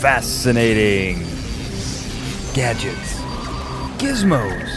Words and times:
fascinating 0.00 1.20
gadgets, 2.52 3.14
gizmos, 3.96 4.68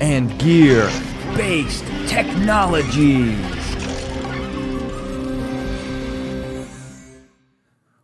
and 0.00 0.38
gear 0.38 0.88
based 1.36 1.84
technologies. 2.06 3.36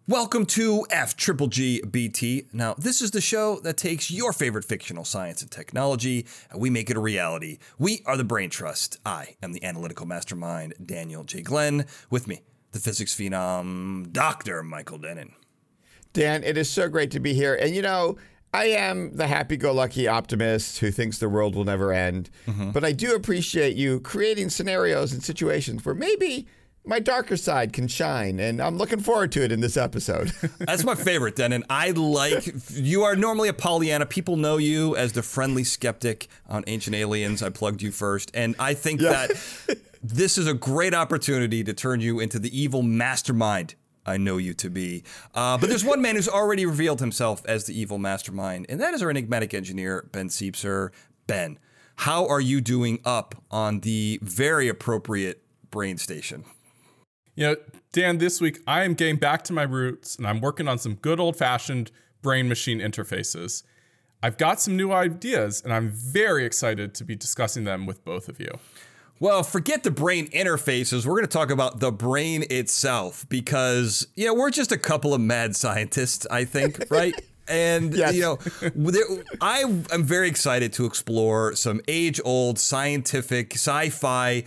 Welcome 0.08 0.44
to 0.46 0.84
F 0.90 1.16
Triple 1.16 1.46
G 1.46 1.82
BT. 1.82 2.48
Now, 2.52 2.74
this 2.76 3.00
is 3.00 3.12
the 3.12 3.20
show 3.20 3.60
that 3.60 3.76
takes 3.76 4.10
your 4.10 4.32
favorite 4.32 4.64
fictional 4.64 5.04
science 5.04 5.42
and 5.42 5.50
technology 5.52 6.26
and 6.50 6.60
we 6.60 6.68
make 6.68 6.90
it 6.90 6.96
a 6.96 7.00
reality. 7.00 7.58
We 7.78 8.02
are 8.06 8.16
the 8.16 8.24
Brain 8.24 8.50
Trust. 8.50 8.98
I 9.06 9.36
am 9.40 9.52
the 9.52 9.62
analytical 9.62 10.04
mastermind, 10.04 10.74
Daniel 10.84 11.22
J. 11.22 11.42
Glenn. 11.42 11.86
With 12.10 12.26
me, 12.26 12.42
the 12.72 12.80
physics 12.80 13.14
phenom, 13.14 14.10
Dr. 14.10 14.64
Michael 14.64 14.98
Dennin. 14.98 15.34
Dan, 16.12 16.42
it 16.44 16.56
is 16.56 16.68
so 16.68 16.88
great 16.88 17.10
to 17.12 17.20
be 17.20 17.34
here. 17.34 17.54
And 17.54 17.74
you 17.74 17.82
know, 17.82 18.16
I 18.52 18.66
am 18.66 19.16
the 19.16 19.26
happy 19.26 19.56
go 19.56 19.72
lucky 19.72 20.08
optimist 20.08 20.78
who 20.78 20.90
thinks 20.90 21.18
the 21.18 21.28
world 21.28 21.54
will 21.54 21.64
never 21.64 21.92
end. 21.92 22.30
Mm-hmm. 22.46 22.70
But 22.70 22.84
I 22.84 22.92
do 22.92 23.14
appreciate 23.14 23.76
you 23.76 24.00
creating 24.00 24.50
scenarios 24.50 25.12
and 25.12 25.22
situations 25.22 25.84
where 25.84 25.94
maybe 25.94 26.46
my 26.84 26.98
darker 26.98 27.36
side 27.36 27.72
can 27.72 27.86
shine, 27.86 28.40
and 28.40 28.60
I'm 28.60 28.78
looking 28.78 29.00
forward 29.00 29.32
to 29.32 29.44
it 29.44 29.52
in 29.52 29.60
this 29.60 29.76
episode. 29.76 30.28
That's 30.58 30.82
my 30.82 30.94
favorite, 30.94 31.36
Dennin. 31.36 31.62
I 31.68 31.90
like 31.90 32.52
you 32.70 33.02
are 33.02 33.14
normally 33.14 33.48
a 33.48 33.52
Pollyanna. 33.52 34.06
People 34.06 34.36
know 34.36 34.56
you 34.56 34.96
as 34.96 35.12
the 35.12 35.22
friendly 35.22 35.62
skeptic 35.62 36.28
on 36.48 36.64
Ancient 36.66 36.96
Aliens. 36.96 37.42
I 37.42 37.50
plugged 37.50 37.82
you 37.82 37.92
first, 37.92 38.30
and 38.34 38.56
I 38.58 38.74
think 38.74 39.00
yeah. 39.02 39.26
that 39.26 39.78
this 40.02 40.38
is 40.38 40.46
a 40.46 40.54
great 40.54 40.94
opportunity 40.94 41.62
to 41.62 41.74
turn 41.74 42.00
you 42.00 42.18
into 42.18 42.38
the 42.38 42.58
evil 42.58 42.82
mastermind 42.82 43.74
I 44.06 44.16
know 44.16 44.36
you 44.36 44.54
to 44.54 44.70
be. 44.70 45.04
Uh, 45.34 45.58
but 45.58 45.68
there's 45.68 45.84
one 45.84 46.00
man 46.00 46.16
who's 46.16 46.28
already 46.28 46.66
revealed 46.66 47.00
himself 47.00 47.42
as 47.46 47.64
the 47.66 47.78
evil 47.78 47.98
mastermind, 47.98 48.66
and 48.68 48.80
that 48.80 48.94
is 48.94 49.02
our 49.02 49.10
enigmatic 49.10 49.54
engineer, 49.54 50.08
Ben 50.12 50.28
Siepser. 50.28 50.90
Ben, 51.26 51.58
how 51.96 52.26
are 52.26 52.40
you 52.40 52.60
doing 52.60 52.98
up 53.04 53.34
on 53.50 53.80
the 53.80 54.18
very 54.22 54.68
appropriate 54.68 55.42
brain 55.70 55.98
station? 55.98 56.44
You 57.34 57.46
know, 57.46 57.56
Dan, 57.92 58.18
this 58.18 58.40
week 58.40 58.60
I 58.66 58.84
am 58.84 58.94
getting 58.94 59.16
back 59.16 59.42
to 59.44 59.52
my 59.52 59.62
roots 59.62 60.16
and 60.16 60.26
I'm 60.26 60.40
working 60.40 60.66
on 60.66 60.78
some 60.78 60.94
good 60.94 61.20
old 61.20 61.36
fashioned 61.36 61.90
brain 62.22 62.48
machine 62.48 62.80
interfaces. 62.80 63.62
I've 64.22 64.36
got 64.36 64.60
some 64.60 64.76
new 64.76 64.92
ideas 64.92 65.62
and 65.62 65.72
I'm 65.72 65.90
very 65.90 66.44
excited 66.44 66.94
to 66.94 67.04
be 67.04 67.16
discussing 67.16 67.64
them 67.64 67.86
with 67.86 68.04
both 68.04 68.28
of 68.28 68.40
you. 68.40 68.50
Well, 69.20 69.42
forget 69.42 69.82
the 69.82 69.90
brain 69.90 70.28
interfaces. 70.30 71.04
We're 71.04 71.12
going 71.12 71.24
to 71.24 71.28
talk 71.28 71.50
about 71.50 71.78
the 71.78 71.92
brain 71.92 72.44
itself 72.48 73.26
because, 73.28 74.06
you 74.16 74.24
know, 74.24 74.32
we're 74.32 74.50
just 74.50 74.72
a 74.72 74.78
couple 74.78 75.12
of 75.12 75.20
mad 75.20 75.54
scientists, 75.54 76.26
I 76.30 76.46
think, 76.46 76.86
right? 76.90 77.14
And 77.46 77.94
yes. 77.94 78.14
you 78.14 78.22
know, 78.22 78.38
I 79.42 79.60
am 79.60 80.04
very 80.04 80.28
excited 80.28 80.72
to 80.74 80.86
explore 80.86 81.54
some 81.54 81.82
age-old 81.86 82.58
scientific 82.58 83.54
sci-fi 83.54 84.44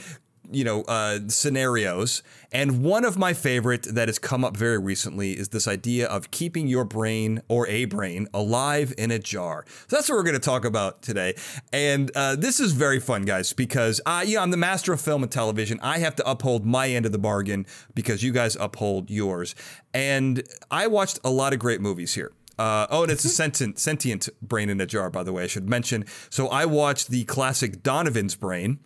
you 0.53 0.63
know 0.63 0.83
uh, 0.83 1.19
scenarios. 1.27 2.23
And 2.51 2.83
one 2.83 3.03
of 3.03 3.17
my 3.17 3.33
favorite 3.33 3.83
that 3.83 4.07
has 4.07 4.19
come 4.19 4.45
up 4.45 4.55
very 4.55 4.77
recently 4.77 5.31
is 5.31 5.49
this 5.49 5.67
idea 5.67 6.07
of 6.07 6.29
keeping 6.29 6.67
your 6.67 6.85
brain 6.85 7.41
or 7.47 7.67
a 7.67 7.85
brain 7.85 8.27
alive 8.31 8.93
in 8.95 9.09
a 9.09 9.17
jar. 9.17 9.65
So 9.87 9.95
that's 9.95 10.07
what 10.07 10.15
we're 10.15 10.23
going 10.23 10.35
to 10.35 10.39
talk 10.39 10.63
about 10.63 11.01
today. 11.01 11.33
And 11.71 12.11
uh, 12.15 12.35
this 12.35 12.59
is 12.59 12.73
very 12.73 12.99
fun 12.99 13.23
guys 13.23 13.53
because 13.53 13.99
I, 14.05 14.21
you 14.23 14.35
know, 14.35 14.43
i'm 14.43 14.51
the 14.51 14.57
master 14.57 14.93
of 14.93 15.01
film 15.01 15.23
and 15.23 15.31
television. 15.31 15.79
I 15.81 15.97
have 15.97 16.15
to 16.17 16.29
uphold 16.29 16.63
my 16.63 16.89
end 16.89 17.07
of 17.07 17.11
the 17.11 17.17
bargain 17.17 17.65
because 17.95 18.21
you 18.21 18.31
guys 18.31 18.55
uphold 18.59 19.09
yours. 19.09 19.55
And 19.93 20.43
i 20.69 20.85
watched 20.85 21.19
a 21.23 21.31
lot 21.31 21.53
of 21.53 21.59
great 21.59 21.81
movies 21.81 22.13
here. 22.13 22.33
Uh, 22.57 22.85
oh, 22.91 23.03
and 23.03 23.11
it's 23.11 23.25
a 23.25 23.29
sentient, 23.29 23.79
sentient 23.79 24.29
brain 24.41 24.69
in 24.69 24.79
a 24.79 24.85
jar, 24.85 25.09
by 25.09 25.23
the 25.23 25.33
way, 25.33 25.43
I 25.43 25.47
should 25.47 25.67
mention. 25.67 26.05
So 26.29 26.47
I 26.47 26.65
watched 26.65 27.09
the 27.09 27.23
classic 27.23 27.81
Donovan's 27.81 28.35
Brain, 28.35 28.79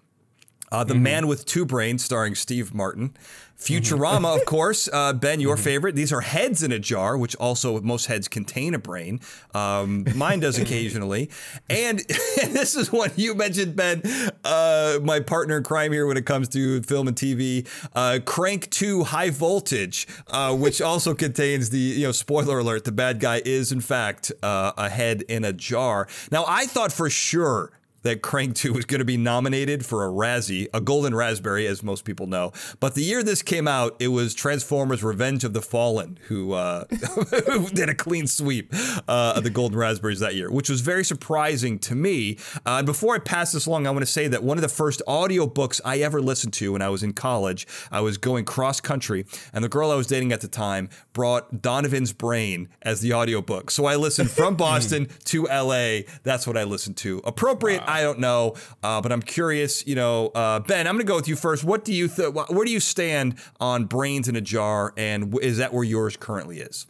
uh, 0.71 0.83
the 0.83 0.93
mm-hmm. 0.93 1.03
Man 1.03 1.27
with 1.27 1.45
Two 1.45 1.65
Brains, 1.65 2.03
starring 2.03 2.35
Steve 2.35 2.73
Martin. 2.73 3.15
Futurama, 3.57 4.17
mm-hmm. 4.17 4.39
of 4.39 4.45
course. 4.45 4.87
Uh, 4.91 5.13
ben, 5.13 5.39
your 5.39 5.55
mm-hmm. 5.55 5.63
favorite. 5.63 5.95
These 5.95 6.13
are 6.13 6.21
heads 6.21 6.61
in 6.63 6.71
a 6.71 6.79
jar, 6.79 7.17
which 7.17 7.35
also 7.37 7.81
most 7.81 8.05
heads 8.05 8.27
contain 8.27 8.73
a 8.73 8.79
brain. 8.79 9.19
Um, 9.53 10.05
mine 10.15 10.39
does 10.39 10.59
occasionally. 10.59 11.29
And, 11.69 11.99
and, 12.41 12.53
this 12.53 12.75
is 12.75 12.91
one 12.91 13.11
you 13.15 13.33
mentioned, 13.35 13.75
Ben, 13.75 14.01
uh, 14.43 14.99
my 15.03 15.19
partner 15.19 15.57
in 15.57 15.63
crime 15.63 15.91
here 15.91 16.05
when 16.05 16.17
it 16.17 16.25
comes 16.25 16.47
to 16.49 16.81
film 16.83 17.07
and 17.07 17.17
TV. 17.17 17.67
Uh, 17.95 18.19
Crank 18.23 18.69
2 18.69 19.05
High 19.05 19.31
Voltage, 19.31 20.07
uh, 20.27 20.55
which 20.55 20.81
also 20.81 21.13
contains 21.13 21.69
the, 21.69 21.79
you 21.79 22.05
know, 22.05 22.11
spoiler 22.11 22.59
alert, 22.59 22.85
the 22.85 22.91
bad 22.91 23.19
guy 23.19 23.41
is, 23.43 23.71
in 23.71 23.81
fact, 23.81 24.31
uh, 24.43 24.73
a 24.77 24.89
head 24.89 25.23
in 25.23 25.43
a 25.43 25.53
jar. 25.53 26.07
Now, 26.31 26.45
I 26.47 26.65
thought 26.65 26.91
for 26.91 27.09
sure 27.09 27.71
that 28.07 28.21
Crank 28.21 28.55
2 28.55 28.71
was 28.71 28.85
going 28.85 28.99
to 28.99 29.05
be 29.05 29.17
nominated 29.17 29.85
for 29.85 30.05
a 30.05 30.09
Razzie, 30.09 30.67
a 30.73 30.79
Golden 30.79 31.13
Raspberry, 31.13 31.67
as 31.67 31.83
most 31.83 32.05
people 32.05 32.25
know. 32.25 32.53
But 32.79 32.95
the 32.95 33.03
year 33.03 33.21
this 33.21 33.41
came 33.41 33.67
out, 33.67 33.97
it 33.99 34.07
was 34.07 34.33
Transformers 34.33 35.03
Revenge 35.03 35.43
of 35.43 35.51
the 35.51 35.61
Fallen, 35.61 36.17
who, 36.27 36.53
uh, 36.53 36.85
who 37.47 37.67
did 37.67 37.89
a 37.89 37.95
clean 37.95 38.25
sweep 38.25 38.73
uh, 39.09 39.33
of 39.35 39.43
the 39.43 39.49
Golden 39.49 39.77
Raspberries 39.77 40.21
that 40.21 40.35
year, 40.35 40.49
which 40.49 40.69
was 40.69 40.79
very 40.79 41.03
surprising 41.03 41.79
to 41.79 41.95
me. 41.95 42.37
Uh, 42.65 42.77
and 42.77 42.85
before 42.85 43.13
I 43.13 43.19
pass 43.19 43.51
this 43.51 43.65
along, 43.65 43.87
I 43.87 43.91
want 43.91 44.03
to 44.03 44.11
say 44.11 44.29
that 44.29 44.41
one 44.41 44.57
of 44.57 44.61
the 44.61 44.69
first 44.69 45.01
audiobooks 45.05 45.81
I 45.83 45.97
ever 45.97 46.21
listened 46.21 46.53
to 46.53 46.71
when 46.71 46.81
I 46.81 46.87
was 46.87 47.03
in 47.03 47.11
college, 47.11 47.67
I 47.91 47.99
was 47.99 48.17
going 48.17 48.45
cross 48.45 48.79
country, 48.79 49.25
and 49.51 49.65
the 49.65 49.69
girl 49.69 49.91
I 49.91 49.95
was 49.95 50.07
dating 50.07 50.31
at 50.31 50.39
the 50.39 50.47
time 50.47 50.87
brought 51.11 51.61
Donovan's 51.61 52.13
Brain 52.13 52.69
as 52.81 53.01
the 53.01 53.11
audiobook. 53.11 53.69
So 53.69 53.85
I 53.85 53.97
listened 53.97 54.31
from 54.31 54.55
Boston 54.57 55.09
to 55.25 55.43
LA. 55.47 56.03
That's 56.23 56.47
what 56.47 56.55
I 56.55 56.63
listened 56.63 56.95
to. 56.97 57.21
Appropriate. 57.25 57.81
Wow. 57.81 57.96
I 57.97 58.03
don't 58.03 58.19
know, 58.19 58.53
uh, 58.83 59.01
but 59.01 59.11
I'm 59.11 59.23
curious. 59.23 59.85
You 59.87 59.95
know, 59.95 60.27
uh, 60.27 60.59
Ben, 60.59 60.85
I'm 60.85 60.93
going 60.93 61.05
to 61.05 61.09
go 61.09 61.15
with 61.15 61.27
you 61.27 61.35
first. 61.35 61.63
What 61.63 61.83
do 61.83 61.91
you 61.91 62.07
th- 62.07 62.31
Where 62.33 62.63
do 62.63 62.71
you 62.71 62.79
stand 62.79 63.39
on 63.59 63.85
brains 63.85 64.27
in 64.27 64.35
a 64.35 64.41
jar, 64.41 64.93
and 64.95 65.35
is 65.39 65.57
that 65.57 65.73
where 65.73 65.83
yours 65.83 66.15
currently 66.15 66.59
is? 66.59 66.85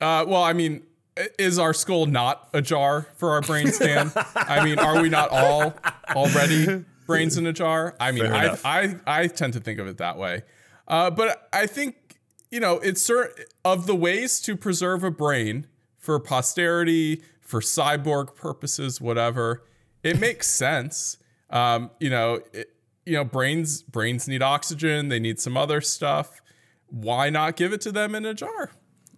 Uh, 0.00 0.24
well, 0.26 0.42
I 0.42 0.52
mean, 0.52 0.82
is 1.38 1.60
our 1.60 1.72
skull 1.72 2.06
not 2.06 2.48
a 2.52 2.60
jar 2.60 3.06
for 3.14 3.30
our 3.30 3.40
brain 3.40 3.68
stand? 3.68 4.12
I 4.34 4.64
mean, 4.64 4.80
are 4.80 5.00
we 5.00 5.08
not 5.08 5.30
all 5.30 5.74
already 6.10 6.84
brains 7.06 7.36
in 7.36 7.46
a 7.46 7.52
jar? 7.52 7.94
I 8.00 8.10
mean, 8.10 8.26
I, 8.26 8.56
I, 8.64 8.96
I 9.06 9.26
tend 9.28 9.52
to 9.52 9.60
think 9.60 9.78
of 9.78 9.86
it 9.86 9.98
that 9.98 10.18
way. 10.18 10.42
Uh, 10.88 11.10
but 11.10 11.48
I 11.52 11.66
think, 11.66 12.18
you 12.50 12.58
know, 12.58 12.80
it's 12.80 13.00
certain 13.00 13.44
of 13.64 13.86
the 13.86 13.94
ways 13.94 14.40
to 14.40 14.56
preserve 14.56 15.04
a 15.04 15.10
brain 15.12 15.68
for 15.98 16.18
posterity, 16.18 17.22
for 17.40 17.60
cyborg 17.60 18.34
purposes, 18.34 19.00
whatever 19.00 19.62
it 20.02 20.18
makes 20.20 20.48
sense. 20.48 21.18
Um, 21.50 21.90
you 22.00 22.10
know, 22.10 22.40
it, 22.52 22.74
you 23.04 23.14
know, 23.14 23.24
brains 23.24 23.82
brains 23.82 24.28
need 24.28 24.42
oxygen. 24.42 25.08
They 25.08 25.20
need 25.20 25.40
some 25.40 25.56
other 25.56 25.80
stuff. 25.80 26.40
Why 26.88 27.30
not 27.30 27.56
give 27.56 27.72
it 27.72 27.80
to 27.82 27.92
them 27.92 28.14
in 28.14 28.24
a 28.24 28.34
jar? 28.34 28.70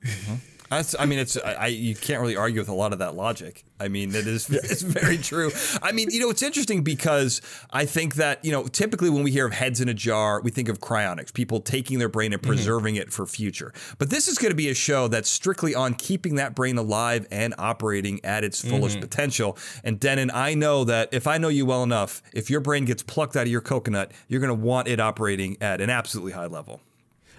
Mm-hmm. 0.04 0.34
That's, 0.76 0.94
I 0.98 1.06
mean, 1.06 1.18
it's 1.18 1.36
I, 1.36 1.66
you 1.66 1.94
can't 1.94 2.20
really 2.20 2.36
argue 2.36 2.60
with 2.60 2.68
a 2.68 2.74
lot 2.74 2.92
of 2.92 2.98
that 3.00 3.14
logic. 3.14 3.64
I 3.80 3.88
mean, 3.88 4.14
it 4.14 4.26
is 4.26 4.48
it's 4.50 4.82
very 4.82 5.18
true. 5.18 5.50
I 5.82 5.92
mean, 5.92 6.08
you 6.10 6.20
know, 6.20 6.30
it's 6.30 6.42
interesting 6.42 6.82
because 6.82 7.40
I 7.70 7.84
think 7.86 8.16
that 8.16 8.44
you 8.44 8.52
know, 8.52 8.66
typically 8.66 9.10
when 9.10 9.22
we 9.22 9.30
hear 9.30 9.46
of 9.46 9.52
heads 9.52 9.80
in 9.80 9.88
a 9.88 9.94
jar, 9.94 10.40
we 10.40 10.50
think 10.50 10.68
of 10.68 10.80
cryonics, 10.80 11.32
people 11.32 11.60
taking 11.60 11.98
their 11.98 12.08
brain 12.08 12.32
and 12.32 12.40
mm-hmm. 12.40 12.50
preserving 12.50 12.94
mm-hmm. 12.94 13.02
it 13.02 13.12
for 13.12 13.26
future. 13.26 13.72
But 13.98 14.10
this 14.10 14.28
is 14.28 14.38
going 14.38 14.50
to 14.50 14.56
be 14.56 14.68
a 14.68 14.74
show 14.74 15.08
that's 15.08 15.28
strictly 15.28 15.74
on 15.74 15.94
keeping 15.94 16.36
that 16.36 16.54
brain 16.54 16.78
alive 16.78 17.26
and 17.30 17.54
operating 17.58 18.24
at 18.24 18.44
its 18.44 18.60
fullest 18.60 18.96
mm-hmm. 18.96 19.02
potential. 19.02 19.58
And 19.82 19.98
Dennin, 19.98 20.30
I 20.32 20.54
know 20.54 20.84
that 20.84 21.08
if 21.12 21.26
I 21.26 21.38
know 21.38 21.48
you 21.48 21.66
well 21.66 21.82
enough, 21.82 22.22
if 22.32 22.50
your 22.50 22.60
brain 22.60 22.84
gets 22.84 23.02
plucked 23.02 23.36
out 23.36 23.42
of 23.42 23.48
your 23.48 23.60
coconut, 23.60 24.12
you're 24.28 24.40
going 24.40 24.48
to 24.48 24.54
want 24.54 24.88
it 24.88 25.00
operating 25.00 25.56
at 25.60 25.80
an 25.80 25.90
absolutely 25.90 26.32
high 26.32 26.46
level. 26.46 26.80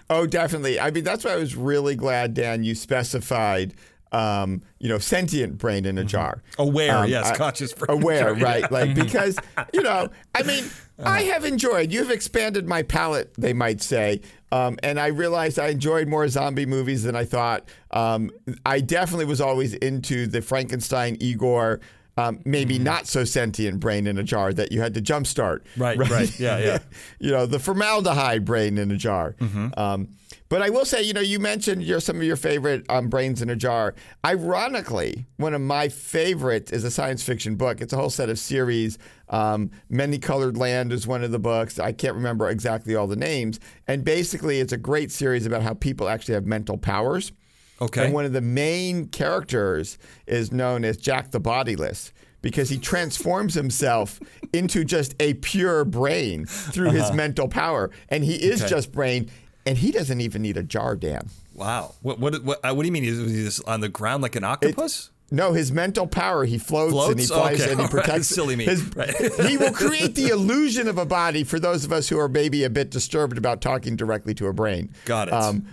Oh, 0.10 0.26
definitely. 0.26 0.80
I 0.80 0.92
mean, 0.92 1.04
that's 1.04 1.24
why 1.24 1.32
I 1.32 1.38
was 1.38 1.56
really 1.56 1.96
glad, 1.96 2.34
Dan, 2.34 2.64
you 2.64 2.76
specified, 2.76 3.74
um, 4.12 4.62
you 4.80 4.88
know, 4.88 5.00
sentient 5.00 5.58
brain 5.58 5.86
in 5.86 5.98
a 5.98 6.02
mm-hmm. 6.02 6.08
jar. 6.08 6.44
Aware, 6.60 6.98
um, 6.98 7.10
yes, 7.10 7.26
I, 7.26 7.36
conscious 7.36 7.74
brain. 7.74 8.02
Aware, 8.02 8.36
right? 8.36 8.72
Like 8.72 8.92
mm-hmm. 8.92 9.02
because, 9.02 9.40
you 9.74 9.82
know, 9.82 10.10
I 10.36 10.44
mean, 10.44 10.66
uh-huh. 10.66 11.10
I 11.10 11.24
have 11.24 11.44
enjoyed. 11.44 11.92
You've 11.92 12.12
expanded 12.12 12.68
my 12.68 12.84
palette, 12.84 13.34
they 13.36 13.54
might 13.54 13.82
say, 13.82 14.22
um, 14.52 14.78
and 14.84 15.00
I 15.00 15.08
realized 15.08 15.60
I 15.60 15.68
enjoyed 15.68 16.08
more 16.08 16.28
zombie 16.28 16.66
movies 16.66 17.04
than 17.04 17.16
I 17.16 17.26
thought. 17.26 17.68
Um, 17.92 18.32
I 18.66 18.80
definitely 18.82 19.26
was 19.26 19.42
always 19.42 19.74
into 19.74 20.28
the 20.28 20.42
Frankenstein 20.42 21.18
Igor 21.20 21.82
um, 22.18 22.40
maybe 22.46 22.76
mm-hmm. 22.76 22.86
not 22.86 23.08
so 23.08 23.24
sentient 23.24 23.80
brain 23.80 24.08
in 24.08 24.18
a 24.18 24.24
jar 24.24 24.54
that 24.54 24.72
you 24.72 24.82
had 24.82 24.94
to 24.94 25.02
jumpstart. 25.02 25.62
Right, 25.78 25.98
right, 25.98 26.10
right. 26.10 26.40
yeah, 26.40 26.58
yeah. 26.60 26.80
you 27.20 27.32
know, 27.32 27.46
the 27.46 27.60
formaldehyde 27.60 28.46
brain 28.46 28.78
in 28.78 28.92
a 28.92 28.98
jar. 28.98 29.36
Mm-hmm. 29.40 29.78
Um, 29.78 30.10
but 30.48 30.62
I 30.62 30.70
will 30.70 30.86
say, 30.86 31.02
you 31.02 31.14
know, 31.14 31.22
you 31.22 31.40
mentioned 31.40 31.84
your 31.84 32.00
some 32.00 32.18
of 32.18 32.24
your 32.24 32.36
favorite 32.36 32.86
um, 32.90 33.10
brains 33.10 33.42
in 33.42 33.50
a 33.50 33.56
jar. 33.56 33.96
Ironically, 34.24 35.26
one 35.38 35.54
of 35.54 35.62
my 35.62 35.90
favorites 35.90 36.72
is 36.72 36.84
a 36.84 36.92
science 36.92 37.24
fiction 37.24 37.56
book. 37.56 37.82
It's 37.82 37.94
a 37.94 37.98
whole 37.98 38.12
set 38.12 38.30
of 38.30 38.38
series. 38.38 38.98
Um, 39.30 39.72
Many 39.90 40.20
Colored 40.20 40.56
Land 40.56 40.94
is 40.94 41.08
one 41.08 41.24
of 41.24 41.32
the 41.32 41.40
books. 41.40 41.80
I 41.80 41.92
can't 41.92 42.16
remember 42.16 42.48
exactly 42.50 42.96
all 42.96 43.08
the 43.08 43.16
names. 43.16 43.60
And 43.88 44.04
basically, 44.04 44.60
it's 44.60 44.72
a 44.72 44.78
great 44.78 45.12
series 45.12 45.46
about 45.46 45.64
how 45.64 45.74
people 45.74 46.08
actually 46.08 46.36
have 46.36 46.46
mental 46.46 46.78
powers. 46.78 47.32
Okay. 47.82 48.06
And 48.06 48.14
one 48.14 48.26
of 48.26 48.34
the 48.34 48.42
main 48.42 49.08
characters 49.08 49.98
is 50.28 50.52
known 50.52 50.86
as 50.86 50.98
Jack 50.98 51.32
the 51.32 51.40
Bodiless 51.40 52.14
because 52.42 52.70
he 52.70 52.78
transforms 52.78 53.54
himself 53.62 54.20
into 54.54 54.84
just 54.84 55.16
a 55.20 55.34
pure 55.36 55.84
brain 55.86 56.46
through 56.46 56.92
his 56.92 57.12
mental 57.14 57.48
power. 57.48 57.92
And 58.10 58.24
he 58.24 58.36
is 58.36 58.62
Okay. 58.62 58.70
just 58.70 58.92
brain, 58.92 59.30
and 59.66 59.78
he 59.78 59.92
doesn't 59.92 60.22
even 60.22 60.42
need 60.42 60.58
a 60.58 60.64
jar, 60.64 60.96
Dan. 60.96 61.30
Wow. 61.54 61.96
What 62.02 62.20
what 62.20 62.44
what, 62.44 62.60
uh, 62.64 62.74
what 62.74 62.84
do 62.84 62.88
you 62.88 62.92
mean? 62.92 63.04
Is 63.06 63.18
he 63.32 63.44
just 63.44 63.66
on 63.68 63.82
the 63.82 63.90
ground 63.90 64.22
like 64.24 64.36
an 64.36 64.44
octopus? 64.44 65.12
No, 65.32 65.54
his 65.54 65.72
mental 65.72 66.06
power, 66.06 66.46
he 66.46 66.60
floats, 66.60 66.94
and 67.10 67.20
he 67.20 67.26
Floats? 67.26 67.42
flies 67.58 67.62
Okay, 67.62 67.72
and 67.72 67.80
he 67.82 67.86
all 67.88 67.92
right. 67.92 68.04
protects. 68.06 68.28
Silly 68.28 68.56
me. 68.56 68.66
His, 68.66 68.84
Right. 68.96 69.10
he 69.48 69.58
will 69.58 69.72
create 69.72 70.14
the 70.14 70.28
illusion 70.32 70.88
of 70.88 71.00
a 71.00 71.06
body 71.06 71.44
for 71.44 71.60
those 71.60 71.84
of 71.84 71.92
us 71.92 72.08
who 72.10 72.20
are 72.20 72.30
maybe 72.30 72.64
a 72.64 72.70
bit 72.70 72.92
disturbed 72.92 73.36
about 73.38 73.60
talking 73.60 73.96
directly 73.96 74.36
to 74.36 74.46
a 74.48 74.54
brain. 74.54 74.90
Um, 74.90 74.94
Got 75.06 75.28
it. 75.30 75.64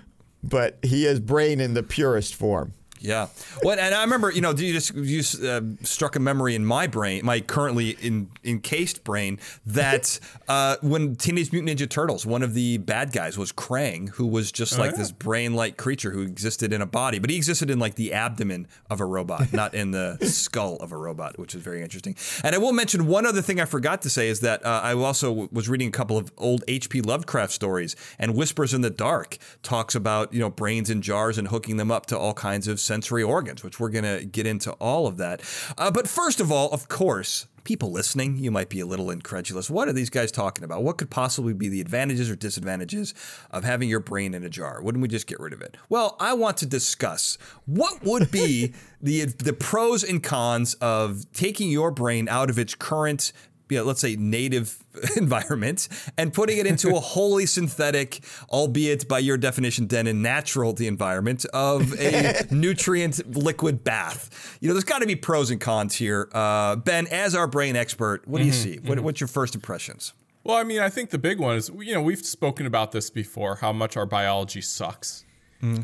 But 0.42 0.78
he 0.82 1.06
is 1.06 1.20
brain 1.20 1.60
in 1.60 1.74
the 1.74 1.82
purest 1.82 2.34
form. 2.34 2.72
Yeah. 3.02 3.28
Well, 3.62 3.78
and 3.78 3.94
I 3.94 4.02
remember, 4.02 4.30
you 4.30 4.40
know, 4.40 4.52
you 4.52 4.72
just 4.72 4.94
you 4.94 5.22
uh, 5.48 5.60
struck 5.82 6.14
a 6.14 6.20
memory 6.20 6.54
in 6.54 6.64
my 6.64 6.86
brain, 6.86 7.24
my 7.24 7.40
currently 7.40 7.90
in, 7.90 8.30
encased 8.44 9.02
brain, 9.02 9.40
that 9.66 10.20
uh, 10.48 10.76
when 10.82 11.16
Teenage 11.16 11.52
Mutant 11.52 11.78
Ninja 11.78 11.88
Turtles, 11.88 12.24
one 12.24 12.42
of 12.42 12.54
the 12.54 12.78
bad 12.78 13.12
guys 13.12 13.36
was 13.36 13.52
Krang, 13.52 14.08
who 14.10 14.26
was 14.26 14.52
just 14.52 14.78
like 14.78 14.94
this 14.94 15.10
brain-like 15.10 15.76
creature 15.76 16.12
who 16.12 16.22
existed 16.22 16.72
in 16.72 16.80
a 16.80 16.86
body, 16.86 17.18
but 17.18 17.28
he 17.28 17.36
existed 17.36 17.70
in 17.70 17.78
like 17.78 17.96
the 17.96 18.12
abdomen 18.12 18.68
of 18.88 19.00
a 19.00 19.04
robot, 19.04 19.52
not 19.52 19.74
in 19.74 19.90
the 19.90 20.18
skull 20.22 20.76
of 20.76 20.92
a 20.92 20.96
robot, 20.96 21.38
which 21.38 21.54
is 21.54 21.62
very 21.62 21.82
interesting. 21.82 22.14
And 22.44 22.54
I 22.54 22.58
will 22.58 22.72
mention 22.72 23.06
one 23.06 23.26
other 23.26 23.42
thing 23.42 23.60
I 23.60 23.64
forgot 23.64 24.02
to 24.02 24.10
say 24.10 24.28
is 24.28 24.40
that 24.40 24.64
uh, 24.64 24.80
I 24.82 24.94
also 24.94 25.48
was 25.50 25.68
reading 25.68 25.88
a 25.88 25.92
couple 25.92 26.16
of 26.16 26.32
old 26.38 26.62
H.P. 26.68 27.00
Lovecraft 27.00 27.52
stories, 27.52 27.96
and 28.18 28.36
Whispers 28.36 28.72
in 28.72 28.80
the 28.80 28.90
Dark 28.90 29.38
talks 29.62 29.94
about 29.94 30.32
you 30.32 30.40
know 30.40 30.50
brains 30.50 30.88
in 30.88 31.02
jars 31.02 31.36
and 31.36 31.48
hooking 31.48 31.76
them 31.76 31.90
up 31.90 32.06
to 32.06 32.18
all 32.18 32.34
kinds 32.34 32.68
of 32.68 32.78
sensory 32.92 33.22
organs, 33.22 33.64
which 33.64 33.80
we're 33.80 33.88
going 33.88 34.04
to 34.04 34.22
get 34.26 34.46
into 34.46 34.70
all 34.72 35.06
of 35.06 35.16
that. 35.16 35.40
Uh, 35.78 35.90
but 35.90 36.06
first 36.06 36.40
of 36.40 36.52
all, 36.52 36.68
of 36.72 36.88
course, 36.88 37.46
people 37.64 37.90
listening, 37.90 38.36
you 38.36 38.50
might 38.50 38.68
be 38.68 38.80
a 38.80 38.86
little 38.86 39.10
incredulous. 39.10 39.70
What 39.70 39.88
are 39.88 39.94
these 39.94 40.10
guys 40.10 40.30
talking 40.30 40.62
about? 40.62 40.82
What 40.82 40.98
could 40.98 41.08
possibly 41.08 41.54
be 41.54 41.70
the 41.70 41.80
advantages 41.80 42.28
or 42.28 42.36
disadvantages 42.36 43.14
of 43.50 43.64
having 43.64 43.88
your 43.88 44.00
brain 44.00 44.34
in 44.34 44.44
a 44.44 44.50
jar? 44.50 44.82
Wouldn't 44.82 45.00
we 45.00 45.08
just 45.08 45.26
get 45.26 45.40
rid 45.40 45.54
of 45.54 45.62
it? 45.62 45.78
Well, 45.88 46.16
I 46.20 46.34
want 46.34 46.58
to 46.58 46.66
discuss 46.66 47.38
what 47.64 48.02
would 48.04 48.30
be 48.30 48.74
the 49.00 49.24
the 49.24 49.54
pros 49.54 50.04
and 50.04 50.22
cons 50.22 50.74
of 50.74 51.24
taking 51.32 51.70
your 51.70 51.90
brain 51.90 52.28
out 52.28 52.50
of 52.50 52.58
its 52.58 52.74
current 52.74 53.32
you 53.72 53.78
know, 53.78 53.84
let's 53.84 54.00
say 54.00 54.16
native 54.16 54.78
environment 55.16 55.88
and 56.18 56.32
putting 56.34 56.58
it 56.58 56.66
into 56.66 56.94
a 56.94 57.00
wholly 57.12 57.46
synthetic, 57.46 58.20
albeit 58.50 59.08
by 59.08 59.18
your 59.18 59.38
definition, 59.38 59.88
then 59.88 60.06
a 60.06 60.12
natural 60.12 60.74
the 60.74 60.86
environment 60.86 61.46
of 61.54 61.98
a 61.98 62.46
nutrient 62.50 63.36
liquid 63.36 63.82
bath. 63.82 64.58
You 64.60 64.68
know, 64.68 64.74
there's 64.74 64.84
got 64.84 65.00
to 65.00 65.06
be 65.06 65.16
pros 65.16 65.50
and 65.50 65.60
cons 65.60 65.94
here. 65.94 66.28
Uh, 66.32 66.76
ben, 66.76 67.06
as 67.08 67.34
our 67.34 67.46
brain 67.46 67.76
expert, 67.76 68.28
what 68.28 68.40
do 68.40 68.44
you 68.44 68.52
see? 68.52 68.78
What, 68.84 69.00
what's 69.00 69.20
your 69.20 69.28
first 69.28 69.54
impressions? 69.54 70.12
Well, 70.44 70.56
I 70.56 70.64
mean, 70.64 70.80
I 70.80 70.90
think 70.90 71.10
the 71.10 71.18
big 71.18 71.38
one 71.38 71.56
is, 71.56 71.70
you 71.78 71.94
know, 71.94 72.02
we've 72.02 72.24
spoken 72.24 72.66
about 72.66 72.92
this 72.92 73.10
before, 73.10 73.56
how 73.56 73.72
much 73.72 73.96
our 73.96 74.06
biology 74.06 74.60
sucks. 74.60 75.24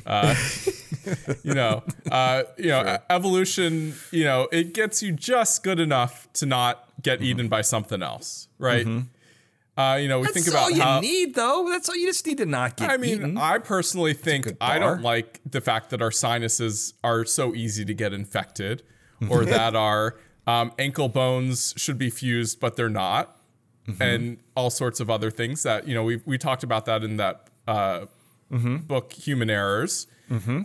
Uh, 0.06 0.34
you 1.44 1.54
know, 1.54 1.82
uh, 2.10 2.42
you 2.56 2.68
know, 2.68 2.94
e- 2.94 2.98
evolution. 3.10 3.94
You 4.10 4.24
know, 4.24 4.48
it 4.50 4.74
gets 4.74 5.02
you 5.02 5.12
just 5.12 5.62
good 5.62 5.78
enough 5.78 6.28
to 6.34 6.46
not 6.46 6.88
get 7.00 7.22
eaten 7.22 7.48
by 7.48 7.60
something 7.62 8.02
else, 8.02 8.48
right? 8.58 8.86
Uh, 9.76 9.94
you 9.94 10.08
know, 10.08 10.18
we 10.18 10.24
That's 10.26 10.34
think 10.34 10.48
about 10.48 10.62
all 10.64 10.70
you 10.72 10.82
how. 10.82 10.98
need, 11.00 11.36
though. 11.36 11.68
That's 11.70 11.88
all 11.88 11.94
you 11.94 12.08
just 12.08 12.26
need 12.26 12.38
to 12.38 12.46
not 12.46 12.76
get 12.76 12.90
I 12.90 12.96
mean, 12.96 13.18
eaten. 13.18 13.38
I 13.38 13.58
personally 13.58 14.12
think 14.12 14.48
I 14.60 14.80
don't 14.80 15.02
like 15.02 15.40
the 15.48 15.60
fact 15.60 15.90
that 15.90 16.02
our 16.02 16.10
sinuses 16.10 16.94
are 17.04 17.24
so 17.24 17.54
easy 17.54 17.84
to 17.84 17.94
get 17.94 18.12
infected, 18.12 18.82
or 19.28 19.44
that 19.44 19.76
our 19.76 20.16
um, 20.48 20.72
ankle 20.80 21.08
bones 21.08 21.74
should 21.76 21.96
be 21.96 22.10
fused, 22.10 22.58
but 22.58 22.74
they're 22.74 22.88
not, 22.88 23.40
and 24.00 24.38
all 24.56 24.70
sorts 24.70 24.98
of 24.98 25.08
other 25.08 25.30
things 25.30 25.62
that 25.62 25.86
you 25.86 25.94
know 25.94 26.02
we 26.02 26.20
we 26.26 26.36
talked 26.38 26.64
about 26.64 26.84
that 26.86 27.04
in 27.04 27.16
that 27.18 27.46
uh, 27.68 28.06
book, 28.50 29.12
Human 29.12 29.50
Errors. 29.50 30.06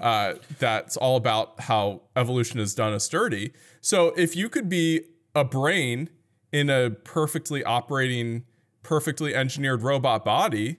Uh, 0.01 0.33
that's 0.59 0.97
all 0.97 1.15
about 1.15 1.59
how 1.61 2.01
evolution 2.15 2.59
has 2.59 2.73
done 2.75 2.93
us 2.93 3.07
dirty. 3.07 3.53
So 3.81 4.07
if 4.17 4.35
you 4.35 4.49
could 4.49 4.67
be 4.67 5.01
a 5.33 5.43
brain 5.45 6.09
in 6.51 6.69
a 6.69 6.89
perfectly 6.89 7.63
operating, 7.63 8.43
perfectly 8.83 9.33
engineered 9.33 9.81
robot 9.81 10.25
body, 10.25 10.77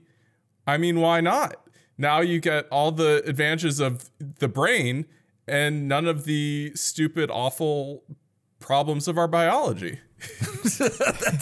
I 0.66 0.76
mean, 0.76 1.00
why 1.00 1.20
not? 1.20 1.56
Now 1.96 2.20
you 2.20 2.40
get 2.40 2.66
all 2.70 2.92
the 2.92 3.22
advantages 3.26 3.80
of 3.80 4.10
the 4.18 4.48
brain 4.48 5.06
and 5.46 5.88
none 5.88 6.06
of 6.06 6.24
the 6.24 6.72
stupid, 6.74 7.30
awful 7.30 8.02
problems 8.64 9.06
of 9.08 9.18
our 9.18 9.28
biology. 9.28 9.98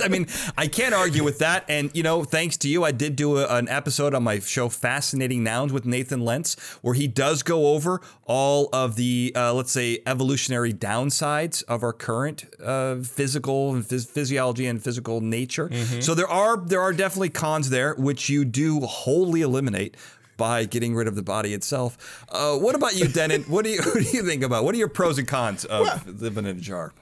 I 0.03 0.09
mean, 0.09 0.27
I 0.59 0.67
can't 0.67 0.93
argue 0.93 1.23
with 1.23 1.39
that. 1.39 1.65
And, 1.69 1.89
you 1.95 2.03
know, 2.03 2.25
thanks 2.25 2.57
to 2.59 2.69
you, 2.69 2.83
I 2.83 2.91
did 2.91 3.15
do 3.15 3.39
a, 3.39 3.47
an 3.47 3.69
episode 3.69 4.13
on 4.13 4.25
my 4.25 4.41
show, 4.41 4.69
Fascinating 4.69 5.45
Nouns 5.45 5.73
with 5.73 5.85
Nathan 5.85 6.25
Lents, 6.25 6.59
where 6.83 6.95
he 6.95 7.07
does 7.07 7.45
go 7.45 7.69
over 7.69 8.01
all 8.25 8.69
of 8.73 8.97
the, 8.97 9.33
uh, 9.37 9.55
let's 9.55 9.71
say, 9.71 10.01
evolutionary 10.05 10.73
downsides 10.73 11.63
of 11.69 11.85
our 11.85 11.93
current 11.93 12.47
uh, 12.61 12.97
physical 12.97 13.73
and 13.73 13.85
phys- 13.85 14.09
physiology 14.09 14.67
and 14.67 14.83
physical 14.83 15.21
nature. 15.21 15.71
So 16.01 16.17
there 16.17 16.29
are 16.29 16.57
there 16.57 16.81
are 16.81 16.93
definitely 16.93 17.31
cons 17.31 17.71
there, 17.71 17.95
which 17.95 18.29
you 18.29 18.45
do 18.45 18.81
wholly 18.81 19.43
eliminate 19.43 19.97
by 20.37 20.65
getting 20.65 20.93
rid 20.97 21.07
of 21.07 21.15
the 21.15 21.23
body 21.23 21.55
itself. 21.55 22.25
Uh, 22.29 22.57
what 22.57 22.75
about 22.75 22.97
you, 22.97 23.07
Dennin? 23.07 23.43
what 23.45 23.65
do 23.65 23.71
you 23.71 23.81
what 23.85 24.03
do 24.03 24.11
you 24.17 24.25
think 24.27 24.43
about? 24.43 24.65
What 24.65 24.75
are 24.75 24.79
your 24.79 24.89
pros 24.89 25.19
and 25.19 25.29
cons 25.29 25.65
of 25.65 26.21
living 26.21 26.47
in 26.47 26.57
a 26.57 26.61
jar? 26.61 26.93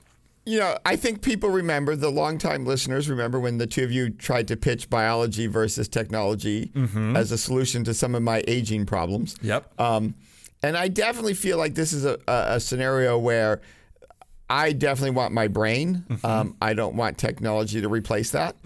You 0.51 0.59
know, 0.59 0.77
I 0.85 0.97
think 0.97 1.23
people 1.23 1.49
remember, 1.49 1.95
the 1.95 2.11
longtime 2.11 2.65
listeners 2.65 3.09
remember 3.09 3.39
when 3.39 3.59
the 3.59 3.69
two 3.69 3.85
of 3.85 3.93
you 3.93 4.11
tried 4.11 4.49
to 4.49 4.57
pitch 4.57 4.91
biology 4.91 5.47
versus 5.47 5.89
technology 5.89 6.73
as 7.15 7.31
a 7.31 7.39
solution 7.39 7.85
to 7.85 7.95
some 7.95 8.17
of 8.17 8.23
my 8.23 8.43
aging 8.49 8.85
problems. 8.85 9.37
Yep. 9.43 9.81
Um, 9.81 10.15
and 10.61 10.77
I 10.77 10.89
definitely 10.89 11.35
feel 11.35 11.57
like 11.57 11.77
this 11.77 11.93
is 11.93 12.05
a, 12.05 12.19
a, 12.27 12.57
a 12.57 12.61
scenario 12.61 13.17
where 13.17 13.61
I 14.49 14.73
definitely 14.73 15.13
want 15.13 15.33
my 15.33 15.47
brain. 15.47 16.05
Um, 16.25 16.57
I 16.61 16.75
don't 16.75 16.97
want 16.97 17.17
technology 17.17 17.81
to 17.81 17.89
replace 17.89 18.33
that. 18.33 18.57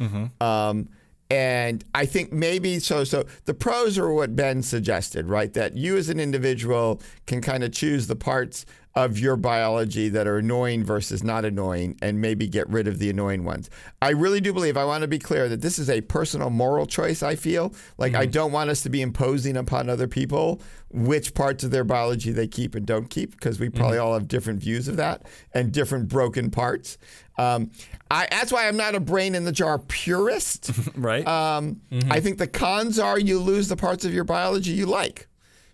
Um, 0.41 0.89
and 1.31 1.85
I 1.95 2.07
think 2.07 2.33
maybe 2.33 2.79
so. 2.79 3.05
So 3.05 3.25
the 3.45 3.55
pros 3.55 3.99
are 3.99 4.11
what 4.11 4.35
Ben 4.35 4.63
suggested, 4.63 5.27
right? 5.27 5.53
That 5.53 5.77
you 5.77 5.99
as 5.99 6.09
an 6.09 6.19
individual 6.19 7.03
can 7.27 7.43
kind 7.43 7.63
of 7.63 7.73
choose 7.73 8.07
the 8.07 8.17
parts 8.17 8.65
of 8.97 9.19
your 9.19 9.37
biology 9.37 10.09
that 10.09 10.27
are 10.27 10.39
annoying 10.39 10.85
versus 10.85 11.25
not 11.25 11.45
annoying 11.45 11.99
and 12.01 12.21
maybe 12.21 12.47
get 12.47 12.69
rid 12.69 12.87
of 12.87 12.99
the 12.99 13.11
annoying 13.11 13.45
ones. 13.45 13.69
I 14.01 14.11
really 14.11 14.41
do 14.41 14.53
believe, 14.53 14.77
I 14.77 14.85
want 14.85 15.03
to 15.03 15.09
be 15.09 15.19
clear 15.19 15.49
that 15.49 15.63
this 15.63 15.81
is 15.81 15.91
a 15.91 16.01
personal 16.03 16.51
moral 16.51 16.87
choice, 16.87 17.23
I 17.23 17.35
feel. 17.35 17.75
Like, 17.99 18.15
I 18.15 18.27
mm. 18.27 18.31
don't 18.31 18.53
want 18.53 18.71
us 18.71 18.83
to 18.85 18.91
be 18.91 19.03
imposing 19.03 19.57
upon 19.57 19.91
other 19.91 20.07
people 20.07 20.61
which 20.95 21.35
parts 21.35 21.65
of 21.65 21.73
their 21.73 21.83
biology 21.83 22.31
they 22.31 22.47
keep 22.47 22.77
and 22.77 22.87
don't 22.87 23.11
keep 23.11 23.33
because 23.33 23.59
we 23.59 23.69
probably 23.69 23.97
mm-hmm. 23.97 24.07
all 24.07 24.15
have 24.15 24.29
different 24.29 24.61
views 24.61 24.87
of 24.87 24.97
that 24.97 25.23
and 25.53 25.73
different 25.73 26.09
broken 26.09 26.51
parts. 26.51 26.99
Um, 27.37 27.73
I, 28.13 28.29
that's 28.31 28.53
why 28.53 28.69
I'm 28.69 28.77
not 28.77 28.95
a 28.95 29.01
brain 29.01 29.35
in 29.35 29.45
the 29.45 29.53
jar 29.53 29.79
purist. 29.79 30.71
Right. 30.97 31.27
Um, 31.27 31.81
mm-hmm. 31.91 32.13
I 32.13 32.21
think 32.21 32.39
the 32.39 32.47
cons 32.47 33.01
are 33.01 33.19
you 33.19 33.41
lose 33.41 33.67
the 33.69 33.77
parts 33.77 34.05
of 34.05 34.15
your 34.15 34.23
biology 34.23 34.71
you 34.71 34.87
like, 34.87 35.27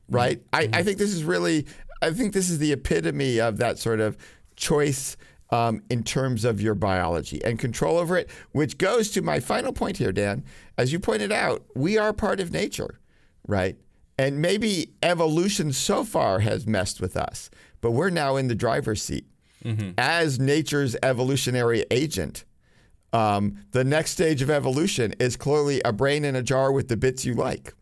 right? 0.09 0.39
Mm-hmm. 0.51 0.75
I, 0.75 0.79
I 0.79 0.83
think 0.83 0.97
this 0.97 1.13
is 1.13 1.25
really, 1.25 1.67
I 2.03 2.13
think 2.13 2.33
this 2.33 2.51
is 2.51 2.59
the 2.59 2.73
epitome 2.73 3.41
of 3.41 3.59
that 3.59 3.79
sort 3.79 4.01
of 4.01 4.17
choice 4.57 5.17
um, 5.51 5.83
in 5.91 6.03
terms 6.03 6.45
of 6.45 6.61
your 6.61 6.75
biology 6.75 7.43
and 7.45 7.59
control 7.59 7.99
over 7.99 8.17
it, 8.17 8.31
which 8.53 8.79
goes 8.79 9.11
to 9.11 9.23
my 9.23 9.41
final 9.41 9.73
point 9.73 9.97
here, 9.97 10.13
Dan. 10.13 10.45
As 10.79 10.93
you 10.93 11.01
pointed 11.01 11.33
out, 11.33 11.65
we 11.75 11.99
are 11.99 12.13
part 12.13 12.41
of 12.41 12.53
nature, 12.53 13.01
right? 13.47 13.77
And 14.19 14.41
maybe 14.41 14.93
evolution 15.03 15.73
so 15.73 16.05
far 16.05 16.41
has 16.41 16.67
messed 16.67 17.01
with 17.01 17.17
us, 17.17 17.51
but 17.81 17.93
we're 17.93 18.11
now 18.11 18.37
in 18.37 18.49
the 18.49 18.55
driver's 18.55 19.03
seat. 19.03 19.27
As 19.99 20.39
nature's 20.39 20.97
evolutionary 21.03 21.85
agent, 21.91 22.45
um, 23.13 23.57
the 23.73 23.83
next 23.85 24.13
stage 24.13 24.41
of 24.41 24.51
evolution 24.51 25.15
is 25.19 25.37
clearly 25.37 25.81
a 25.85 25.93
brain 25.93 26.25
in 26.25 26.37
a 26.37 26.43
jar 26.43 26.71
with 26.71 26.89
the 26.89 26.97
bits 26.97 27.25
you 27.25 27.35
like. 27.35 27.75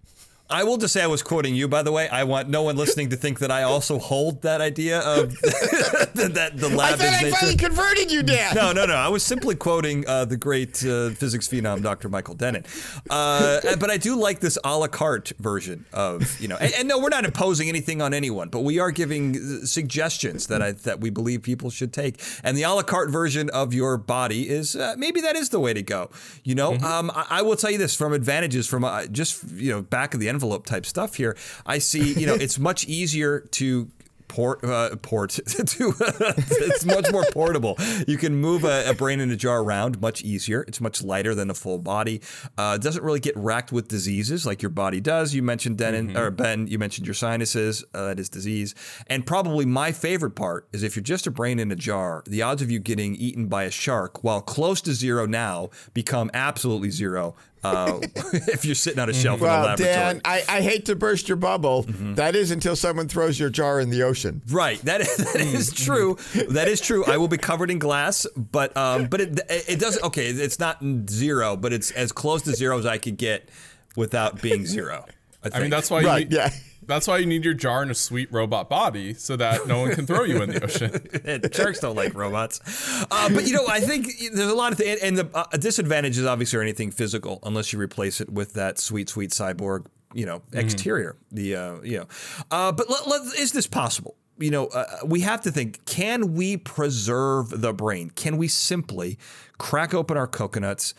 I 0.50 0.64
will 0.64 0.78
just 0.78 0.94
say 0.94 1.02
I 1.02 1.06
was 1.06 1.22
quoting 1.22 1.54
you, 1.54 1.68
by 1.68 1.82
the 1.82 1.92
way. 1.92 2.08
I 2.08 2.24
want 2.24 2.48
no 2.48 2.62
one 2.62 2.76
listening 2.76 3.10
to 3.10 3.16
think 3.16 3.40
that 3.40 3.50
I 3.50 3.64
also 3.64 3.98
hold 3.98 4.42
that 4.42 4.62
idea 4.62 5.00
of 5.00 5.30
that, 5.40 6.30
that 6.34 6.56
the 6.56 6.68
I 6.68 6.92
thought 6.92 7.00
is 7.00 7.00
I 7.00 7.22
nature. 7.22 7.36
finally 7.36 7.56
converted 7.56 8.10
you, 8.10 8.22
Dan. 8.22 8.54
No, 8.54 8.72
no, 8.72 8.86
no. 8.86 8.94
I 8.94 9.08
was 9.08 9.22
simply 9.22 9.56
quoting 9.56 10.08
uh, 10.08 10.24
the 10.24 10.38
great 10.38 10.82
uh, 10.84 11.10
physics 11.10 11.48
phenom, 11.48 11.82
Dr. 11.82 12.08
Michael 12.08 12.34
Dennin. 12.34 12.64
Uh, 13.10 13.76
but 13.76 13.90
I 13.90 13.98
do 13.98 14.16
like 14.16 14.40
this 14.40 14.56
a 14.64 14.78
la 14.78 14.86
carte 14.86 15.32
version 15.38 15.84
of, 15.92 16.40
you 16.40 16.48
know, 16.48 16.56
and, 16.56 16.72
and 16.78 16.88
no, 16.88 16.98
we're 16.98 17.10
not 17.10 17.26
imposing 17.26 17.68
anything 17.68 18.00
on 18.00 18.14
anyone, 18.14 18.48
but 18.48 18.60
we 18.60 18.78
are 18.78 18.90
giving 18.90 19.36
uh, 19.36 19.66
suggestions 19.66 20.46
that 20.46 20.62
I, 20.62 20.72
that 20.72 21.00
we 21.00 21.10
believe 21.10 21.42
people 21.42 21.68
should 21.68 21.92
take. 21.92 22.22
And 22.42 22.56
the 22.56 22.62
a 22.62 22.70
la 22.72 22.82
carte 22.82 23.10
version 23.10 23.50
of 23.50 23.74
your 23.74 23.98
body 23.98 24.48
is 24.48 24.74
uh, 24.74 24.94
maybe 24.96 25.20
that 25.20 25.36
is 25.36 25.50
the 25.50 25.60
way 25.60 25.74
to 25.74 25.82
go. 25.82 26.10
You 26.42 26.54
know, 26.54 26.74
um, 26.76 27.10
I, 27.14 27.26
I 27.30 27.42
will 27.42 27.56
tell 27.56 27.70
you 27.70 27.78
this 27.78 27.94
from 27.94 28.14
advantages 28.14 28.66
from 28.66 28.84
uh, 28.84 29.06
just, 29.06 29.44
you 29.50 29.70
know, 29.72 29.82
back 29.82 30.14
of 30.14 30.20
the 30.20 30.28
envelope 30.38 30.66
type 30.66 30.86
stuff 30.86 31.16
here. 31.16 31.36
I 31.66 31.78
see, 31.78 32.12
you 32.12 32.26
know, 32.26 32.34
it's 32.34 32.58
much 32.58 32.86
easier 32.86 33.40
to 33.40 33.90
port 34.28 34.62
uh, 34.62 34.94
port 34.96 35.30
to 35.46 35.94
it's 35.98 36.84
much 36.84 37.10
more 37.10 37.24
portable. 37.32 37.76
You 38.06 38.16
can 38.16 38.36
move 38.36 38.64
a, 38.64 38.90
a, 38.90 38.94
brain 38.94 39.20
in 39.20 39.30
a 39.30 39.36
jar 39.36 39.62
around 39.62 40.00
much 40.00 40.22
easier. 40.22 40.64
It's 40.68 40.80
much 40.80 41.02
lighter 41.02 41.34
than 41.34 41.50
a 41.50 41.54
full 41.54 41.78
body. 41.78 42.20
Uh, 42.56 42.76
it 42.78 42.82
doesn't 42.82 43.02
really 43.02 43.20
get 43.20 43.36
racked 43.36 43.72
with 43.72 43.88
diseases 43.88 44.46
like 44.46 44.62
your 44.62 44.70
body 44.70 45.00
does. 45.00 45.34
You 45.34 45.42
mentioned 45.42 45.78
Dennin 45.78 46.08
mm-hmm. 46.08 46.18
or 46.18 46.30
Ben. 46.30 46.66
You 46.66 46.78
mentioned 46.78 47.06
your 47.06 47.14
sinuses. 47.14 47.84
Uh, 47.94 48.08
that 48.08 48.20
is 48.20 48.28
disease. 48.28 48.74
And 49.06 49.26
probably 49.26 49.64
my 49.64 49.92
favorite 49.92 50.32
part 50.32 50.68
is 50.72 50.82
if 50.82 50.94
you're 50.94 51.02
just 51.02 51.26
a 51.26 51.30
brain 51.30 51.58
in 51.58 51.72
a 51.72 51.76
jar, 51.76 52.22
the 52.26 52.42
odds 52.42 52.62
of 52.62 52.70
you 52.70 52.78
getting 52.78 53.16
eaten 53.16 53.46
by 53.46 53.64
a 53.64 53.70
shark, 53.70 54.22
while 54.22 54.42
close 54.42 54.80
to 54.82 54.92
zero 54.92 55.26
now, 55.26 55.70
become 55.94 56.30
absolutely 56.34 56.90
zero 56.90 57.34
uh, 57.64 57.98
if 58.32 58.64
you're 58.64 58.74
sitting 58.74 58.98
on 58.98 59.08
a 59.08 59.14
shelf 59.14 59.40
well, 59.40 59.58
in 59.58 59.60
a 59.60 59.66
laboratory. 59.68 59.94
Dan, 59.94 60.20
I, 60.24 60.42
I 60.48 60.60
hate 60.60 60.86
to 60.86 60.96
burst 60.96 61.28
your 61.28 61.36
bubble. 61.36 61.84
Mm-hmm. 61.84 62.14
That 62.14 62.36
is 62.36 62.50
until 62.50 62.76
someone 62.76 63.08
throws 63.08 63.38
your 63.38 63.50
jar 63.50 63.80
in 63.80 63.90
the 63.90 64.02
ocean. 64.02 64.42
Right. 64.50 64.80
That 64.82 65.00
is, 65.00 65.16
that 65.16 65.40
is 65.40 65.72
true. 65.72 66.16
that 66.50 66.68
is 66.68 66.80
true. 66.80 67.04
I 67.06 67.16
will 67.16 67.28
be 67.28 67.38
covered 67.38 67.70
in 67.70 67.78
glass, 67.78 68.26
but 68.36 68.76
um, 68.76 69.06
but 69.06 69.20
it 69.20 69.40
it 69.48 69.80
doesn't. 69.80 70.04
okay. 70.04 70.28
It's 70.28 70.58
not 70.58 70.78
zero, 71.08 71.56
but 71.56 71.72
it's 71.72 71.90
as 71.92 72.12
close 72.12 72.42
to 72.42 72.52
zero 72.52 72.78
as 72.78 72.86
I 72.86 72.98
could 72.98 73.16
get 73.16 73.48
without 73.96 74.40
being 74.40 74.66
zero. 74.66 75.04
I, 75.42 75.58
I 75.58 75.60
mean, 75.60 75.70
that's 75.70 75.90
why. 75.90 76.02
Right. 76.02 76.30
You, 76.30 76.38
yeah. 76.38 76.50
That's 76.88 77.06
why 77.06 77.18
you 77.18 77.26
need 77.26 77.44
your 77.44 77.52
jar 77.52 77.82
in 77.82 77.90
a 77.90 77.94
sweet 77.94 78.32
robot 78.32 78.70
body 78.70 79.12
so 79.12 79.36
that 79.36 79.66
no 79.66 79.80
one 79.80 79.94
can 79.94 80.06
throw 80.06 80.24
you 80.24 80.40
in 80.40 80.48
the 80.48 80.64
ocean. 80.64 81.52
Sharks 81.52 81.80
don't 81.80 81.94
like 81.94 82.14
robots. 82.14 82.60
Uh, 83.10 83.28
but 83.28 83.46
you 83.46 83.52
know, 83.52 83.66
I 83.68 83.80
think 83.80 84.08
there's 84.32 84.50
a 84.50 84.54
lot 84.54 84.72
of 84.72 84.78
things, 84.78 84.98
and 85.02 85.18
the 85.18 85.28
uh, 85.34 85.44
disadvantages 85.58 86.24
obviously 86.24 86.58
are 86.58 86.62
anything 86.62 86.90
physical 86.90 87.40
unless 87.42 87.74
you 87.74 87.78
replace 87.78 88.22
it 88.22 88.30
with 88.30 88.54
that 88.54 88.78
sweet, 88.78 89.10
sweet 89.10 89.32
cyborg, 89.32 89.84
you 90.14 90.24
know, 90.24 90.38
mm-hmm. 90.38 90.58
exterior. 90.60 91.16
Mm-hmm. 91.26 91.36
The 91.36 91.56
uh, 91.56 91.80
you 91.82 91.98
know, 91.98 92.06
uh, 92.50 92.72
but 92.72 92.88
let, 92.88 93.06
let, 93.06 93.38
is 93.38 93.52
this 93.52 93.66
possible? 93.66 94.16
You 94.38 94.50
know, 94.50 94.66
uh, 94.68 94.86
we 95.04 95.20
have 95.20 95.42
to 95.42 95.50
think: 95.50 95.84
Can 95.84 96.32
we 96.32 96.56
preserve 96.56 97.60
the 97.60 97.74
brain? 97.74 98.10
Can 98.10 98.38
we 98.38 98.48
simply 98.48 99.18
crack 99.58 99.92
open 99.92 100.16
our 100.16 100.26
coconuts? 100.26 100.94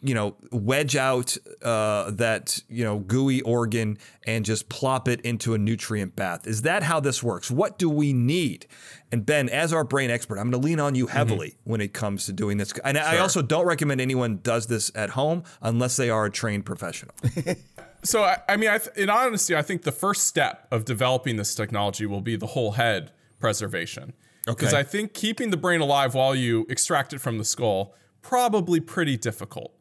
You 0.00 0.14
know, 0.14 0.36
wedge 0.50 0.96
out 0.96 1.36
uh, 1.62 2.10
that 2.12 2.62
you 2.68 2.84
know 2.84 2.98
gooey 2.98 3.40
organ 3.42 3.98
and 4.26 4.44
just 4.44 4.68
plop 4.68 5.08
it 5.08 5.20
into 5.22 5.54
a 5.54 5.58
nutrient 5.58 6.16
bath. 6.16 6.46
Is 6.46 6.62
that 6.62 6.82
how 6.82 7.00
this 7.00 7.22
works? 7.22 7.50
What 7.50 7.78
do 7.78 7.88
we 7.88 8.12
need? 8.12 8.66
And 9.12 9.24
Ben, 9.24 9.48
as 9.48 9.72
our 9.72 9.84
brain 9.84 10.10
expert, 10.10 10.38
I'm 10.38 10.50
going 10.50 10.60
to 10.60 10.66
lean 10.66 10.80
on 10.80 10.94
you 10.94 11.06
heavily 11.06 11.50
mm-hmm. 11.50 11.70
when 11.70 11.80
it 11.80 11.92
comes 11.92 12.26
to 12.26 12.32
doing 12.32 12.58
this. 12.58 12.72
And 12.84 12.96
sure. 12.96 13.06
I 13.06 13.18
also 13.18 13.40
don't 13.40 13.66
recommend 13.66 14.00
anyone 14.00 14.40
does 14.42 14.66
this 14.66 14.90
at 14.94 15.10
home 15.10 15.44
unless 15.62 15.96
they 15.96 16.10
are 16.10 16.26
a 16.26 16.30
trained 16.30 16.66
professional. 16.66 17.14
so, 18.02 18.24
I, 18.24 18.38
I 18.48 18.56
mean, 18.56 18.68
I 18.68 18.78
th- 18.78 18.96
in 18.96 19.08
honesty, 19.08 19.54
I 19.54 19.62
think 19.62 19.82
the 19.82 19.92
first 19.92 20.26
step 20.26 20.66
of 20.72 20.84
developing 20.84 21.36
this 21.36 21.54
technology 21.54 22.04
will 22.04 22.20
be 22.20 22.34
the 22.34 22.48
whole 22.48 22.72
head 22.72 23.12
preservation. 23.38 24.12
Because 24.44 24.72
okay. 24.72 24.80
I 24.80 24.82
think 24.82 25.12
keeping 25.12 25.50
the 25.50 25.56
brain 25.56 25.80
alive 25.80 26.14
while 26.14 26.34
you 26.34 26.66
extract 26.68 27.12
it 27.12 27.20
from 27.20 27.38
the 27.38 27.44
skull 27.44 27.94
probably 28.22 28.80
pretty 28.80 29.16
difficult. 29.16 29.72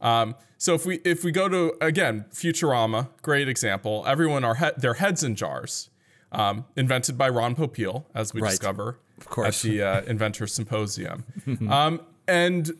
Um, 0.00 0.34
so 0.58 0.74
if 0.74 0.86
we 0.86 0.96
if 1.04 1.24
we 1.24 1.32
go 1.32 1.48
to 1.48 1.74
again 1.80 2.26
Futurama, 2.32 3.08
great 3.22 3.48
example. 3.48 4.04
Everyone 4.06 4.44
are 4.44 4.56
he- 4.56 4.70
their 4.76 4.94
heads 4.94 5.22
in 5.22 5.34
jars, 5.36 5.90
um, 6.32 6.64
invented 6.76 7.18
by 7.18 7.28
Ron 7.28 7.54
Popeil, 7.54 8.04
as 8.14 8.32
we 8.32 8.40
right. 8.40 8.50
discover 8.50 8.98
of 9.18 9.28
course. 9.28 9.64
at 9.64 9.68
the 9.68 9.82
uh, 9.82 10.02
Inventor 10.06 10.46
Symposium. 10.46 11.24
um, 11.70 12.00
and 12.26 12.72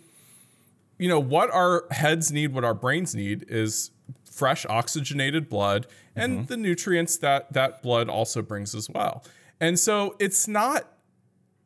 you 0.99 1.09
know 1.09 1.21
what 1.21 1.51
our 1.51 1.85
heads 1.91 2.33
need, 2.33 2.53
what 2.53 2.65
our 2.65 2.75
brains 2.75 3.15
need, 3.15 3.45
is 3.49 3.91
fresh 4.31 4.67
oxygenated 4.67 5.49
blood 5.49 5.87
and 6.15 6.33
mm-hmm. 6.33 6.45
the 6.47 6.57
nutrients 6.57 7.17
that 7.19 7.53
that 7.53 7.83
blood 7.83 8.09
also 8.09 8.43
brings 8.43 8.75
as 8.75 8.89
well. 8.91 9.25
And 9.61 9.79
so 9.79 10.17
it's 10.19 10.47
not 10.47 10.85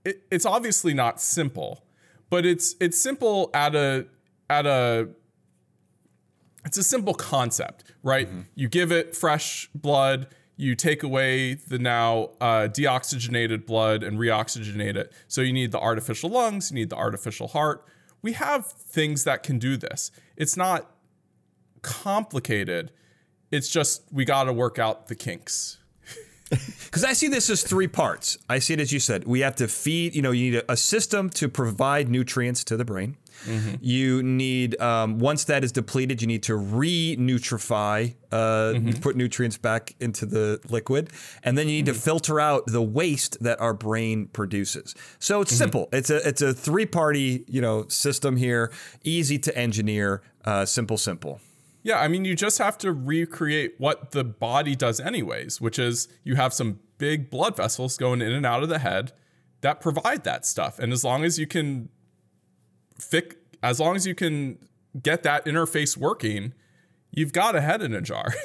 it, 0.04 0.22
it's 0.30 0.46
obviously 0.46 0.94
not 0.94 1.20
simple, 1.20 1.84
but 2.30 2.46
it's 2.46 2.74
it's 2.80 3.00
simple 3.00 3.50
at 3.54 3.74
a 3.74 4.06
at 4.48 4.66
a 4.66 5.08
it's 6.64 6.78
a 6.78 6.82
simple 6.82 7.14
concept, 7.14 7.84
right? 8.02 8.28
Mm-hmm. 8.28 8.40
You 8.54 8.68
give 8.68 8.92
it 8.92 9.16
fresh 9.16 9.68
blood, 9.74 10.28
you 10.56 10.74
take 10.74 11.02
away 11.02 11.54
the 11.54 11.78
now 11.78 12.30
uh, 12.40 12.68
deoxygenated 12.68 13.64
blood 13.66 14.02
and 14.02 14.18
reoxygenate 14.18 14.96
it. 14.96 15.12
So 15.26 15.40
you 15.40 15.52
need 15.52 15.72
the 15.72 15.80
artificial 15.80 16.30
lungs, 16.30 16.70
you 16.70 16.74
need 16.74 16.90
the 16.90 16.96
artificial 16.96 17.48
heart. 17.48 17.84
We 18.22 18.34
have 18.34 18.66
things 18.66 19.24
that 19.24 19.42
can 19.42 19.58
do 19.58 19.78
this. 19.78 20.10
It's 20.36 20.56
not 20.56 20.90
complicated. 21.82 22.92
It's 23.50 23.70
just 23.70 24.02
we 24.12 24.24
got 24.24 24.44
to 24.44 24.52
work 24.52 24.78
out 24.78 25.08
the 25.08 25.14
kinks. 25.14 25.78
Because 26.90 27.04
I 27.04 27.12
see 27.12 27.28
this 27.28 27.48
as 27.48 27.62
three 27.62 27.86
parts. 27.86 28.36
I 28.48 28.58
see 28.58 28.74
it 28.74 28.80
as 28.80 28.92
you 28.92 28.98
said. 28.98 29.24
We 29.24 29.40
have 29.40 29.54
to 29.56 29.68
feed, 29.68 30.16
you 30.16 30.22
know, 30.22 30.32
you 30.32 30.50
need 30.50 30.62
a, 30.68 30.76
system 30.76 31.30
to 31.30 31.48
provide 31.48 32.08
nutrients 32.08 32.64
to 32.64 32.76
the 32.76 32.84
brain. 32.84 33.16
Mm-hmm. 33.44 33.76
You 33.80 34.24
need 34.24 34.80
um, 34.80 35.20
once 35.20 35.44
that 35.44 35.62
is 35.62 35.70
depleted, 35.70 36.20
you 36.20 36.26
need 36.26 36.42
to 36.44 36.56
re-nutrify, 36.56 38.14
uh, 38.32 38.36
mm-hmm. 38.36 39.00
put 39.00 39.14
nutrients 39.14 39.56
back 39.56 39.94
into 40.00 40.26
the 40.26 40.60
liquid, 40.68 41.10
and 41.44 41.56
then 41.56 41.68
you 41.68 41.74
need 41.74 41.86
mm-hmm. 41.86 41.94
to 41.94 42.00
filter 42.00 42.40
out 42.40 42.66
the 42.66 42.82
waste 42.82 43.40
that 43.40 43.60
our 43.60 43.72
brain 43.72 44.26
produces. 44.26 44.96
So 45.20 45.40
it's 45.40 45.52
mm-hmm. 45.52 45.58
simple. 45.58 45.88
It's 45.92 46.10
a 46.10 46.26
it's 46.28 46.42
a 46.42 46.52
three-party 46.52 47.44
you 47.46 47.60
know 47.60 47.86
system 47.86 48.36
here, 48.36 48.72
easy 49.04 49.38
to 49.38 49.56
engineer, 49.56 50.22
uh, 50.44 50.64
simple, 50.64 50.98
simple. 50.98 51.40
Yeah, 51.82 51.98
I 51.98 52.08
mean, 52.08 52.24
you 52.24 52.36
just 52.36 52.58
have 52.58 52.76
to 52.78 52.92
recreate 52.92 53.74
what 53.78 54.10
the 54.10 54.24
body 54.24 54.76
does, 54.76 55.00
anyways, 55.00 55.60
which 55.60 55.78
is 55.78 56.08
you 56.24 56.36
have 56.36 56.52
some 56.52 56.80
big 56.98 57.30
blood 57.30 57.56
vessels 57.56 57.96
going 57.96 58.20
in 58.20 58.32
and 58.32 58.44
out 58.44 58.62
of 58.62 58.68
the 58.68 58.80
head 58.80 59.12
that 59.62 59.80
provide 59.80 60.24
that 60.24 60.44
stuff. 60.44 60.78
And 60.78 60.92
as 60.92 61.04
long 61.04 61.24
as 61.24 61.38
you 61.38 61.46
can 61.46 61.88
fix 62.98 63.36
as 63.62 63.78
long 63.78 63.94
as 63.94 64.06
you 64.06 64.14
can 64.14 64.58
get 65.02 65.22
that 65.22 65.44
interface 65.44 65.96
working, 65.96 66.54
you've 67.10 67.32
got 67.32 67.54
a 67.54 67.60
head 67.60 67.82
in 67.82 67.94
a 67.94 68.00
jar. 68.00 68.34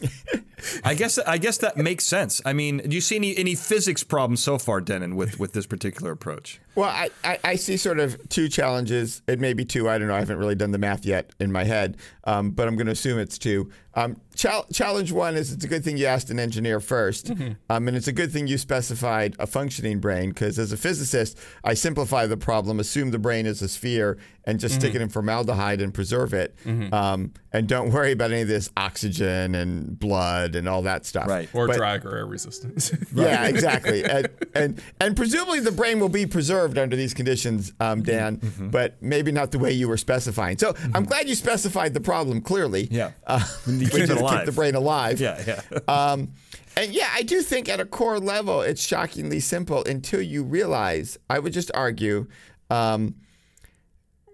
I 0.84 0.94
guess 0.94 1.18
I 1.18 1.38
guess 1.38 1.58
that 1.58 1.76
makes 1.76 2.04
sense. 2.04 2.40
I 2.44 2.52
mean, 2.52 2.78
do 2.78 2.94
you 2.94 3.00
see 3.00 3.16
any 3.16 3.36
any 3.36 3.54
physics 3.54 4.04
problems 4.04 4.40
so 4.42 4.58
far, 4.58 4.80
Dennin, 4.80 5.16
with 5.16 5.38
with 5.38 5.52
this 5.52 5.66
particular 5.66 6.12
approach? 6.12 6.60
Well, 6.74 6.88
I, 6.88 7.10
I, 7.24 7.38
I 7.44 7.56
see 7.56 7.76
sort 7.76 7.98
of 7.98 8.28
two 8.28 8.48
challenges. 8.48 9.22
It 9.26 9.40
may 9.40 9.52
be 9.54 9.64
two. 9.64 9.88
I 9.88 9.98
don't 9.98 10.08
know. 10.08 10.14
I 10.14 10.20
haven't 10.20 10.38
really 10.38 10.54
done 10.54 10.70
the 10.70 10.78
math 10.78 11.04
yet 11.04 11.30
in 11.40 11.50
my 11.50 11.64
head, 11.64 11.96
um, 12.24 12.52
but 12.52 12.68
I'm 12.68 12.76
going 12.76 12.86
to 12.86 12.92
assume 12.92 13.18
it's 13.18 13.38
two. 13.38 13.70
Um, 13.94 14.20
challenge 14.36 15.10
one 15.10 15.34
is 15.34 15.52
it's 15.52 15.64
a 15.64 15.68
good 15.68 15.82
thing 15.82 15.96
you 15.96 16.06
asked 16.06 16.30
an 16.30 16.38
engineer 16.38 16.78
1st 16.78 17.24
mm-hmm. 17.24 17.52
um, 17.68 17.88
and 17.88 17.96
it's 17.96 18.06
a 18.06 18.12
good 18.12 18.30
thing 18.30 18.46
you 18.46 18.56
specified 18.56 19.34
a 19.40 19.48
functioning 19.48 19.98
brain 19.98 20.28
because 20.28 20.60
as 20.60 20.72
a 20.72 20.76
physicist, 20.76 21.36
I 21.64 21.74
simplify 21.74 22.26
the 22.26 22.36
problem, 22.36 22.78
assume 22.78 23.10
the 23.10 23.18
brain 23.18 23.46
is 23.46 23.62
a 23.62 23.68
sphere, 23.68 24.16
and 24.44 24.60
just 24.60 24.74
mm-hmm. 24.74 24.80
stick 24.80 24.94
it 24.94 25.02
in 25.02 25.08
formaldehyde 25.08 25.80
and 25.80 25.92
preserve 25.92 26.32
it, 26.32 26.56
mm-hmm. 26.64 26.94
um, 26.94 27.32
and 27.52 27.66
don't 27.66 27.90
worry 27.90 28.12
about 28.12 28.30
any 28.30 28.42
of 28.42 28.48
this 28.48 28.70
oxygen 28.76 29.56
and 29.56 29.98
blood 29.98 30.49
and 30.56 30.68
all 30.68 30.82
that 30.82 31.06
stuff. 31.06 31.28
Right. 31.28 31.48
Or 31.54 31.66
but, 31.66 31.76
drag 31.76 32.04
or 32.04 32.16
air 32.16 32.26
resistance. 32.26 32.92
yeah, 33.14 33.46
exactly. 33.46 34.04
and, 34.04 34.28
and 34.54 34.82
and 35.00 35.16
presumably 35.16 35.60
the 35.60 35.72
brain 35.72 36.00
will 36.00 36.08
be 36.08 36.26
preserved 36.26 36.78
under 36.78 36.96
these 36.96 37.14
conditions, 37.14 37.72
um, 37.80 38.02
Dan, 38.02 38.38
mm-hmm. 38.38 38.70
but 38.70 39.02
maybe 39.02 39.32
not 39.32 39.50
the 39.50 39.58
way 39.58 39.72
you 39.72 39.88
were 39.88 39.96
specifying. 39.96 40.58
So 40.58 40.70
I'm 40.70 40.74
mm-hmm. 40.74 41.04
glad 41.04 41.28
you 41.28 41.34
specified 41.34 41.94
the 41.94 42.00
problem 42.00 42.40
clearly. 42.40 42.88
Yeah. 42.90 43.12
Uh, 43.26 43.44
you 43.66 43.88
keep 43.88 44.00
it. 44.02 44.08
Keep 44.08 44.44
the 44.44 44.52
brain 44.52 44.74
alive. 44.74 45.20
Yeah, 45.20 45.42
yeah. 45.46 45.78
um, 45.88 46.32
and 46.76 46.92
yeah, 46.92 47.08
I 47.12 47.22
do 47.22 47.42
think 47.42 47.68
at 47.68 47.80
a 47.80 47.84
core 47.84 48.20
level, 48.20 48.60
it's 48.60 48.86
shockingly 48.86 49.40
simple 49.40 49.84
until 49.84 50.20
you 50.20 50.44
realize, 50.44 51.18
I 51.28 51.38
would 51.38 51.52
just 51.52 51.70
argue, 51.74 52.26
um, 52.70 53.16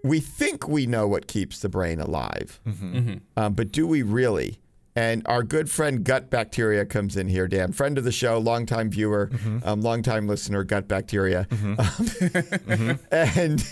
we 0.03 0.19
think 0.19 0.67
we 0.67 0.85
know 0.85 1.07
what 1.07 1.27
keeps 1.27 1.59
the 1.59 1.69
brain 1.69 1.99
alive, 1.99 2.59
mm-hmm. 2.65 2.95
Mm-hmm. 2.95 3.15
Um, 3.35 3.53
but 3.53 3.71
do 3.71 3.87
we 3.87 4.03
really? 4.03 4.59
And 4.97 5.21
our 5.27 5.43
good 5.43 5.69
friend 5.69 6.03
Gut 6.03 6.31
Bacteria 6.31 6.83
comes 6.83 7.17
in 7.17 7.27
here, 7.27 7.47
Dan, 7.47 7.71
friend 7.71 7.99
of 7.99 8.03
the 8.03 8.11
show, 8.11 8.39
longtime 8.39 8.89
viewer, 8.89 9.27
mm-hmm. 9.31 9.59
um, 9.63 9.81
longtime 9.81 10.27
listener, 10.27 10.63
Gut 10.63 10.87
Bacteria, 10.87 11.45
mm-hmm. 11.51 11.67
Um, 11.67 11.77
mm-hmm. 11.85 13.05
and 13.11 13.63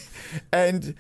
and 0.54 0.96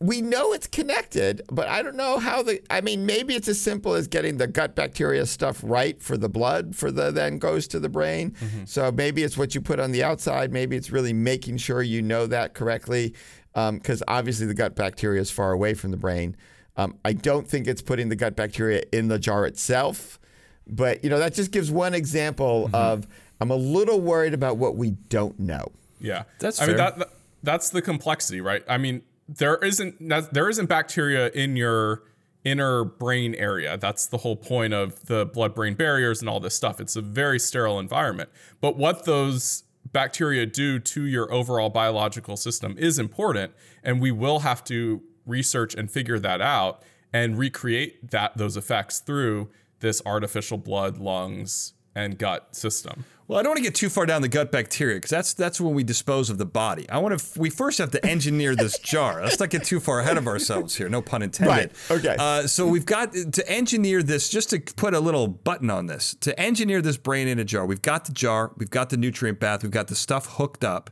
we 0.00 0.22
know 0.22 0.52
it's 0.52 0.66
connected, 0.66 1.42
but 1.52 1.68
I 1.68 1.82
don't 1.82 1.94
know 1.94 2.18
how 2.18 2.42
the. 2.42 2.60
I 2.68 2.80
mean, 2.80 3.06
maybe 3.06 3.36
it's 3.36 3.46
as 3.46 3.60
simple 3.60 3.94
as 3.94 4.08
getting 4.08 4.38
the 4.38 4.48
gut 4.48 4.74
bacteria 4.74 5.24
stuff 5.24 5.60
right 5.62 6.02
for 6.02 6.16
the 6.16 6.28
blood, 6.28 6.74
for 6.74 6.90
the 6.90 7.12
then 7.12 7.38
goes 7.38 7.68
to 7.68 7.78
the 7.78 7.88
brain. 7.88 8.32
Mm-hmm. 8.32 8.64
So 8.64 8.90
maybe 8.90 9.22
it's 9.22 9.38
what 9.38 9.54
you 9.54 9.60
put 9.60 9.78
on 9.78 9.92
the 9.92 10.02
outside. 10.02 10.52
Maybe 10.52 10.74
it's 10.74 10.90
really 10.90 11.12
making 11.12 11.58
sure 11.58 11.80
you 11.80 12.02
know 12.02 12.26
that 12.26 12.54
correctly, 12.54 13.14
because 13.54 14.02
um, 14.02 14.08
obviously 14.08 14.46
the 14.46 14.54
gut 14.54 14.74
bacteria 14.74 15.20
is 15.20 15.30
far 15.30 15.52
away 15.52 15.74
from 15.74 15.92
the 15.92 15.96
brain. 15.96 16.34
Um, 16.76 16.96
I 17.04 17.12
don't 17.12 17.46
think 17.46 17.66
it's 17.66 17.82
putting 17.82 18.08
the 18.08 18.16
gut 18.16 18.36
bacteria 18.36 18.82
in 18.92 19.08
the 19.08 19.18
jar 19.18 19.46
itself, 19.46 20.18
but 20.66 21.02
you 21.04 21.10
know 21.10 21.18
that 21.18 21.34
just 21.34 21.50
gives 21.50 21.70
one 21.70 21.94
example 21.94 22.66
mm-hmm. 22.66 22.74
of 22.74 23.06
I'm 23.40 23.50
a 23.50 23.56
little 23.56 24.00
worried 24.00 24.34
about 24.34 24.56
what 24.56 24.76
we 24.76 24.90
don't 24.90 25.38
know. 25.38 25.72
Yeah, 26.00 26.24
that's. 26.38 26.60
I 26.60 26.66
fair. 26.66 26.74
mean 26.74 26.76
that, 26.78 26.98
that 26.98 27.08
that's 27.42 27.70
the 27.70 27.82
complexity, 27.82 28.40
right? 28.40 28.62
I 28.68 28.78
mean, 28.78 29.02
there 29.28 29.56
isn't 29.56 29.96
there 30.32 30.48
isn't 30.48 30.66
bacteria 30.66 31.28
in 31.30 31.56
your 31.56 32.02
inner 32.44 32.84
brain 32.84 33.34
area. 33.34 33.76
That's 33.76 34.06
the 34.06 34.18
whole 34.18 34.36
point 34.36 34.72
of 34.72 35.06
the 35.06 35.26
blood 35.26 35.54
brain 35.54 35.74
barriers 35.74 36.20
and 36.20 36.28
all 36.28 36.40
this 36.40 36.54
stuff. 36.54 36.80
It's 36.80 36.96
a 36.96 37.02
very 37.02 37.38
sterile 37.38 37.78
environment. 37.78 38.30
But 38.60 38.76
what 38.76 39.04
those 39.04 39.64
bacteria 39.92 40.46
do 40.46 40.78
to 40.78 41.04
your 41.04 41.32
overall 41.32 41.68
biological 41.68 42.36
system 42.36 42.76
is 42.78 42.98
important. 42.98 43.52
And 43.82 44.00
we 44.00 44.10
will 44.10 44.40
have 44.40 44.62
to 44.64 45.02
research 45.30 45.74
and 45.74 45.90
figure 45.90 46.18
that 46.18 46.40
out 46.40 46.82
and 47.12 47.38
recreate 47.38 48.10
that 48.10 48.36
those 48.36 48.56
effects 48.56 48.98
through 49.00 49.50
this 49.80 50.02
artificial 50.04 50.58
blood, 50.58 50.98
lungs, 50.98 51.72
and 51.94 52.18
gut 52.18 52.54
system. 52.54 53.04
Well, 53.30 53.38
I 53.38 53.42
don't 53.42 53.50
want 53.50 53.58
to 53.58 53.62
get 53.62 53.76
too 53.76 53.88
far 53.88 54.06
down 54.06 54.22
the 54.22 54.28
gut 54.28 54.50
bacteria 54.50 54.96
because 54.96 55.10
that's 55.10 55.34
that's 55.34 55.60
when 55.60 55.72
we 55.72 55.84
dispose 55.84 56.30
of 56.30 56.38
the 56.38 56.46
body. 56.46 56.88
I 56.90 56.98
want 56.98 57.16
to. 57.16 57.40
We 57.40 57.48
first 57.48 57.78
have 57.78 57.92
to 57.92 58.04
engineer 58.04 58.56
this 58.56 58.76
jar. 58.82 59.22
Let's 59.22 59.38
not 59.38 59.50
get 59.50 59.62
too 59.62 59.78
far 59.78 60.00
ahead 60.00 60.18
of 60.18 60.26
ourselves 60.26 60.74
here. 60.74 60.88
No 60.88 61.00
pun 61.00 61.22
intended. 61.22 61.50
Right. 61.52 61.72
Okay. 61.98 62.16
Uh, 62.18 62.48
so 62.48 62.66
we've 62.66 62.86
got 62.86 63.12
to 63.12 63.48
engineer 63.48 64.02
this. 64.02 64.30
Just 64.30 64.50
to 64.50 64.58
put 64.58 64.94
a 64.94 65.00
little 65.00 65.28
button 65.28 65.70
on 65.70 65.86
this, 65.86 66.16
to 66.22 66.38
engineer 66.40 66.82
this 66.82 66.96
brain 66.96 67.28
in 67.28 67.38
a 67.38 67.44
jar. 67.44 67.64
We've 67.64 67.82
got 67.82 68.04
the 68.04 68.12
jar. 68.12 68.50
We've 68.56 68.70
got 68.70 68.90
the 68.90 68.96
nutrient 68.96 69.38
bath. 69.38 69.62
We've 69.62 69.70
got 69.70 69.86
the 69.86 69.94
stuff 69.94 70.26
hooked 70.36 70.64
up. 70.64 70.90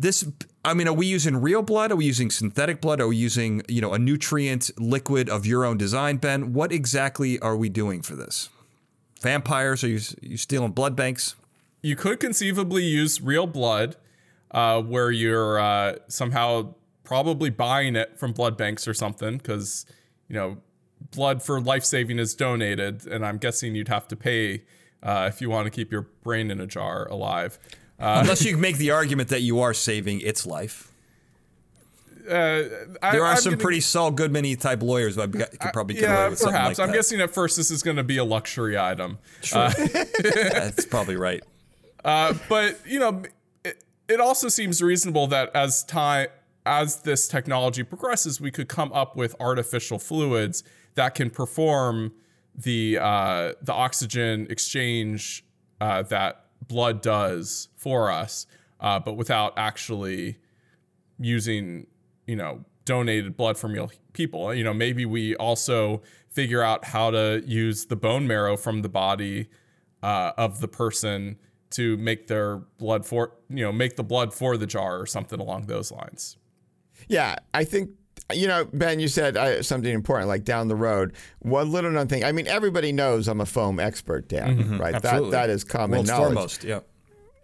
This. 0.00 0.24
I 0.64 0.74
mean, 0.74 0.86
are 0.86 0.94
we 0.94 1.06
using 1.06 1.36
real 1.36 1.62
blood? 1.62 1.90
Are 1.92 1.96
we 1.96 2.04
using 2.04 2.30
synthetic 2.30 2.80
blood? 2.80 3.00
Are 3.00 3.08
we 3.08 3.16
using 3.16 3.62
you 3.68 3.80
know 3.80 3.92
a 3.92 3.98
nutrient 3.98 4.70
liquid 4.78 5.28
of 5.28 5.44
your 5.44 5.64
own 5.64 5.76
design, 5.76 6.18
Ben? 6.18 6.52
What 6.52 6.72
exactly 6.72 7.38
are 7.40 7.56
we 7.56 7.68
doing 7.68 8.02
for 8.02 8.14
this? 8.14 8.48
Vampires? 9.20 9.82
Are 9.82 9.88
you 9.88 10.00
you 10.22 10.36
stealing 10.36 10.72
blood 10.72 10.94
banks? 10.94 11.34
you 11.82 11.96
could 11.96 12.20
conceivably 12.20 12.84
use 12.84 13.20
real 13.20 13.46
blood, 13.46 13.96
uh, 14.50 14.80
where 14.82 15.10
you're 15.10 15.58
uh, 15.58 15.96
somehow 16.08 16.74
probably 17.04 17.50
buying 17.50 17.96
it 17.96 18.18
from 18.18 18.32
blood 18.32 18.56
banks 18.56 18.88
or 18.88 18.94
something, 18.94 19.38
because 19.38 19.86
you 20.28 20.34
know 20.34 20.58
blood 21.12 21.42
for 21.42 21.60
life 21.60 21.84
saving 21.84 22.18
is 22.18 22.34
donated, 22.34 23.06
and 23.06 23.24
I'm 23.24 23.38
guessing 23.38 23.74
you'd 23.74 23.88
have 23.88 24.08
to 24.08 24.16
pay 24.16 24.64
uh, 25.02 25.28
if 25.32 25.40
you 25.40 25.50
want 25.50 25.66
to 25.66 25.70
keep 25.70 25.92
your 25.92 26.02
brain 26.22 26.50
in 26.50 26.60
a 26.60 26.66
jar 26.66 27.06
alive. 27.08 27.58
Uh, 27.98 28.18
Unless 28.22 28.44
you 28.44 28.56
make 28.56 28.78
the 28.78 28.90
argument 28.92 29.28
that 29.30 29.40
you 29.42 29.60
are 29.60 29.74
saving 29.74 30.20
its 30.20 30.46
life. 30.46 30.92
Uh, 32.28 32.62
I, 33.02 33.12
there 33.12 33.24
are 33.24 33.32
I'm 33.32 33.36
some 33.38 33.52
gonna- 33.52 33.62
pretty 33.62 33.80
Saul 33.80 34.10
Goodman 34.10 34.56
type 34.56 34.82
lawyers 34.82 35.16
that 35.16 35.32
could 35.32 35.72
probably 35.72 35.94
get 35.94 36.02
yeah, 36.04 36.20
away 36.20 36.30
with 36.30 36.42
perhaps. 36.42 36.78
like 36.78 36.84
I'm 36.84 36.90
that. 36.92 36.96
guessing 36.98 37.20
at 37.20 37.30
first 37.30 37.56
this 37.56 37.70
is 37.70 37.82
going 37.82 37.96
to 37.96 38.04
be 38.04 38.18
a 38.18 38.24
luxury 38.24 38.78
item. 38.78 39.18
Sure, 39.40 39.70
That's 40.22 40.84
probably 40.84 41.16
right. 41.16 41.42
Uh, 42.04 42.34
but 42.48 42.78
you 42.86 43.00
know, 43.00 43.22
it, 43.64 43.82
it 44.08 44.20
also 44.20 44.48
seems 44.48 44.82
reasonable 44.82 45.26
that 45.28 45.50
as 45.54 45.82
time 45.84 46.28
as 46.66 46.96
this 47.00 47.28
technology 47.28 47.82
progresses, 47.82 48.40
we 48.42 48.50
could 48.50 48.68
come 48.68 48.92
up 48.92 49.16
with 49.16 49.34
artificial 49.40 49.98
fluids 49.98 50.62
that 50.96 51.14
can 51.14 51.30
perform 51.30 52.12
the 52.54 52.98
uh, 53.00 53.52
the 53.62 53.72
oxygen 53.72 54.46
exchange 54.50 55.44
uh, 55.80 56.02
that 56.02 56.44
blood 56.68 57.02
does 57.02 57.68
for 57.76 58.10
us, 58.10 58.46
uh, 58.80 58.98
but 59.00 59.14
without 59.14 59.54
actually 59.56 60.38
using 61.18 61.86
you 62.26 62.36
know 62.36 62.64
donated 62.84 63.36
blood 63.36 63.58
from 63.58 63.72
real 63.72 63.90
people. 64.12 64.54
You 64.54 64.64
know, 64.64 64.72
maybe 64.72 65.04
we 65.04 65.34
also 65.36 66.02
figure 66.28 66.62
out 66.62 66.86
how 66.86 67.10
to 67.10 67.42
use 67.44 67.86
the 67.86 67.96
bone 67.96 68.26
marrow 68.26 68.56
from 68.56 68.82
the 68.82 68.88
body 68.88 69.48
uh, 70.02 70.32
of 70.38 70.60
the 70.60 70.68
person 70.68 71.38
to 71.70 71.98
make 71.98 72.28
their 72.28 72.56
blood 72.78 73.04
for 73.04 73.32
you 73.50 73.62
know 73.62 73.72
make 73.72 73.96
the 73.96 74.04
blood 74.04 74.32
for 74.32 74.56
the 74.56 74.66
jar 74.66 75.00
or 75.00 75.06
something 75.06 75.40
along 75.40 75.66
those 75.66 75.92
lines. 75.92 76.36
Yeah, 77.08 77.36
I 77.52 77.64
think 77.64 77.90
you 78.32 78.46
know, 78.46 78.66
Ben. 78.72 79.00
You 79.00 79.08
said 79.08 79.36
uh, 79.36 79.62
something 79.62 79.92
important, 79.92 80.28
like 80.28 80.44
down 80.44 80.68
the 80.68 80.76
road. 80.76 81.14
One 81.40 81.72
little 81.72 81.90
known 81.90 82.08
thing. 82.08 82.24
I 82.24 82.32
mean, 82.32 82.46
everybody 82.46 82.92
knows 82.92 83.26
I'm 83.28 83.40
a 83.40 83.46
foam 83.46 83.80
expert, 83.80 84.28
Dan. 84.28 84.78
Right? 84.78 84.94
Absolutely. 84.94 85.30
That 85.30 85.46
that 85.46 85.50
is 85.50 85.64
common 85.64 85.90
World's 85.98 86.10
knowledge. 86.10 86.34
foremost. 86.34 86.64
Yeah. 86.64 86.80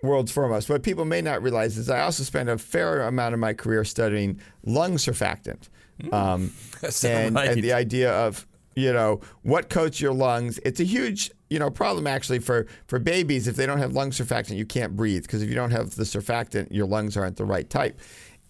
World's 0.02 0.30
foremost. 0.30 0.68
What 0.68 0.82
people 0.82 1.06
may 1.06 1.22
not 1.22 1.42
realize 1.42 1.78
is 1.78 1.88
I 1.88 2.00
also 2.00 2.22
spent 2.22 2.50
a 2.50 2.58
fair 2.58 3.02
amount 3.02 3.32
of 3.32 3.40
my 3.40 3.54
career 3.54 3.84
studying 3.84 4.38
lung 4.64 4.96
surfactant, 4.96 5.70
um, 6.12 6.52
and, 7.02 7.34
right. 7.34 7.48
and 7.48 7.62
the 7.62 7.72
idea 7.72 8.12
of 8.12 8.46
you 8.76 8.92
know 8.92 9.20
what 9.42 9.70
coats 9.70 10.00
your 10.00 10.12
lungs. 10.12 10.60
It's 10.64 10.80
a 10.80 10.84
huge 10.84 11.30
you 11.48 11.58
know 11.58 11.70
problem 11.70 12.06
actually 12.06 12.40
for 12.40 12.66
for 12.86 12.98
babies 12.98 13.48
if 13.48 13.56
they 13.56 13.64
don't 13.64 13.78
have 13.78 13.92
lung 13.94 14.10
surfactant, 14.10 14.56
you 14.56 14.66
can't 14.66 14.94
breathe 14.94 15.22
because 15.22 15.42
if 15.42 15.48
you 15.48 15.54
don't 15.54 15.70
have 15.70 15.94
the 15.94 16.04
surfactant, 16.04 16.68
your 16.70 16.86
lungs 16.86 17.16
aren't 17.16 17.36
the 17.38 17.46
right 17.46 17.68
type. 17.68 17.98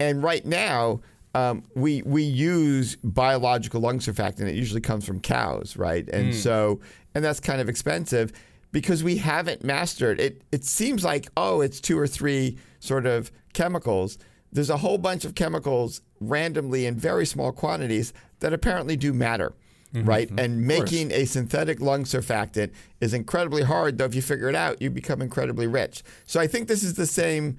And 0.01 0.23
right 0.23 0.45
now. 0.45 1.01
Um, 1.35 1.65
we 1.75 2.03
we 2.03 2.23
use 2.23 2.97
biological 3.03 3.81
lung 3.81 3.99
surfactant. 3.99 4.47
It 4.47 4.55
usually 4.55 4.81
comes 4.81 5.05
from 5.05 5.21
cows, 5.21 5.77
right? 5.77 6.09
And 6.09 6.33
mm. 6.33 6.35
so, 6.35 6.81
and 7.15 7.25
that's 7.25 7.41
kind 7.41 7.61
of 7.61 7.69
expensive 7.69 8.33
because 8.71 9.03
we 9.03 9.17
haven't 9.17 9.65
mastered 9.65 10.21
it. 10.21 10.43
It 10.53 10.65
seems 10.65 11.05
like 11.05 11.29
oh, 11.37 11.61
it's 11.61 11.81
two 11.81 11.99
or 11.99 12.07
three 12.07 12.59
sort 12.81 13.07
of 13.07 13.33
chemicals. 13.53 14.19
There's 14.53 14.71
a 14.71 14.77
whole 14.77 14.99
bunch 14.99 15.25
of 15.25 15.35
chemicals 15.35 16.01
randomly 16.21 16.87
in 16.87 16.97
very 16.97 17.27
small 17.27 17.51
quantities 17.51 18.13
that 18.39 18.53
apparently 18.53 18.97
do 18.97 19.13
matter, 19.13 19.55
mm-hmm. 19.93 20.09
right? 20.09 20.29
Mm-hmm. 20.29 20.39
And 20.39 20.63
making 20.63 21.11
a 21.11 21.25
synthetic 21.25 21.81
lung 21.81 22.05
surfactant 22.05 22.71
is 23.01 23.13
incredibly 23.13 23.63
hard. 23.63 23.99
Though 23.99 24.05
if 24.05 24.15
you 24.15 24.23
figure 24.23 24.49
it 24.49 24.55
out, 24.55 24.81
you 24.81 24.91
become 24.91 25.21
incredibly 25.21 25.67
rich. 25.67 26.05
So 26.27 26.39
I 26.39 26.47
think 26.47 26.69
this 26.69 26.85
is 26.85 26.95
the 26.95 27.07
same 27.07 27.59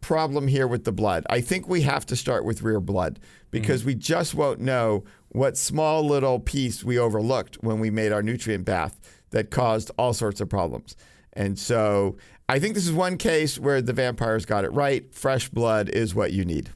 problem 0.00 0.48
here 0.48 0.66
with 0.66 0.84
the 0.84 0.92
blood. 0.92 1.26
I 1.28 1.40
think 1.40 1.68
we 1.68 1.82
have 1.82 2.06
to 2.06 2.16
start 2.16 2.44
with 2.44 2.62
real 2.62 2.80
blood 2.80 3.18
because 3.50 3.80
mm-hmm. 3.80 3.88
we 3.88 3.94
just 3.96 4.34
won't 4.34 4.60
know 4.60 5.04
what 5.28 5.56
small 5.56 6.04
little 6.04 6.40
piece 6.40 6.82
we 6.82 6.98
overlooked 6.98 7.56
when 7.62 7.78
we 7.78 7.90
made 7.90 8.12
our 8.12 8.22
nutrient 8.22 8.64
bath 8.64 8.98
that 9.30 9.50
caused 9.50 9.90
all 9.96 10.12
sorts 10.12 10.40
of 10.40 10.48
problems. 10.48 10.96
And 11.32 11.58
so 11.58 12.16
I 12.48 12.58
think 12.58 12.74
this 12.74 12.86
is 12.86 12.92
one 12.92 13.16
case 13.16 13.58
where 13.58 13.80
the 13.80 13.92
vampires 13.92 14.44
got 14.44 14.64
it 14.64 14.70
right. 14.70 15.14
Fresh 15.14 15.50
blood 15.50 15.88
is 15.88 16.14
what 16.14 16.32
you 16.32 16.44
need. 16.44 16.70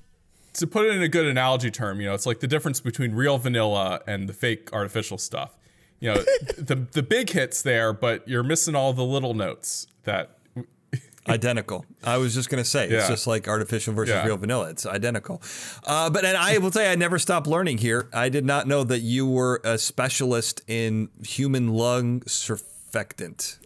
To 0.54 0.68
put 0.68 0.86
it 0.86 0.94
in 0.94 1.02
a 1.02 1.08
good 1.08 1.26
analogy 1.26 1.70
term, 1.70 2.00
you 2.00 2.06
know, 2.06 2.14
it's 2.14 2.26
like 2.26 2.38
the 2.38 2.46
difference 2.46 2.80
between 2.80 3.12
real 3.12 3.38
vanilla 3.38 4.00
and 4.06 4.28
the 4.28 4.32
fake 4.32 4.72
artificial 4.72 5.18
stuff. 5.18 5.56
You 5.98 6.14
know, 6.14 6.22
the 6.58 6.86
the 6.92 7.02
big 7.02 7.30
hits 7.30 7.60
there, 7.62 7.92
but 7.92 8.28
you're 8.28 8.44
missing 8.44 8.76
all 8.76 8.92
the 8.92 9.04
little 9.04 9.34
notes 9.34 9.88
that 10.04 10.33
Identical. 11.28 11.86
I 12.02 12.18
was 12.18 12.34
just 12.34 12.50
gonna 12.50 12.64
say 12.64 12.84
it's 12.84 12.92
Yeah. 12.92 13.08
just 13.08 13.26
like 13.26 13.48
artificial 13.48 13.94
versus 13.94 14.14
Yeah. 14.14 14.26
real 14.26 14.36
vanilla. 14.36 14.68
It's 14.70 14.84
identical. 14.84 15.40
Uh, 15.84 16.10
but 16.10 16.24
and 16.24 16.36
I 16.36 16.58
will 16.58 16.70
tell 16.70 16.82
you, 16.82 16.88
I 16.88 16.94
never 16.96 17.18
stopped 17.18 17.46
learning 17.46 17.78
here. 17.78 18.08
I 18.12 18.28
did 18.28 18.44
not 18.44 18.68
know 18.68 18.84
that 18.84 19.00
you 19.00 19.26
were 19.26 19.60
a 19.64 19.78
specialist 19.78 20.60
in 20.66 21.08
human 21.24 21.68
lung 21.72 22.20
surfactant. 22.20 23.56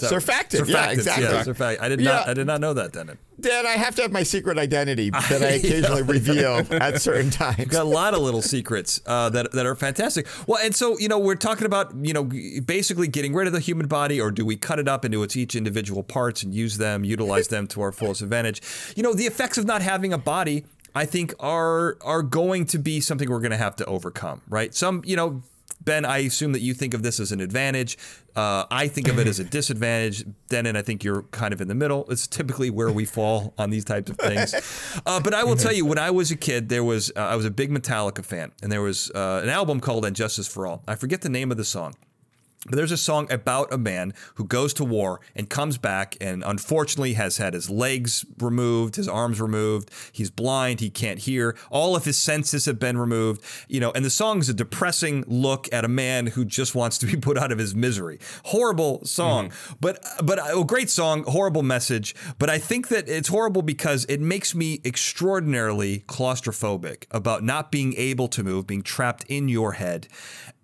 Is 0.00 0.08
that- 0.08 0.12
Surfactant, 0.12 0.68
yeah, 0.68 0.90
exactly. 0.90 1.26
surfac- 1.52 1.80
I 1.80 1.88
did 1.88 2.00
Yeah. 2.00 2.10
not. 2.12 2.28
I 2.28 2.34
did 2.34 2.46
not 2.46 2.60
know 2.60 2.72
that, 2.74 2.92
Dennin. 2.92 3.18
Dan, 3.40 3.66
I 3.66 3.70
have 3.72 3.94
to 3.96 4.02
have 4.02 4.10
my 4.12 4.22
secret 4.24 4.58
identity 4.58 5.10
that 5.28 5.42
I 5.42 5.50
occasionally 5.56 6.02
reveal 6.02 6.64
at 6.70 7.00
certain 7.00 7.30
times. 7.30 7.64
got 7.66 7.82
a 7.82 7.88
lot 7.88 8.14
of 8.14 8.20
little 8.20 8.42
secrets 8.42 9.00
uh, 9.06 9.28
that 9.30 9.52
that 9.52 9.64
are 9.66 9.74
fantastic. 9.74 10.26
Well, 10.46 10.58
and 10.62 10.74
so 10.74 10.98
you 10.98 11.08
know, 11.08 11.18
we're 11.18 11.34
talking 11.36 11.66
about 11.66 11.92
you 12.00 12.12
know 12.12 12.24
basically 12.64 13.08
getting 13.08 13.34
rid 13.34 13.46
of 13.46 13.52
the 13.52 13.60
human 13.60 13.86
body, 13.86 14.20
or 14.20 14.30
do 14.30 14.44
we 14.44 14.56
cut 14.56 14.78
it 14.78 14.88
up 14.88 15.04
into 15.04 15.22
its 15.22 15.36
each 15.36 15.54
individual 15.56 16.02
parts 16.02 16.42
and 16.42 16.54
use 16.54 16.78
them, 16.78 17.04
utilize 17.04 17.48
them 17.48 17.66
to 17.68 17.80
our 17.80 17.92
fullest 17.92 18.22
advantage? 18.22 18.60
You 18.96 19.02
know, 19.02 19.14
the 19.14 19.24
effects 19.26 19.58
of 19.58 19.64
not 19.66 19.82
having 19.82 20.12
a 20.12 20.18
body, 20.18 20.64
I 20.94 21.04
think, 21.06 21.34
are 21.40 21.96
are 22.02 22.22
going 22.22 22.66
to 22.66 22.78
be 22.78 23.00
something 23.00 23.28
we're 23.30 23.40
going 23.40 23.50
to 23.52 23.56
have 23.56 23.76
to 23.76 23.84
overcome, 23.86 24.42
right? 24.48 24.74
Some, 24.74 25.02
you 25.04 25.16
know. 25.16 25.42
Ben, 25.80 26.04
I 26.04 26.18
assume 26.18 26.52
that 26.52 26.60
you 26.60 26.74
think 26.74 26.94
of 26.94 27.02
this 27.02 27.20
as 27.20 27.32
an 27.32 27.40
advantage. 27.40 27.96
Uh, 28.36 28.64
I 28.70 28.88
think 28.88 29.08
of 29.08 29.18
it 29.18 29.26
as 29.26 29.38
a 29.38 29.44
disadvantage. 29.58 30.24
Dennin, 30.48 30.76
I 30.76 30.82
think 30.82 31.02
you're 31.02 31.22
kind 31.22 31.52
of 31.52 31.60
in 31.60 31.68
the 31.68 31.74
middle. 31.74 32.04
It's 32.10 32.26
typically 32.26 32.70
where 32.70 32.90
we 32.90 33.04
fall 33.04 33.54
on 33.58 33.70
these 33.70 33.84
types 33.84 34.10
of 34.10 34.16
things. 34.18 34.54
Uh, 35.06 35.20
but 35.20 35.34
I 35.34 35.44
will 35.44 35.56
tell 35.56 35.72
you, 35.72 35.84
when 35.86 35.98
I 35.98 36.10
was 36.10 36.30
a 36.30 36.36
kid, 36.36 36.68
there 36.68 36.84
was 36.84 37.10
uh, 37.16 37.20
I 37.20 37.36
was 37.36 37.44
a 37.44 37.50
big 37.50 37.70
Metallica 37.70 38.24
fan, 38.24 38.52
and 38.62 38.70
there 38.70 38.82
was 38.82 39.10
uh, 39.14 39.40
an 39.42 39.48
album 39.48 39.80
called 39.80 40.04
"And 40.04 40.14
Justice 40.14 40.48
for 40.48 40.66
All." 40.66 40.82
I 40.86 40.94
forget 40.94 41.22
the 41.22 41.28
name 41.28 41.50
of 41.50 41.56
the 41.56 41.64
song. 41.64 41.94
But 42.66 42.74
there's 42.74 42.92
a 42.92 42.96
song 42.96 43.30
about 43.30 43.72
a 43.72 43.78
man 43.78 44.12
who 44.34 44.44
goes 44.44 44.74
to 44.74 44.84
war 44.84 45.20
and 45.36 45.48
comes 45.48 45.78
back 45.78 46.16
and 46.20 46.42
unfortunately 46.44 47.14
has 47.14 47.36
had 47.36 47.54
his 47.54 47.70
legs 47.70 48.24
removed, 48.38 48.96
his 48.96 49.08
arms 49.08 49.40
removed, 49.40 49.90
he's 50.12 50.30
blind, 50.30 50.80
he 50.80 50.90
can't 50.90 51.20
hear, 51.20 51.56
all 51.70 51.94
of 51.94 52.04
his 52.04 52.18
senses 52.18 52.66
have 52.66 52.78
been 52.78 52.98
removed, 52.98 53.42
you 53.68 53.78
know, 53.78 53.92
and 53.92 54.04
the 54.04 54.10
song 54.10 54.40
is 54.40 54.48
a 54.48 54.54
depressing 54.54 55.24
look 55.28 55.72
at 55.72 55.84
a 55.84 55.88
man 55.88 56.26
who 56.26 56.44
just 56.44 56.74
wants 56.74 56.98
to 56.98 57.06
be 57.06 57.16
put 57.16 57.38
out 57.38 57.52
of 57.52 57.58
his 57.58 57.76
misery. 57.76 58.18
Horrible 58.46 59.04
song, 59.04 59.50
mm-hmm. 59.50 59.74
but 59.80 60.04
but 60.22 60.38
a 60.38 60.64
great 60.64 60.90
song, 60.90 61.24
horrible 61.28 61.62
message, 61.62 62.14
but 62.38 62.50
I 62.50 62.58
think 62.58 62.88
that 62.88 63.08
it's 63.08 63.28
horrible 63.28 63.62
because 63.62 64.04
it 64.06 64.20
makes 64.20 64.54
me 64.54 64.80
extraordinarily 64.84 66.00
claustrophobic 66.00 67.04
about 67.12 67.44
not 67.44 67.70
being 67.70 67.94
able 67.96 68.26
to 68.28 68.42
move, 68.42 68.66
being 68.66 68.82
trapped 68.82 69.24
in 69.28 69.48
your 69.48 69.72
head. 69.72 70.08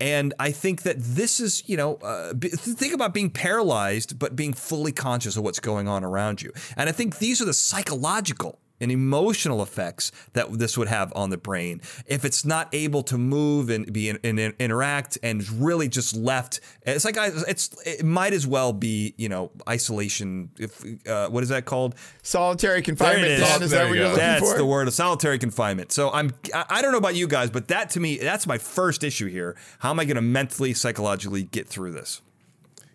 And 0.00 0.34
I 0.38 0.50
think 0.50 0.82
that 0.82 0.96
this 0.98 1.40
is, 1.40 1.62
you 1.68 1.76
know, 1.76 1.94
uh, 1.96 2.34
b- 2.34 2.48
think 2.48 2.92
about 2.92 3.14
being 3.14 3.30
paralyzed, 3.30 4.18
but 4.18 4.34
being 4.34 4.52
fully 4.52 4.92
conscious 4.92 5.36
of 5.36 5.44
what's 5.44 5.60
going 5.60 5.88
on 5.88 6.04
around 6.04 6.42
you. 6.42 6.52
And 6.76 6.88
I 6.88 6.92
think 6.92 7.18
these 7.18 7.40
are 7.40 7.44
the 7.44 7.54
psychological 7.54 8.58
and 8.80 8.90
emotional 8.90 9.62
effects 9.62 10.10
that 10.32 10.58
this 10.58 10.76
would 10.76 10.88
have 10.88 11.12
on 11.14 11.30
the 11.30 11.36
brain 11.36 11.80
if 12.06 12.24
it's 12.24 12.44
not 12.44 12.68
able 12.72 13.02
to 13.02 13.16
move 13.16 13.70
and 13.70 13.92
be 13.92 14.08
and, 14.08 14.18
and 14.24 14.38
interact 14.58 15.16
and 15.22 15.48
really 15.52 15.88
just 15.88 16.16
left. 16.16 16.60
It's 16.82 17.04
like 17.04 17.16
I, 17.16 17.30
it's 17.48 17.70
it 17.86 18.04
might 18.04 18.32
as 18.32 18.46
well 18.46 18.72
be 18.72 19.14
you 19.16 19.28
know 19.28 19.50
isolation. 19.68 20.50
If 20.58 20.84
uh, 21.06 21.28
what 21.28 21.42
is 21.42 21.48
that 21.50 21.64
called? 21.64 21.94
Solitary 22.22 22.82
confinement. 22.82 23.22
There 23.22 23.30
it 23.30 23.40
is. 23.40 23.48
Dan, 23.48 23.62
is 23.62 23.70
that 23.70 23.88
what 23.88 23.94
you're 23.96 24.04
looking 24.04 24.18
That's 24.18 24.52
for? 24.52 24.58
the 24.58 24.66
word 24.66 24.88
of 24.88 24.94
solitary 24.94 25.38
confinement. 25.38 25.92
So 25.92 26.10
I'm 26.10 26.32
I 26.52 26.64
I 26.68 26.82
don't 26.82 26.92
know 26.92 26.98
about 26.98 27.14
you 27.14 27.28
guys, 27.28 27.50
but 27.50 27.68
that 27.68 27.90
to 27.90 28.00
me 28.00 28.18
that's 28.18 28.46
my 28.46 28.58
first 28.58 29.04
issue 29.04 29.28
here. 29.28 29.56
How 29.78 29.90
am 29.90 30.00
I 30.00 30.04
going 30.04 30.16
to 30.16 30.22
mentally 30.22 30.74
psychologically 30.74 31.44
get 31.44 31.68
through 31.68 31.92
this? 31.92 32.20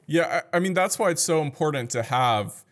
Yeah, 0.05 0.41
I, 0.53 0.57
I 0.57 0.59
mean 0.59 0.73
that's 0.73 0.99
why 0.99 1.11
it's 1.11 1.21
so 1.21 1.41
important 1.41 1.89
to 1.91 2.03
have 2.03 2.63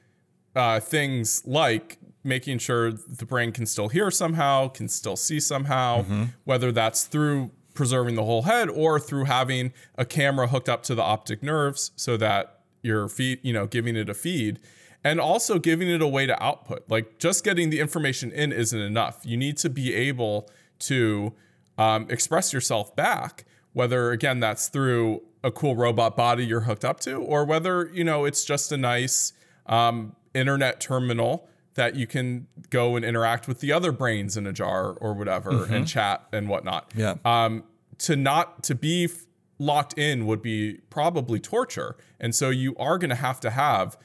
uh, 0.55 0.79
things 0.79 1.43
like 1.45 1.99
making 2.27 2.59
sure 2.59 2.91
the 2.91 3.25
brain 3.25 3.51
can 3.51 3.65
still 3.65 3.87
hear 3.87 4.11
somehow, 4.11 4.67
can 4.67 4.87
still 4.87 5.15
see 5.15 5.39
somehow, 5.39 6.05
whether 6.43 6.71
that's 6.71 7.05
through 7.05 7.51
preserving 7.73 8.15
the 8.15 8.23
whole 8.23 8.43
head 8.43 8.69
or 8.69 8.99
through 8.99 9.25
having 9.25 9.71
a 9.97 10.05
camera 10.05 10.47
hooked 10.47 10.67
up 10.67 10.83
to 10.83 10.95
the 10.95 11.01
optic 11.01 11.41
nerves 11.41 11.91
so 11.95 12.17
that 12.17 12.59
your 12.81 13.07
feed, 13.07 13.39
you 13.43 13.53
know, 13.53 13.67
giving 13.67 13.95
it 13.95 14.09
a 14.09 14.13
feed 14.13 14.59
and 15.03 15.19
also 15.19 15.59
giving 15.59 15.87
it 15.87 16.01
a 16.01 16.07
way 16.07 16.25
to 16.25 16.43
output. 16.43 16.83
Like 16.89 17.19
just 17.19 17.43
getting 17.43 17.69
the 17.69 17.79
information 17.79 18.31
in 18.31 18.51
isn't 18.51 18.79
enough. 18.79 19.21
You 19.23 19.37
need 19.37 19.57
to 19.57 19.69
be 19.69 19.93
able 19.93 20.49
to 20.79 21.33
um, 21.77 22.07
express 22.09 22.51
yourself 22.51 22.95
back, 22.95 23.45
whether 23.73 24.11
again 24.11 24.39
that's 24.39 24.67
through 24.67 25.21
a 25.43 25.51
cool 25.51 25.75
robot 25.75 26.17
body 26.17 26.45
you're 26.45 26.61
hooked 26.61 26.83
up 26.83 26.99
to, 27.01 27.15
or 27.15 27.45
whether 27.45 27.89
you 27.93 28.03
know 28.03 28.25
it's 28.25 28.43
just 28.43 28.71
a 28.71 28.77
nice 28.77 29.33
um, 29.67 30.15
internet 30.33 30.79
terminal 30.79 31.47
that 31.77 31.95
you 31.95 32.05
can 32.05 32.45
go 32.69 32.95
and 32.95 33.05
interact 33.05 33.47
with 33.47 33.61
the 33.61 33.71
other 33.71 33.91
brains 33.91 34.35
in 34.35 34.45
a 34.45 34.51
jar 34.51 34.91
or 34.91 35.13
whatever 35.13 35.65
and 35.65 35.87
chat 35.87 36.23
and 36.33 36.49
whatnot. 36.49 36.91
Yeah. 36.95 37.15
Um, 37.23 37.63
to 37.99 38.15
not 38.15 38.61
to 38.63 38.75
be 38.75 39.05
f- 39.05 39.25
locked 39.57 39.97
in 39.97 40.25
would 40.27 40.41
be 40.41 40.79
probably 40.89 41.39
torture, 41.39 41.95
and 42.19 42.35
so 42.35 42.49
you 42.49 42.75
are 42.77 42.97
going 42.97 43.09
to 43.11 43.15
have 43.15 43.39
to 43.39 43.49
have 43.51 43.97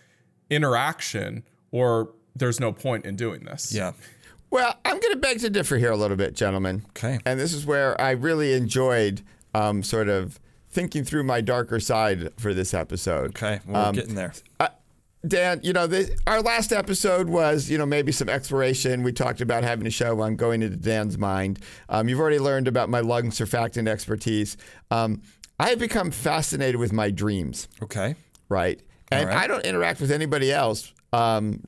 interaction, 0.51 1.43
or 1.71 2.13
there's 2.37 2.61
no 2.61 2.73
point 2.73 3.05
in 3.07 3.17
doing 3.17 3.45
this. 3.45 3.75
Yeah. 3.75 3.93
Well, 4.51 4.79
I'm 4.85 5.01
going 5.01 5.13
to 5.15 5.19
beg 5.19 5.41
to 5.41 5.51
differ 5.51 5.77
here 5.79 5.91
a 5.91 5.97
little 5.97 6.17
bit, 6.17 6.35
gentlemen. 6.35 6.85
Okay. 6.91 7.19
And 7.25 7.41
this 7.41 7.55
is 7.55 7.65
where 7.65 7.99
I 8.01 8.11
really 8.11 8.53
enjoyed 8.53 9.23
um, 9.55 9.83
sort 9.83 10.09
of 10.09 10.39
thinking 10.71 11.05
through 11.05 11.25
my 11.25 11.41
darker 11.41 11.81
side 11.81 12.31
for 12.39 12.53
this 12.55 12.75
episode. 12.75 13.31
Okay. 13.31 13.61
Well, 13.67 13.83
we're 13.83 13.89
Um, 13.89 13.95
getting 13.95 14.15
there. 14.15 14.33
Dan, 15.27 15.61
you 15.63 15.73
know, 15.73 15.87
the, 15.87 16.15
our 16.27 16.43
last 16.43 16.73
episode 16.73 17.29
was, 17.29 17.71
you 17.71 17.79
know, 17.79 17.87
maybe 17.87 18.11
some 18.11 18.29
exploration. 18.29 19.03
We 19.05 19.13
talked 19.13 19.41
about 19.41 19.63
having 19.63 19.87
a 19.87 19.91
show 19.91 20.21
on 20.21 20.35
going 20.37 20.63
into 20.63 20.77
Dan's 20.77 21.17
mind. 21.17 21.61
Um, 21.89 22.09
you've 22.09 22.19
already 22.19 22.41
learned 22.41 22.67
about 22.67 22.89
my 22.89 23.01
lung 23.01 23.25
surfactant 23.31 23.87
expertise. 23.87 24.57
Um, 24.91 25.23
I 25.61 25.69
have 25.69 25.79
become 25.79 26.11
fascinated 26.11 26.77
with 26.81 26.93
my 26.93 27.11
dreams, 27.11 27.69
Okay. 27.81 28.17
right? 28.49 28.81
And 29.13 29.29
right. 29.29 29.39
I 29.39 29.47
don't 29.47 29.65
interact 29.65 30.01
with 30.01 30.11
anybody 30.11 30.51
else, 30.51 30.93
um, 31.13 31.61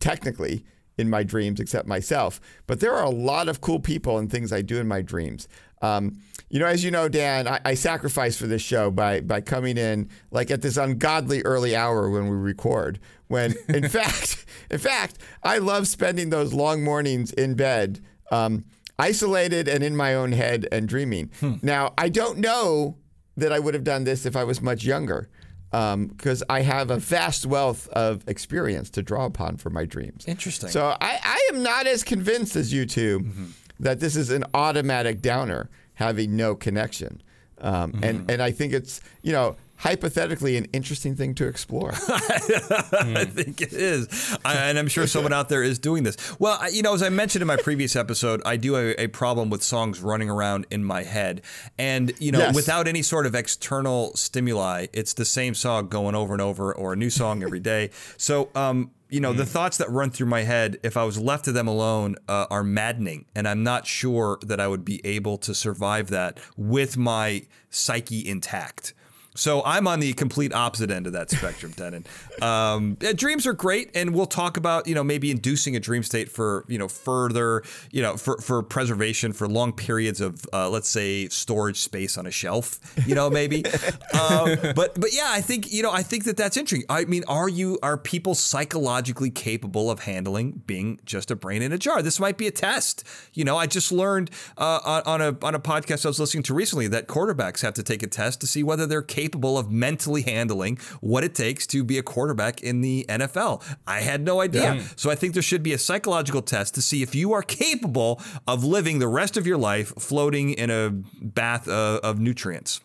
technically, 0.00 0.64
in 0.98 1.08
my 1.08 1.22
dreams 1.22 1.60
except 1.60 1.86
myself. 1.86 2.40
But 2.66 2.80
there 2.80 2.92
are 2.94 3.04
a 3.04 3.10
lot 3.10 3.48
of 3.48 3.60
cool 3.60 3.78
people 3.78 4.18
and 4.18 4.28
things 4.30 4.52
I 4.52 4.62
do 4.62 4.78
in 4.78 4.88
my 4.88 5.02
dreams. 5.02 5.46
Um, 5.82 6.18
you 6.48 6.60
know, 6.60 6.66
as 6.66 6.84
you 6.84 6.90
know, 6.90 7.08
Dan, 7.08 7.48
I, 7.48 7.60
I 7.64 7.74
sacrifice 7.74 8.36
for 8.36 8.46
this 8.46 8.62
show 8.62 8.90
by 8.90 9.20
by 9.20 9.40
coming 9.40 9.76
in 9.76 10.08
like 10.30 10.50
at 10.50 10.62
this 10.62 10.76
ungodly 10.76 11.42
early 11.42 11.74
hour 11.74 12.08
when 12.08 12.28
we 12.28 12.36
record. 12.36 13.00
When, 13.28 13.54
in 13.68 13.88
fact, 13.88 14.46
in 14.70 14.78
fact, 14.78 15.18
I 15.42 15.58
love 15.58 15.88
spending 15.88 16.30
those 16.30 16.52
long 16.52 16.84
mornings 16.84 17.32
in 17.32 17.54
bed, 17.54 18.00
um, 18.30 18.64
isolated 18.98 19.68
and 19.68 19.82
in 19.82 19.96
my 19.96 20.14
own 20.14 20.32
head 20.32 20.68
and 20.70 20.88
dreaming. 20.88 21.30
Hmm. 21.40 21.54
Now, 21.62 21.94
I 21.98 22.08
don't 22.08 22.38
know 22.38 22.96
that 23.36 23.52
I 23.52 23.58
would 23.58 23.74
have 23.74 23.84
done 23.84 24.04
this 24.04 24.24
if 24.24 24.36
I 24.36 24.44
was 24.44 24.62
much 24.62 24.84
younger, 24.84 25.28
um, 25.72 26.06
because 26.06 26.42
I 26.48 26.62
have 26.62 26.90
a 26.90 26.96
vast 26.96 27.44
wealth 27.44 27.88
of 27.88 28.26
experience 28.28 28.88
to 28.90 29.02
draw 29.02 29.26
upon 29.26 29.56
for 29.56 29.70
my 29.70 29.84
dreams. 29.84 30.24
Interesting. 30.26 30.70
So 30.70 30.96
I, 31.00 31.18
I 31.22 31.50
am 31.52 31.62
not 31.62 31.86
as 31.88 32.04
convinced 32.04 32.54
as 32.54 32.72
you 32.72 32.86
2 32.86 33.18
mm-hmm. 33.20 33.44
that 33.80 33.98
this 33.98 34.14
is 34.14 34.30
an 34.30 34.44
automatic 34.54 35.20
downer 35.20 35.68
having 35.96 36.36
no 36.36 36.54
connection. 36.54 37.20
Um, 37.58 37.98
and, 38.02 38.30
and 38.30 38.42
I 38.42 38.50
think 38.52 38.72
it's, 38.72 39.00
you 39.22 39.32
know, 39.32 39.56
hypothetically 39.78 40.56
an 40.56 40.66
interesting 40.72 41.14
thing 41.16 41.34
to 41.34 41.46
explore. 41.46 41.92
I 42.08 43.24
think 43.26 43.60
it 43.60 43.72
is. 43.72 44.36
I, 44.44 44.54
and 44.68 44.78
I'm 44.78 44.88
sure 44.88 45.06
someone 45.16 45.32
out 45.32 45.48
there 45.48 45.62
is 45.62 45.78
doing 45.78 46.02
this. 46.02 46.16
Well, 46.38 46.58
I- 46.60 46.68
you 46.68 46.82
know, 46.82 46.94
as 46.94 47.02
I 47.02 47.08
mentioned 47.08 47.42
in 47.42 47.46
my 47.46 47.56
previous 47.56 47.96
episode, 47.96 48.40
I 48.44 48.56
do 48.56 48.74
have 48.74 48.94
a 48.98 49.08
problem 49.08 49.50
with 49.50 49.62
songs 49.62 50.00
running 50.00 50.28
around 50.30 50.66
in 50.70 50.84
my 50.84 51.02
head. 51.02 51.42
And, 51.78 52.12
you 52.18 52.32
know, 52.32 52.38
Yes. 52.40 52.54
without 52.54 52.88
any 52.88 53.02
sort 53.02 53.26
of 53.26 53.34
external 53.34 54.14
stimuli, 54.16 54.86
it's 54.92 55.14
the 55.14 55.24
same 55.24 55.54
song 55.54 55.88
going 55.88 56.14
over 56.14 56.32
and 56.34 56.42
over 56.42 56.74
or 56.74 56.92
a 56.92 56.96
new 56.96 57.10
song 57.10 57.42
every 57.42 57.60
day. 57.60 57.90
So, 58.16 58.48
um, 58.54 58.90
you 59.08 59.20
know, 59.20 59.32
the 59.32 59.46
thoughts 59.46 59.76
that 59.78 59.88
run 59.90 60.10
through 60.10 60.26
my 60.26 60.42
head, 60.42 60.78
if 60.82 60.96
I 60.96 61.04
was 61.04 61.18
left 61.18 61.44
to 61.44 61.52
them 61.52 61.68
alone, 61.68 62.16
uh, 62.28 62.46
are 62.50 62.64
maddening. 62.64 63.26
And 63.34 63.46
I'm 63.46 63.62
not 63.62 63.86
sure 63.86 64.38
that 64.42 64.60
I 64.60 64.66
would 64.66 64.84
be 64.84 65.04
able 65.04 65.38
to 65.38 65.54
survive 65.54 66.08
that 66.08 66.38
with 66.56 66.96
my 66.96 67.42
psyche 67.70 68.26
intact. 68.26 68.94
So 69.36 69.62
I'm 69.64 69.86
on 69.86 70.00
the 70.00 70.12
complete 70.14 70.52
opposite 70.52 70.90
end 70.90 71.06
of 71.06 71.12
that 71.12 71.30
spectrum, 71.30 71.72
Dennin. 71.76 72.04
Um, 72.42 72.96
yeah, 73.00 73.12
dreams 73.12 73.46
are 73.46 73.52
great, 73.52 73.90
and 73.94 74.14
we'll 74.14 74.26
talk 74.26 74.56
about 74.56 74.86
you 74.86 74.94
know 74.94 75.04
maybe 75.04 75.30
inducing 75.30 75.76
a 75.76 75.80
dream 75.80 76.02
state 76.02 76.30
for 76.30 76.64
you 76.68 76.78
know 76.78 76.88
further 76.88 77.62
you 77.90 78.02
know 78.02 78.16
for 78.16 78.38
for 78.38 78.62
preservation 78.62 79.32
for 79.32 79.46
long 79.46 79.72
periods 79.72 80.20
of 80.20 80.44
uh, 80.52 80.68
let's 80.68 80.88
say 80.88 81.28
storage 81.28 81.78
space 81.78 82.18
on 82.18 82.26
a 82.26 82.30
shelf, 82.30 82.80
you 83.06 83.14
know 83.14 83.30
maybe. 83.30 83.64
um, 84.20 84.56
but 84.74 84.98
but 84.98 85.12
yeah, 85.12 85.28
I 85.28 85.40
think 85.40 85.70
you 85.70 85.82
know 85.82 85.92
I 85.92 86.02
think 86.02 86.24
that 86.24 86.36
that's 86.36 86.56
interesting. 86.56 86.86
I 86.88 87.04
mean, 87.04 87.24
are 87.28 87.48
you 87.48 87.78
are 87.82 87.98
people 87.98 88.34
psychologically 88.34 89.30
capable 89.30 89.90
of 89.90 90.00
handling 90.00 90.62
being 90.66 90.98
just 91.04 91.30
a 91.30 91.36
brain 91.36 91.62
in 91.62 91.72
a 91.72 91.78
jar? 91.78 92.02
This 92.02 92.18
might 92.18 92.38
be 92.38 92.46
a 92.46 92.50
test. 92.50 93.04
You 93.34 93.44
know, 93.44 93.56
I 93.56 93.66
just 93.66 93.92
learned 93.92 94.30
uh, 94.56 94.80
on, 94.84 95.02
on 95.02 95.20
a 95.20 95.46
on 95.46 95.54
a 95.54 95.60
podcast 95.60 96.06
I 96.06 96.08
was 96.08 96.18
listening 96.18 96.42
to 96.44 96.54
recently 96.54 96.88
that 96.88 97.06
quarterbacks 97.06 97.60
have 97.62 97.74
to 97.74 97.82
take 97.82 98.02
a 98.02 98.06
test 98.06 98.40
to 98.40 98.46
see 98.46 98.62
whether 98.62 98.86
they're 98.86 99.02
capable 99.02 99.25
of 99.34 99.70
mentally 99.70 100.22
handling 100.22 100.78
what 101.00 101.24
it 101.24 101.34
takes 101.34 101.66
to 101.68 101.84
be 101.84 101.98
a 101.98 102.02
quarterback 102.02 102.62
in 102.62 102.80
the 102.80 103.04
NFL. 103.08 103.62
I 103.86 104.00
had 104.00 104.22
no 104.22 104.40
idea. 104.40 104.82
So 104.96 105.10
I 105.10 105.14
think 105.14 105.34
there 105.34 105.42
should 105.42 105.62
be 105.62 105.72
a 105.72 105.78
psychological 105.78 106.42
test 106.42 106.74
to 106.74 106.82
see 106.82 107.02
if 107.02 107.14
you 107.14 107.32
are 107.32 107.42
capable 107.42 108.20
of 108.46 108.64
living 108.64 108.98
the 108.98 109.08
rest 109.08 109.36
of 109.36 109.46
your 109.46 109.58
life 109.58 109.92
floating 109.98 110.50
in 110.50 110.70
a 110.70 110.90
bath 111.22 111.68
uh, 111.68 112.00
of 112.02 112.18
nutrients. 112.20 112.80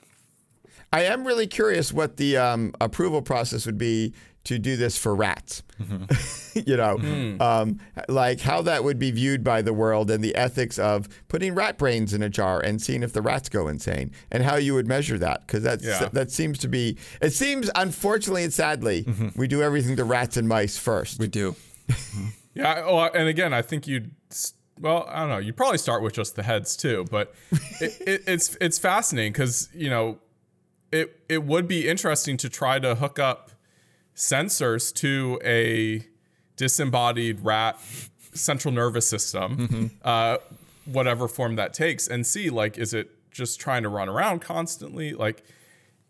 I 0.94 1.04
am 1.04 1.26
really 1.26 1.48
curious 1.48 1.94
what 1.94 2.18
the 2.18 2.36
um, 2.36 2.74
approval 2.82 3.22
process 3.22 3.66
would 3.66 3.78
be 3.78 4.14
to 4.44 4.58
do 4.58 4.76
this 4.76 4.98
for 4.98 5.16
rats. 5.16 5.62
Mm-hmm. 5.80 6.60
you 6.66 6.78
know, 6.78 6.98
hmm. 6.98 7.42
um, 7.42 7.80
like 8.08 8.42
how 8.42 8.62
that 8.64 8.84
would 8.84 8.98
be 8.98 9.12
viewed 9.12 9.44
by 9.44 9.62
the 9.62 9.74
world 9.74 10.10
and 10.10 10.24
the 10.24 10.36
ethics 10.36 10.80
of 10.80 11.08
putting 11.28 11.54
rat 11.54 11.78
brains 11.78 12.14
in 12.14 12.24
a 12.24 12.30
jar 12.30 12.60
and 12.60 12.82
seeing 12.82 13.04
if 13.04 13.14
the 13.14 13.22
rats 13.22 13.50
go 13.50 13.68
insane 13.68 14.12
and 14.32 14.44
how 14.44 14.56
you 14.56 14.74
would 14.74 14.88
measure 14.88 15.18
that 15.20 15.42
because 15.42 15.64
that's 15.64 15.84
Yeah. 15.84 16.10
that 16.12 16.32
seems 16.32 16.58
to 16.60 16.68
be. 16.68 16.98
It 17.22 17.34
seems, 17.34 17.70
unfortunately 17.76 18.44
and 18.44 18.54
sadly, 18.54 19.04
mm-hmm. 19.04 19.30
we 19.36 19.48
do 19.48 19.62
everything 19.62 19.96
to 19.98 20.04
rats 20.04 20.38
and 20.38 20.48
mice 20.48 20.78
first. 20.78 21.20
We 21.20 21.28
do. 21.28 21.56
Yeah. 22.54 22.84
Oh, 22.86 23.00
and 23.00 23.28
again, 23.28 23.54
I 23.54 23.62
think 23.62 23.88
you'd. 23.88 24.12
Well, 24.80 25.06
I 25.10 25.22
don't 25.22 25.30
know. 25.30 25.38
You'd 25.38 25.58
probably 25.58 25.78
start 25.78 26.02
with 26.02 26.14
just 26.14 26.36
the 26.36 26.44
heads 26.44 26.76
too, 26.76 27.06
but 27.10 27.34
it, 27.80 28.02
it, 28.02 28.24
it's 28.28 28.58
it's 28.60 28.80
fascinating 28.80 29.32
because 29.32 29.70
you 29.74 29.90
know, 29.90 30.20
it 30.92 31.16
it 31.30 31.44
would 31.44 31.68
be 31.68 31.88
interesting 31.88 32.38
to 32.38 32.50
try 32.50 32.80
to 32.80 32.96
hook 32.96 33.20
up 33.20 33.52
sensors 34.16 34.94
to 34.96 35.40
a 35.44 36.06
disembodied 36.56 37.40
rat 37.42 37.80
central 38.34 38.74
nervous 38.74 39.08
system, 39.08 39.92
uh, 40.04 40.38
whatever 40.86 41.28
form 41.28 41.56
that 41.56 41.74
takes, 41.74 42.08
and 42.08 42.26
see 42.26 42.50
like 42.50 42.78
is 42.78 42.94
it 42.94 43.10
just 43.32 43.60
trying 43.60 43.84
to 43.84 43.90
run 43.90 44.10
around 44.10 44.42
constantly, 44.42 45.14
like 45.14 45.44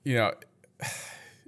you 0.04 0.16
know. 0.16 0.34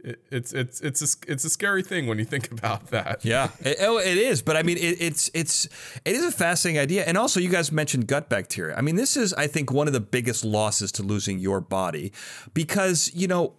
It, 0.06 0.22
it's 0.32 0.52
it's 0.52 0.82
it's 0.82 1.02
a, 1.02 1.32
it's 1.32 1.46
a 1.46 1.50
scary 1.50 1.82
thing 1.82 2.08
when 2.08 2.20
you 2.20 2.26
think 2.26 2.52
about 2.58 2.88
that. 2.88 3.24
Yeah, 3.24 3.52
it, 3.62 3.78
oh, 3.80 4.00
it 4.00 4.18
is. 4.18 4.42
But 4.42 4.58
I 4.58 4.64
mean, 4.64 4.76
it, 4.76 4.98
it's 5.00 5.32
it's 5.34 5.64
it 6.04 6.14
is 6.14 6.26
a 6.26 6.32
fascinating 6.34 6.82
idea. 6.82 7.06
And 7.06 7.18
also, 7.18 7.40
you 7.40 7.48
guys 7.48 7.72
mentioned 7.72 8.08
gut 8.08 8.28
bacteria. 8.28 8.76
I 8.76 8.82
mean, 8.82 8.98
this 8.98 9.16
is 9.16 9.34
I 9.36 9.48
think 9.48 9.72
one 9.72 9.88
of 9.88 9.94
the 9.94 10.02
biggest 10.02 10.44
losses 10.44 10.92
to 10.94 11.04
losing 11.04 11.40
your 11.40 11.62
body, 11.62 12.12
because 12.54 13.12
you 13.16 13.28
know. 13.28 13.54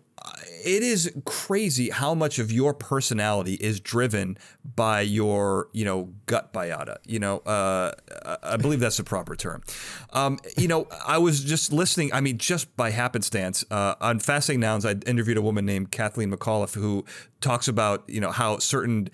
It 0.65 0.83
is 0.83 1.13
crazy 1.27 1.91
how 1.91 2.15
much 2.15 2.39
of 2.39 2.51
your 2.51 2.73
personality 2.73 3.55
is 3.55 3.81
driven 3.81 4.39
by 4.77 5.03
your, 5.03 5.69
you 5.73 5.85
know, 5.85 6.15
gut 6.25 6.55
biota. 6.55 6.97
You 7.05 7.19
know, 7.19 7.39
uh, 7.41 7.93
I 8.43 8.57
believe 8.57 8.81
that's 8.81 8.97
the 8.97 9.05
proper 9.05 9.37
term. 9.37 9.63
Um, 10.15 10.39
you 10.57 10.69
know, 10.69 10.89
I 11.07 11.19
was 11.19 11.45
just 11.45 11.73
listening. 11.73 12.13
I 12.15 12.23
mean, 12.23 12.39
just 12.39 12.75
by 12.77 12.91
happenstance, 12.91 13.65
uh, 13.71 13.97
on 14.01 14.21
Fascinating 14.21 14.61
Nouns, 14.61 14.87
I 14.87 14.93
interviewed 15.07 15.37
a 15.37 15.43
woman 15.43 15.67
named 15.67 15.91
Kathleen 15.91 16.33
McAuliffe 16.33 16.75
who 16.75 17.05
talks 17.43 17.69
about, 17.69 18.09
you 18.09 18.21
know, 18.21 18.31
how 18.31 18.59
certain 18.59 19.11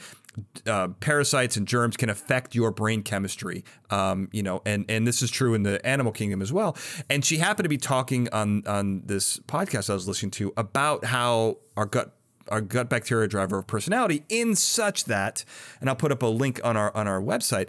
uh, 0.66 0.88
parasites 1.00 1.56
and 1.56 1.66
germs 1.66 1.96
can 1.96 2.08
affect 2.08 2.54
your 2.54 2.70
brain 2.70 3.02
chemistry. 3.02 3.64
Um, 3.90 4.28
you 4.32 4.42
know, 4.42 4.62
and 4.64 4.84
and 4.88 5.06
this 5.06 5.22
is 5.22 5.30
true 5.30 5.54
in 5.54 5.62
the 5.62 5.84
animal 5.86 6.12
kingdom 6.12 6.42
as 6.42 6.52
well. 6.52 6.76
And 7.08 7.24
she 7.24 7.38
happened 7.38 7.64
to 7.64 7.68
be 7.68 7.78
talking 7.78 8.28
on 8.32 8.66
on 8.66 9.02
this 9.06 9.38
podcast 9.40 9.90
I 9.90 9.94
was 9.94 10.06
listening 10.06 10.30
to 10.32 10.52
about 10.56 11.04
how 11.06 11.58
our 11.76 11.86
gut 11.86 12.14
our 12.48 12.60
gut 12.60 12.88
bacteria 12.88 13.28
driver 13.28 13.58
of 13.58 13.66
personality 13.66 14.24
in 14.28 14.56
such 14.56 15.04
that, 15.04 15.44
and 15.80 15.88
I'll 15.88 15.96
put 15.96 16.12
up 16.12 16.22
a 16.22 16.26
link 16.26 16.60
on 16.64 16.76
our 16.76 16.94
on 16.96 17.06
our 17.08 17.20
website 17.20 17.68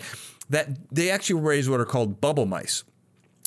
that 0.49 0.91
they 0.93 1.09
actually 1.09 1.39
raise 1.39 1.69
what 1.69 1.79
are 1.79 1.85
called 1.85 2.19
bubble 2.19 2.45
mice. 2.45 2.83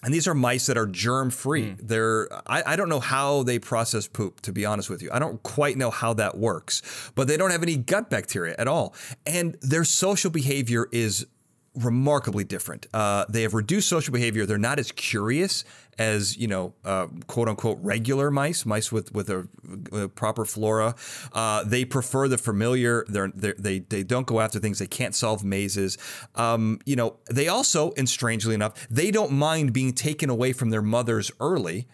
And 0.05 0.13
these 0.13 0.29
are 0.29 0.35
mice 0.35 0.67
that 0.67 0.77
are 0.77 0.87
germ 0.87 1.31
free. 1.31 1.71
Mm. 1.71 1.79
They're 1.83 2.29
I, 2.47 2.63
I, 2.73 2.77
don't 2.77 2.89
know 2.89 3.01
how 3.01 3.43
they 3.43 3.59
process 3.59 4.07
poop, 4.07 4.43
to 4.43 4.53
be 4.53 4.67
honest 4.67 4.91
with 4.91 5.03
you. 5.03 5.11
I 5.13 5.19
don't 5.19 5.43
quite 5.43 5.79
know 5.79 5.91
how 5.91 6.13
that 6.15 6.37
works, 6.37 6.83
but 7.15 7.27
they 7.27 7.37
don't 7.37 7.51
have 7.51 7.63
any 7.63 7.77
gut 7.77 8.11
bacteria 8.11 8.55
at 8.59 8.69
all. 8.69 8.95
And 9.27 9.57
their 9.63 9.85
social 9.85 10.31
behavior 10.31 10.89
is 10.93 11.27
remarkably 11.75 12.45
different. 12.45 12.87
Uh, 12.95 13.25
they 13.29 13.43
have 13.43 13.55
reduced 13.55 13.89
social 13.89 14.13
behavior. 14.13 14.47
They're 14.47 14.59
not 14.59 14.79
as 14.79 14.93
curious 14.93 15.65
as 15.99 16.37
you 16.37 16.49
know, 16.49 16.75
uh, 16.85 17.07
quote 17.27 17.49
unquote, 17.49 17.79
regular 17.81 18.31
mice, 18.31 18.67
mice 18.67 18.91
with 18.91 19.13
with 19.13 19.31
a, 19.31 19.49
a 19.93 20.09
proper 20.09 20.45
flora. 20.45 20.95
Uh, 21.33 21.65
they 21.65 21.85
prefer 21.85 22.29
the 22.29 22.39
familiar. 22.39 23.05
They're, 23.09 23.33
they're, 23.35 23.55
they 23.59 23.81
they 23.81 24.03
don't 24.03 24.27
go 24.27 24.41
after 24.41 24.59
things. 24.59 24.79
They 24.79 24.87
can't 24.87 25.15
solve 25.15 25.45
mazes. 25.45 25.99
Um, 26.35 26.81
you 26.85 26.97
know, 26.97 27.17
they 27.31 27.49
also, 27.49 27.93
and 27.97 28.09
strangely 28.09 28.55
enough, 28.55 28.87
they 28.91 29.11
don't 29.11 29.33
mind 29.33 29.73
being 29.73 29.93
taken 29.93 30.31
away 30.31 30.53
from 30.53 30.71
their 30.71 30.83
mothers 30.83 31.31
early 31.41 31.87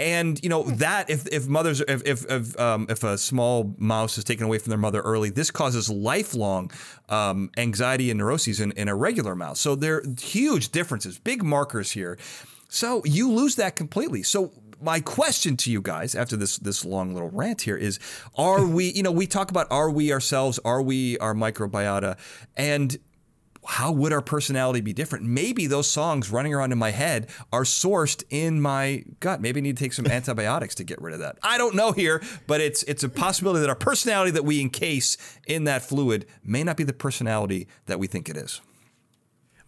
and 0.00 0.42
you 0.42 0.48
know 0.48 0.62
that 0.62 1.10
if, 1.10 1.28
if 1.28 1.46
mothers 1.46 1.82
if 1.82 2.02
if 2.06 2.28
if, 2.30 2.58
um, 2.58 2.86
if, 2.88 3.04
a 3.04 3.18
small 3.18 3.74
mouse 3.78 4.16
is 4.16 4.24
taken 4.24 4.46
away 4.46 4.58
from 4.58 4.70
their 4.70 4.78
mother 4.78 5.02
early, 5.02 5.28
this 5.28 5.50
causes 5.50 5.90
lifelong 5.90 6.72
um, 7.10 7.50
anxiety 7.58 8.10
and 8.10 8.18
neuroses 8.18 8.60
in, 8.60 8.72
in 8.72 8.88
a 8.88 8.94
regular 8.94 9.36
mouse. 9.36 9.60
So 9.60 9.74
there 9.76 9.96
are 9.96 10.02
huge 10.18 10.70
differences, 10.70 11.18
big 11.18 11.42
markers 11.42 11.92
here. 11.92 12.18
So 12.70 13.02
you 13.04 13.30
lose 13.30 13.56
that 13.56 13.76
completely. 13.76 14.22
So 14.22 14.52
my 14.80 15.00
question 15.00 15.56
to 15.58 15.70
you 15.70 15.82
guys 15.82 16.14
after 16.14 16.36
this 16.36 16.56
this 16.56 16.84
long 16.84 17.12
little 17.12 17.30
rant 17.30 17.60
here 17.62 17.76
is 17.76 17.98
are 18.36 18.66
we 18.76 18.92
you 18.92 19.02
know 19.02 19.12
we 19.12 19.26
talk 19.26 19.50
about 19.50 19.66
are 19.70 19.90
we 19.90 20.12
ourselves 20.12 20.58
are 20.64 20.80
we 20.80 21.18
our 21.18 21.34
microbiota 21.34 22.16
and 22.56 22.98
how 23.66 23.92
would 23.92 24.12
our 24.12 24.22
personality 24.22 24.80
be 24.80 24.92
different? 24.92 25.24
Maybe 25.24 25.66
those 25.66 25.88
songs 25.90 26.30
running 26.30 26.54
around 26.54 26.72
in 26.72 26.78
my 26.78 26.90
head 26.90 27.28
are 27.52 27.62
sourced 27.62 28.24
in 28.30 28.60
my 28.60 29.04
gut. 29.20 29.40
Maybe 29.40 29.60
I 29.60 29.62
need 29.62 29.76
to 29.76 29.82
take 29.82 29.92
some 29.92 30.06
antibiotics 30.10 30.74
to 30.76 30.84
get 30.84 31.00
rid 31.00 31.14
of 31.14 31.20
that. 31.20 31.38
I 31.42 31.58
don't 31.58 31.74
know 31.74 31.92
here, 31.92 32.22
but 32.46 32.60
it's 32.60 32.82
it's 32.84 33.02
a 33.02 33.08
possibility 33.08 33.60
that 33.60 33.68
our 33.68 33.74
personality 33.74 34.30
that 34.32 34.44
we 34.44 34.60
encase 34.60 35.16
in 35.46 35.64
that 35.64 35.82
fluid 35.82 36.26
may 36.42 36.64
not 36.64 36.76
be 36.76 36.84
the 36.84 36.92
personality 36.92 37.68
that 37.86 37.98
we 37.98 38.06
think 38.06 38.28
it 38.28 38.36
is. 38.36 38.60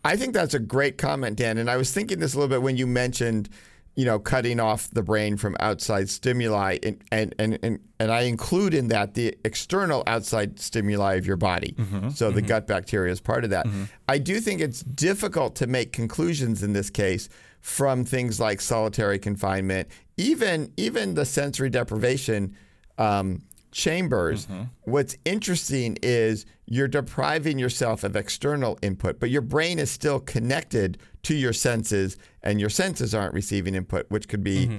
I 0.04 0.16
think 0.16 0.34
that's 0.34 0.54
a 0.54 0.58
great 0.58 0.98
comment, 0.98 1.36
Dan. 1.36 1.58
And 1.58 1.70
I 1.70 1.76
was 1.76 1.92
thinking 1.92 2.18
this 2.18 2.34
a 2.34 2.36
little 2.36 2.48
bit 2.48 2.62
when 2.62 2.76
you 2.76 2.86
mentioned 2.86 3.48
you 3.94 4.06
know, 4.06 4.18
cutting 4.18 4.58
off 4.58 4.88
the 4.90 5.02
brain 5.02 5.36
from 5.36 5.54
outside 5.60 6.08
stimuli, 6.08 6.78
and 6.82 7.02
and 7.12 7.34
and 7.38 7.58
and, 7.62 7.78
and 8.00 8.10
I 8.10 8.22
include 8.22 8.72
in 8.72 8.88
that 8.88 9.14
the 9.14 9.36
external 9.44 10.02
outside 10.06 10.58
stimuli 10.58 11.14
of 11.14 11.26
your 11.26 11.36
body. 11.36 11.74
Mm-hmm, 11.78 12.10
so 12.10 12.26
mm-hmm. 12.26 12.36
the 12.36 12.42
gut 12.42 12.66
bacteria 12.66 13.12
is 13.12 13.20
part 13.20 13.44
of 13.44 13.50
that. 13.50 13.66
Mm-hmm. 13.66 13.84
I 14.08 14.18
do 14.18 14.40
think 14.40 14.60
it's 14.60 14.82
difficult 14.82 15.56
to 15.56 15.66
make 15.66 15.92
conclusions 15.92 16.62
in 16.62 16.72
this 16.72 16.88
case 16.88 17.28
from 17.60 18.04
things 18.04 18.40
like 18.40 18.60
solitary 18.60 19.18
confinement, 19.18 19.88
even 20.16 20.72
even 20.76 21.14
the 21.14 21.24
sensory 21.24 21.70
deprivation. 21.70 22.56
Um, 22.98 23.42
chambers, 23.72 24.46
mm-hmm. 24.46 24.64
what's 24.82 25.16
interesting 25.24 25.98
is 26.02 26.46
you're 26.66 26.88
depriving 26.88 27.58
yourself 27.58 28.04
of 28.04 28.14
external 28.14 28.78
input, 28.82 29.18
but 29.18 29.30
your 29.30 29.42
brain 29.42 29.78
is 29.78 29.90
still 29.90 30.20
connected 30.20 30.98
to 31.22 31.34
your 31.34 31.52
senses, 31.52 32.16
and 32.42 32.60
your 32.60 32.70
senses 32.70 33.14
aren't 33.14 33.34
receiving 33.34 33.74
input, 33.74 34.06
which 34.10 34.28
could 34.28 34.44
be 34.44 34.66
mm-hmm. 34.66 34.78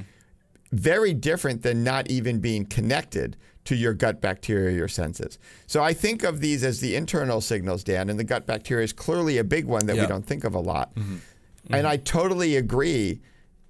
very 0.71 1.13
different 1.13 1.61
than 1.63 1.83
not 1.83 2.09
even 2.09 2.39
being 2.39 2.65
connected 2.65 3.35
to 3.65 3.75
your 3.75 3.93
gut 3.93 4.21
bacteria, 4.21 4.75
your 4.75 4.87
senses. 4.87 5.39
So 5.67 5.83
I 5.83 5.93
think 5.93 6.23
of 6.23 6.41
these 6.41 6.63
as 6.63 6.79
the 6.79 6.95
internal 6.95 7.41
signals, 7.41 7.83
Dan, 7.83 8.09
and 8.09 8.19
the 8.19 8.23
gut 8.23 8.45
bacteria 8.45 8.83
is 8.83 8.93
clearly 8.93 9.37
a 9.37 9.43
big 9.43 9.65
one 9.65 9.85
that 9.85 9.95
we 9.95 10.05
don't 10.05 10.25
think 10.25 10.43
of 10.43 10.53
a 10.53 10.59
lot. 10.59 10.93
Mm-hmm. 10.95 11.17
And 11.69 11.73
mm-hmm. 11.73 11.87
I 11.87 11.97
totally 11.97 12.57
agree 12.57 13.21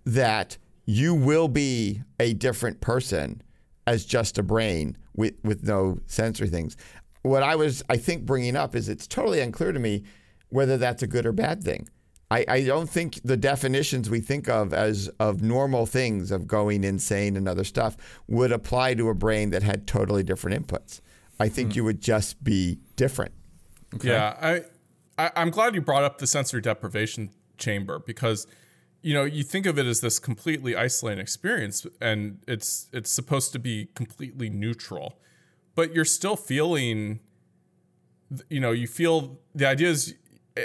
that 0.06 0.58
you 0.86 1.14
will 1.14 1.48
be 1.48 2.02
a 2.20 2.34
different 2.34 2.82
person 2.82 3.42
as 3.88 4.06
just 4.06 4.38
a 4.38 4.44
brain 4.44 4.98
with, 5.16 5.34
with 5.44 5.64
no 5.64 6.00
sensory 6.06 6.48
things. 6.48 6.78
What 7.22 7.44
I 7.44 7.56
was, 7.56 7.84
I 7.90 7.98
think, 7.98 8.26
bringing 8.26 8.56
up 8.56 8.76
is 8.76 8.90
it's 8.90 9.08
totally 9.08 9.40
unclear 9.40 9.72
to 9.72 9.80
me 9.80 10.04
whether 10.50 10.78
that's 10.78 11.02
a 11.02 11.08
good 11.08 11.26
or 11.26 11.32
bad 11.32 11.64
thing. 11.64 11.88
I, 12.30 12.46
I 12.48 12.64
don't 12.64 12.90
think 12.90 13.20
the 13.24 13.38
definitions 13.38 14.10
we 14.10 14.20
think 14.20 14.50
of 14.50 14.74
as 14.74 15.08
of 15.20 15.42
normal 15.44 15.86
things 15.86 16.32
of 16.32 16.48
going 16.48 16.84
insane 16.84 17.38
and 17.38 17.48
other 17.48 17.64
stuff 17.64 17.96
would 18.28 18.52
apply 18.52 18.96
to 18.96 19.10
a 19.10 19.14
brain 19.14 19.52
that 19.52 19.62
had 19.62 19.86
totally 19.86 20.24
different 20.24 20.66
inputs. 20.66 21.00
I 21.40 21.50
think 21.50 21.72
mm. 21.72 21.76
you 21.78 21.84
would 21.84 22.02
just 22.02 22.44
be 22.44 22.80
different. 22.96 23.34
Okay. 23.96 24.10
Yeah, 24.10 24.36
I, 24.42 25.24
I 25.24 25.32
I'm 25.36 25.52
glad 25.52 25.76
you 25.76 25.82
brought 25.82 26.04
up 26.04 26.18
the 26.18 26.28
sensory 26.28 26.62
deprivation 26.62 27.30
chamber 27.58 28.00
because 28.00 28.48
you 29.04 29.14
know 29.14 29.24
you 29.24 29.44
think 29.44 29.68
of 29.68 29.78
it 29.78 29.86
as 29.86 30.02
this 30.02 30.18
completely 30.18 30.76
isolating 30.76 31.22
experience 31.22 31.86
and 32.02 32.40
it's 32.48 32.90
it's 32.92 33.12
supposed 33.12 33.52
to 33.54 33.60
be 33.60 33.90
completely 33.94 34.50
neutral 34.50 35.20
but 35.76 35.94
you're 35.94 36.06
still 36.06 36.36
feeling 36.36 37.20
you 38.50 38.60
know 38.60 38.72
you 38.72 38.88
feel 38.88 39.40
the 39.54 39.68
idea 39.68 39.90
is 39.90 40.16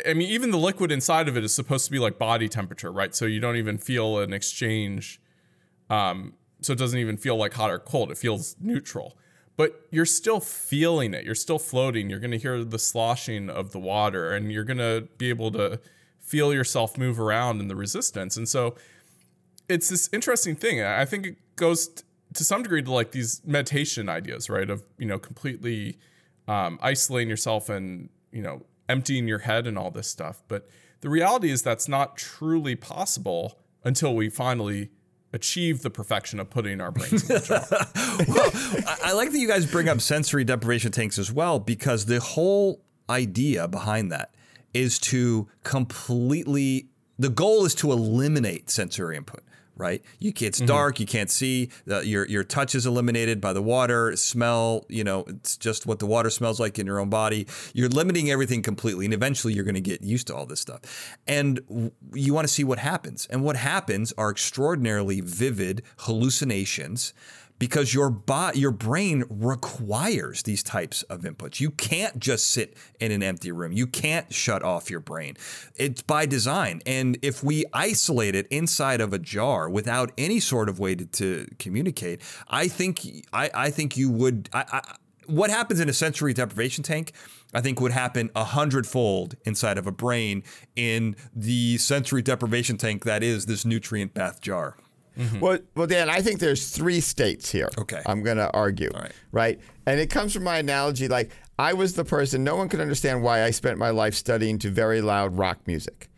i 0.09 0.15
mean 0.15 0.29
even 0.31 0.51
the 0.51 0.59
liquid 0.59 0.91
inside 0.91 1.29
of 1.29 1.37
it 1.37 1.45
is 1.45 1.53
supposed 1.53 1.85
to 1.85 1.93
be 1.93 1.99
like 1.99 2.19
body 2.19 2.49
temperature 2.49 2.91
right? 2.91 3.15
So 3.15 3.27
you 3.27 3.41
don't 3.41 3.57
even 3.57 3.77
feel 3.77 4.19
an 4.19 4.33
exchange 4.33 5.21
um, 5.91 6.35
so 6.61 6.73
it 6.73 6.79
doesn't 6.79 6.99
even 6.99 7.17
feel 7.17 7.37
like 7.37 7.55
hot 7.55 7.71
or 7.71 7.79
cold. 7.79 8.11
It 8.11 8.19
feels 8.19 8.57
neutral. 8.61 9.17
But 9.57 9.87
you're 9.91 10.07
still 10.07 10.41
feeling 10.41 11.15
it. 11.15 11.25
You're 11.25 11.35
still 11.35 11.59
floating. 11.59 12.09
You're 12.09 12.21
going 12.21 12.31
to 12.31 12.39
hear 12.39 12.63
the 12.63 12.79
sloshing 12.79 13.51
of 13.51 13.73
the 13.73 13.79
water 13.79 14.33
and 14.33 14.53
you're 14.53 14.65
going 14.65 14.79
to 14.79 15.09
be 15.19 15.31
able 15.31 15.51
to 15.53 15.81
feel 16.29 16.53
yourself 16.53 16.99
move 16.99 17.19
around 17.19 17.61
in 17.61 17.69
the 17.69 17.77
resistance. 17.77 18.37
And 18.37 18.49
so 18.49 18.75
it's 19.69 19.89
this 19.89 20.09
interesting 20.13 20.57
thing. 20.57 20.83
I 20.83 21.05
think 21.07 21.27
it 21.27 21.37
goes 21.57 21.89
t- 21.89 22.03
to 22.35 22.45
some 22.45 22.63
degree 22.63 22.83
to 22.83 22.93
like 22.93 23.13
these 23.13 23.41
meditation 23.47 24.09
ideas, 24.09 24.51
right? 24.51 24.69
Of, 24.69 24.83
you 24.99 25.07
know, 25.07 25.19
completely 25.19 25.99
um, 26.47 26.79
isolating 26.83 27.31
yourself 27.31 27.71
and, 27.71 28.11
you 28.31 28.43
know, 28.43 28.63
emptying 28.89 29.27
your 29.27 29.41
head 29.41 29.67
and 29.67 29.79
all 29.79 29.91
this 29.91 30.09
stuff. 30.09 30.43
But 30.49 30.69
the 31.01 31.09
reality 31.09 31.51
is 31.51 31.63
that's 31.63 31.89
not 31.89 32.17
truly 32.17 32.77
possible 32.77 33.59
until 33.85 34.15
we 34.15 34.29
finally 34.29 34.91
achieve 35.33 35.83
the 35.83 35.91
perfection 35.91 36.41
of 36.41 36.51
putting 36.51 36.81
our 36.81 36.91
brains 36.91 37.23
in 37.23 37.29
the 37.29 37.41
jar. 37.41 38.25
well, 38.29 38.97
I 39.05 39.13
like 39.13 39.33
that 39.33 39.39
you 39.39 39.49
guys 39.49 39.65
bring 39.65 39.89
up 39.89 40.01
sensory 40.01 40.45
deprivation 40.45 40.93
tanks 40.93 41.19
as 41.19 41.33
well, 41.33 41.59
because 41.59 42.07
the 42.07 42.21
whole 42.21 42.83
idea 43.09 43.67
behind 43.69 44.13
that 44.13 44.35
is 44.79 44.99
to 44.99 45.49
completely 45.65 46.89
the 47.19 47.29
goal 47.29 47.65
is 47.65 47.75
to 47.75 47.91
eliminate 47.91 48.71
sensory 48.71 49.17
input 49.17 49.43
right? 49.79 50.03
You 50.19 50.33
it's 50.37 50.59
mm-hmm. 50.59 50.67
dark 50.67 51.01
you 51.01 51.07
can't 51.07 51.31
see 51.31 51.71
uh, 51.89 52.01
your 52.01 52.27
your 52.27 52.43
touch 52.43 52.75
is 52.75 52.85
eliminated 52.85 53.41
by 53.41 53.53
the 53.53 53.63
water 53.63 54.15
smell 54.17 54.85
you 54.89 55.05
know 55.05 55.25
it's 55.29 55.57
just 55.57 55.87
what 55.87 56.01
the 56.01 56.07
water 56.07 56.31
smells 56.31 56.59
like 56.59 56.79
in 56.79 56.87
your 56.87 56.99
own 56.99 57.09
body. 57.09 57.47
You're 57.73 57.89
limiting 57.89 58.29
everything 58.29 58.61
completely 58.61 59.05
and 59.05 59.15
eventually 59.15 59.55
you're 59.55 59.65
going 59.65 59.77
to 59.77 59.81
get 59.81 60.03
used 60.03 60.27
to 60.27 60.35
all 60.35 60.47
this 60.47 60.61
stuff. 60.61 61.17
And 61.27 61.65
w- 61.69 61.93
you 62.13 62.35
want 62.35 62.47
to 62.49 62.53
see 62.53 62.65
what 62.65 62.81
happens. 62.81 63.27
And 63.31 63.43
what 63.45 63.57
happens 63.57 64.13
are 64.19 64.31
extraordinarily 64.31 65.21
vivid 65.21 65.83
hallucinations 65.99 67.15
because 67.59 67.93
your 67.93 68.11
body, 68.11 68.61
your 68.61 68.71
brain 68.71 69.25
requires 69.29 70.43
these 70.43 70.63
types 70.63 71.03
of 71.05 71.23
inputs. 71.23 71.61
You 71.61 71.71
can't 71.71 72.19
just 72.19 72.51
sit 72.51 72.77
in 73.01 73.13
an 73.13 73.23
empty 73.23 73.53
room. 73.53 73.73
You 73.73 73.87
can't 73.87 74.33
shut 74.33 74.63
off 74.63 74.91
your 74.91 75.01
brain. 75.01 75.37
It's 75.77 76.03
by 76.03 76.27
design. 76.27 76.81
And 76.87 77.19
if 77.23 77.43
we 77.43 77.65
isolate 77.73 78.35
it 78.35 78.47
inside 78.49 79.01
of 79.01 79.13
a 79.13 79.19
jar 79.19 79.69
without 79.69 80.13
any 80.17 80.41
sort 80.41 80.69
of 80.69 80.79
way 80.79 80.95
to, 80.95 81.05
to 81.05 81.47
communicate, 81.59 82.23
I 82.49 82.69
think 82.69 83.01
I, 83.33 83.51
I 83.55 83.71
think 83.71 83.97
you 83.97 84.11
would. 84.11 84.49
I, 84.53 84.65
I, 84.73 84.95
what 85.27 85.51
happens 85.51 85.79
in 85.79 85.91
a 85.91 85.93
sensory 85.93 86.33
deprivation 86.33 86.83
tank? 86.83 87.13
I 87.53 87.61
think 87.61 87.81
would 87.81 87.93
happen 87.93 88.31
a 88.35 88.45
hundredfold 88.45 89.37
inside 89.45 89.79
of 89.79 89.87
a 89.87 89.93
brain 89.93 90.43
in 90.75 91.17
the 91.35 91.77
sensory 91.79 92.23
deprivation 92.23 92.77
tank 92.77 93.05
that 93.05 93.23
is 93.23 93.47
this 93.47 93.65
nutrient 93.65 94.15
bath 94.15 94.41
jar. 94.41 94.77
Mm-hmm. 95.19 95.41
Well, 95.41 95.59
well, 95.75 95.87
Dan, 95.87 96.09
I 96.09 96.21
think 96.23 96.39
there's 96.39 96.71
three 96.71 97.01
states 97.01 97.51
here. 97.51 97.69
Okay. 97.77 98.01
I'm 98.07 98.23
going 98.23 98.37
to 98.37 98.51
argue. 98.53 98.91
Right. 98.95 99.13
right. 99.33 99.61
And 99.87 99.99
it 99.99 100.11
comes 100.11 100.33
from 100.33 100.45
my 100.45 100.59
analogy 100.59 101.09
like 101.09 101.31
I 101.59 101.73
was 101.73 101.95
the 101.95 102.05
person, 102.05 102.45
no 102.45 102.57
one 102.57 102.69
could 102.69 102.81
understand 102.81 103.23
why 103.23 103.43
I 103.43 103.51
spent 103.51 103.79
my 103.79 103.91
life 103.91 104.15
studying 104.15 104.59
to 104.61 104.71
very 104.71 105.01
loud 105.01 105.37
rock 105.37 105.59
music. 105.67 106.09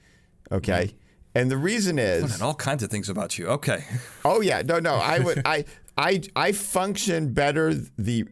Okay. 0.52 0.86
Mm-hmm. 0.86 0.96
And 1.34 1.50
the 1.50 1.56
reason 1.56 1.98
is 1.98 2.34
and 2.34 2.42
all 2.42 2.54
kinds 2.54 2.82
of 2.82 2.90
things 2.90 3.08
about 3.08 3.38
you. 3.38 3.46
Okay. 3.48 3.84
Oh 4.24 4.42
yeah, 4.42 4.62
no, 4.62 4.78
no. 4.80 4.94
I 4.94 5.18
would 5.20 5.42
I 5.46 5.64
I 5.96 6.20
I 6.36 6.52
function 6.52 7.32
better 7.32 7.72
the 7.72 8.24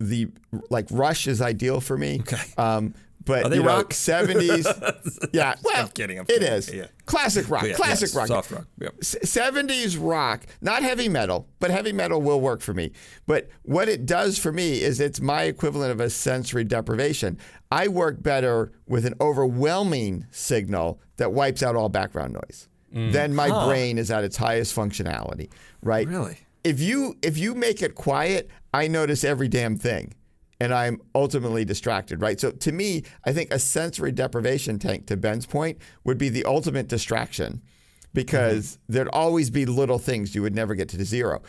the 0.00 0.28
like 0.70 0.86
Rush 0.90 1.26
is 1.26 1.40
ideal 1.40 1.80
for 1.80 1.96
me. 1.96 2.20
Okay. 2.20 2.42
Um, 2.58 2.94
but 3.26 3.44
Are 3.44 3.48
they 3.50 3.56
you 3.56 3.62
know, 3.62 3.68
rock? 3.68 3.90
70s. 3.90 5.28
yeah. 5.32 5.56
Well, 5.62 5.84
I'm 5.84 5.88
kidding, 5.88 6.18
I'm 6.18 6.24
it 6.24 6.28
kidding. 6.28 6.48
is. 6.48 6.72
Yeah. 6.72 6.86
Classic 7.04 7.48
rock. 7.50 7.64
Yeah, 7.64 7.74
classic 7.74 8.08
yes, 8.08 8.14
rock. 8.14 8.28
soft 8.28 8.50
rock, 8.52 8.66
yep. 8.80 8.96
70s 9.00 9.98
rock, 10.00 10.46
not 10.60 10.82
heavy 10.82 11.08
metal, 11.08 11.48
but 11.58 11.70
heavy 11.70 11.92
metal 11.92 12.22
will 12.22 12.40
work 12.40 12.60
for 12.62 12.72
me. 12.72 12.92
But 13.26 13.48
what 13.62 13.88
it 13.88 14.06
does 14.06 14.38
for 14.38 14.52
me 14.52 14.80
is 14.80 15.00
it's 15.00 15.20
my 15.20 15.42
equivalent 15.42 15.90
of 15.90 16.00
a 16.00 16.08
sensory 16.08 16.64
deprivation. 16.64 17.38
I 17.70 17.88
work 17.88 18.22
better 18.22 18.72
with 18.86 19.04
an 19.04 19.14
overwhelming 19.20 20.26
signal 20.30 21.00
that 21.16 21.32
wipes 21.32 21.62
out 21.62 21.76
all 21.76 21.88
background 21.88 22.34
noise. 22.34 22.68
Mm. 22.94 23.12
Then 23.12 23.34
my 23.34 23.66
brain 23.66 23.98
is 23.98 24.10
at 24.10 24.24
its 24.24 24.36
highest 24.36 24.74
functionality, 24.74 25.50
right? 25.82 26.06
Really? 26.06 26.38
If 26.62 26.80
you 26.80 27.16
if 27.22 27.36
you 27.36 27.54
make 27.54 27.82
it 27.82 27.94
quiet, 27.94 28.50
I 28.72 28.88
notice 28.88 29.24
every 29.24 29.48
damn 29.48 29.76
thing 29.76 30.14
and 30.60 30.72
I'm 30.72 31.00
ultimately 31.14 31.64
distracted, 31.64 32.22
right? 32.22 32.40
So 32.40 32.50
to 32.50 32.72
me, 32.72 33.02
I 33.24 33.32
think 33.32 33.50
a 33.52 33.58
sensory 33.58 34.12
deprivation 34.12 34.78
tank, 34.78 35.06
to 35.06 35.16
Ben's 35.16 35.46
point, 35.46 35.78
would 36.04 36.18
be 36.18 36.28
the 36.28 36.44
ultimate 36.44 36.88
distraction 36.88 37.62
because 38.14 38.72
mm-hmm. 38.72 38.92
there'd 38.92 39.08
always 39.08 39.50
be 39.50 39.66
little 39.66 39.98
things 39.98 40.34
you 40.34 40.42
would 40.42 40.54
never 40.54 40.74
get 40.74 40.88
to 40.90 41.04
zero. 41.04 41.42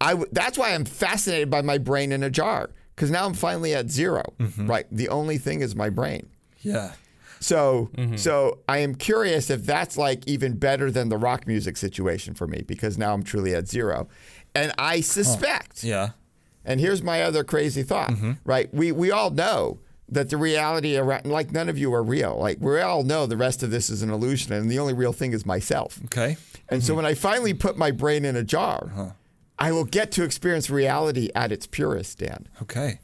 I 0.00 0.10
w- 0.10 0.30
that's 0.32 0.56
why 0.56 0.74
I'm 0.74 0.84
fascinated 0.84 1.50
by 1.50 1.62
my 1.62 1.78
brain 1.78 2.12
in 2.12 2.22
a 2.22 2.30
jar 2.30 2.70
because 2.94 3.10
now 3.10 3.26
I'm 3.26 3.34
finally 3.34 3.74
at 3.74 3.90
0 3.90 4.22
mm-hmm. 4.38 4.66
right? 4.66 4.86
The 4.90 5.08
only 5.08 5.38
thing 5.38 5.60
is 5.60 5.76
my 5.76 5.90
brain. 5.90 6.28
Yeah. 6.60 6.92
So, 7.40 7.90
mm-hmm. 7.96 8.16
so 8.16 8.60
I 8.68 8.78
am 8.78 8.94
curious 8.94 9.50
if 9.50 9.66
that's 9.66 9.98
like 9.98 10.26
even 10.26 10.56
better 10.56 10.90
than 10.90 11.10
the 11.10 11.18
rock 11.18 11.46
music 11.46 11.76
situation 11.76 12.34
for 12.34 12.46
me 12.46 12.62
because 12.66 12.96
now 12.96 13.12
I'm 13.12 13.22
truly 13.22 13.54
at 13.54 13.68
zero, 13.68 14.08
and 14.54 14.72
I 14.78 15.02
suspect 15.02 15.84
Yeah. 15.84 16.10
And 16.64 16.80
here's 16.80 17.02
my 17.02 17.22
other 17.22 17.44
crazy 17.44 17.82
thought, 17.82 18.10
Mm-hmm. 18.10 18.32
right? 18.44 18.72
We 18.74 18.92
we 18.92 19.10
all 19.10 19.30
know 19.30 19.78
that 20.08 20.28
the 20.30 20.36
reality 20.36 20.96
around, 20.98 21.24
like 21.26 21.50
none 21.52 21.68
of 21.68 21.78
you 21.78 21.92
are 21.94 22.02
real. 22.02 22.36
Like 22.38 22.58
we 22.60 22.80
all 22.80 23.02
know 23.04 23.26
the 23.26 23.36
rest 23.36 23.62
of 23.62 23.70
this 23.70 23.88
is 23.90 24.02
an 24.02 24.10
illusion, 24.10 24.52
and 24.52 24.70
the 24.70 24.78
only 24.78 24.92
real 24.92 25.12
thing 25.12 25.32
is 25.32 25.46
myself. 25.46 25.98
Okay. 26.06 26.36
And 26.68 26.82
so 26.84 26.94
when 26.94 27.04
I 27.06 27.14
finally 27.14 27.54
put 27.54 27.76
my 27.76 27.90
brain 27.90 28.24
in 28.24 28.36
a 28.36 28.42
jar, 28.44 28.90
Uh-huh. 28.92 29.10
I 29.58 29.70
will 29.72 29.84
get 29.84 30.10
to 30.12 30.24
experience 30.24 30.68
reality 30.68 31.30
at 31.34 31.52
its 31.52 31.66
purest, 31.66 32.18
Dan. 32.18 32.48
Okay. 32.62 32.98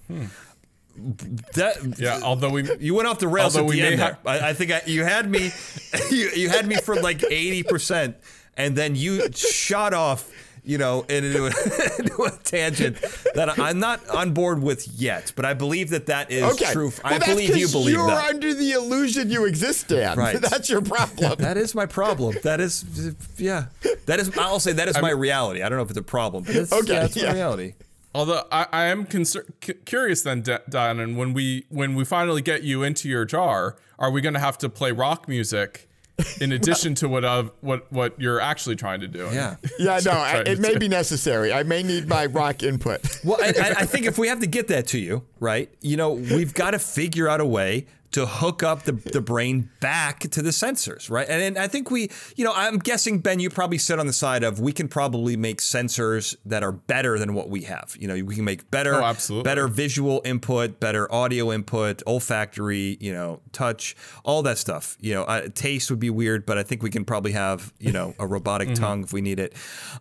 That 1.55 1.95
Yeah, 1.99 2.21
although 2.23 2.51
we 2.51 2.69
you 2.79 2.95
went 2.95 3.09
off 3.09 3.19
the 3.21 3.29
rails 3.29 3.57
Although 3.57 3.67
at 3.69 3.71
we 3.71 3.77
the 3.77 3.83
may 3.83 3.93
end 3.93 4.01
have- 4.01 4.19
I, 4.27 4.51
I 4.51 4.53
think 4.55 4.73
I, 4.73 4.83
you 4.87 5.05
had 5.05 5.31
me, 5.31 5.51
you, 6.11 6.31
you 6.35 6.49
had 6.51 6.67
me 6.67 6.77
for 6.77 6.97
like 7.01 7.23
eighty 7.31 7.63
percent, 7.63 8.17
and 8.57 8.77
then 8.77 8.97
you 8.97 9.31
shot 9.33 9.95
off, 9.95 10.29
you 10.65 10.79
know, 10.79 11.03
into 11.09 11.47
a, 11.47 11.49
into 11.99 12.23
a 12.25 12.31
tangent 12.45 12.97
that 13.35 13.59
I'm 13.59 13.79
not 13.79 14.07
on 14.09 14.33
board 14.33 14.63
with 14.63 14.87
yet. 14.89 15.33
But 15.37 15.45
I 15.45 15.55
believe 15.55 15.91
that 15.91 16.07
that 16.07 16.31
is 16.31 16.43
Okay. 16.55 16.73
true. 16.73 16.89
Well, 16.89 17.01
I 17.05 17.19
that's 17.19 17.31
believe 17.31 17.57
you 17.57 17.69
believe 17.69 17.97
that 17.97 18.03
you're 18.03 18.11
under 18.11 18.53
the 18.55 18.73
illusion 18.73 19.31
you 19.31 19.45
exist, 19.47 19.89
Dan. 19.89 20.17
Right. 20.19 20.37
that's 20.41 20.69
your 20.69 20.83
problem. 20.83 21.37
That 21.39 21.57
is 21.57 21.75
my 21.75 21.87
problem. 21.87 22.37
That 22.43 22.61
is, 22.61 23.15
yeah. 23.39 23.67
That 24.07 24.21
is. 24.21 24.37
I'll 24.39 24.61
say 24.61 24.73
that 24.73 24.89
is 24.89 25.01
my 25.01 25.11
reality. 25.11 25.63
I 25.63 25.69
don't 25.69 25.79
know 25.79 25.85
if 25.85 25.91
it's 25.91 25.99
a 25.99 26.03
problem. 26.03 26.45
But 26.45 26.57
it's, 26.57 26.73
Okay, 26.73 26.93
yeah, 26.95 27.05
it's 27.05 27.17
yeah. 27.17 27.29
my 27.29 27.35
reality. 27.35 27.75
Although 28.15 28.43
I, 28.51 28.67
I 28.73 28.85
am 28.87 29.07
concer- 29.07 29.47
cu- 29.61 29.75
curious 29.85 30.23
then, 30.23 30.41
D- 30.43 30.57
Don, 30.69 30.99
and 30.99 31.17
when 31.17 31.33
we 31.33 31.65
when 31.69 31.95
we 31.95 32.05
finally 32.05 32.43
get 32.43 32.63
you 32.65 32.83
into 32.83 33.09
your 33.09 33.25
jar, 33.25 33.77
are 34.01 34.11
we 34.11 34.21
going 34.21 34.35
to 34.35 34.41
have 34.41 34.59
to 34.59 34.69
play 34.69 34.91
rock 34.91 35.29
music 35.29 35.89
in 36.41 36.53
addition 36.53 36.95
to 36.97 37.09
what 37.09 37.25
uh, 37.25 37.45
what 37.61 37.91
what 37.93 38.21
you're 38.21 38.41
actually 38.41 38.77
trying 38.77 39.01
to 39.01 39.09
do? 39.09 39.29
Yeah. 39.33 39.57
yeah, 39.79 40.01
no, 40.05 40.13
I, 40.13 40.43
it 40.47 40.59
may 40.59 40.77
be 40.79 40.89
necessary. 40.89 41.53
I 41.53 41.63
may 41.63 41.83
need 41.83 42.09
my 42.09 42.27
rock 42.27 42.63
input. 42.63 43.01
Well, 43.25 43.39
I, 43.41 43.49
I- 43.49 43.75
I 43.81 43.87
think 43.87 44.07
if 44.07 44.19
we 44.19 44.29
have 44.29 44.41
to 44.41 44.47
get 44.47 44.69
that 44.69 44.87
to 44.89 44.99
you, 44.99 45.25
right? 45.39 45.71
You 45.81 45.97
know, 45.97 46.13
we've 46.13 46.53
got 46.55 46.73
to 46.73 46.79
figure 46.79 47.29
out 47.29 47.41
a 47.41 47.47
way 47.47 47.87
to 48.13 48.27
hook 48.27 48.63
up 48.63 48.83
the, 48.85 48.93
the 48.93 49.21
brain 49.21 49.71
back 49.81 50.21
to 50.21 50.43
the 50.43 50.51
sensors, 50.51 51.11
right? 51.11 51.29
And, 51.29 51.43
and 51.43 51.59
I 51.59 51.69
think 51.69 51.91
we, 51.91 52.11
you 52.37 52.45
know, 52.45 52.53
I'm 52.55 52.79
guessing 52.79 53.21
Ben, 53.21 53.39
you 53.41 53.51
probably 53.51 53.79
sit 53.79 53.99
on 53.99 54.07
the 54.07 54.13
side 54.13 54.43
of 54.43 54.59
we 54.61 54.73
can 54.73 54.89
probably 54.89 55.37
make 55.37 55.59
sensors 55.61 56.35
that 56.45 56.63
are 56.63 56.73
better 56.73 57.19
than 57.19 57.35
what 57.35 57.49
we 57.51 57.63
have. 57.63 57.97
You 57.99 58.09
know, 58.09 58.15
we 58.25 58.35
can 58.35 58.45
make 58.45 58.71
better, 58.71 58.95
Oh, 58.97 59.05
absolutely. 59.05 59.45
better 59.45 59.69
visual 59.69 60.23
input, 60.25 60.81
better 60.81 61.13
audio 61.13 61.53
input, 61.53 62.03
olfactory, 62.07 62.97
you 63.01 63.13
know, 63.13 63.41
touch, 63.53 63.95
all 64.25 64.43
that 64.43 64.59
stuff. 64.59 64.97
You 65.01 65.15
know, 65.15 65.23
uh, 65.25 65.49
taste 65.55 65.91
would 65.91 66.01
be 66.01 66.11
weird, 66.11 66.47
but 66.47 66.59
I 66.59 66.63
think 66.63 66.83
we 66.83 66.91
can 66.91 67.05
probably 67.05 67.33
have, 67.33 67.73
you 67.79 67.93
know, 67.93 68.15
a 68.19 68.27
robotic 68.27 68.61
Mm-hmm. 68.71 68.85
tongue 68.85 69.03
if 69.05 69.13
we 69.13 69.21
need 69.21 69.41
it. 69.41 69.55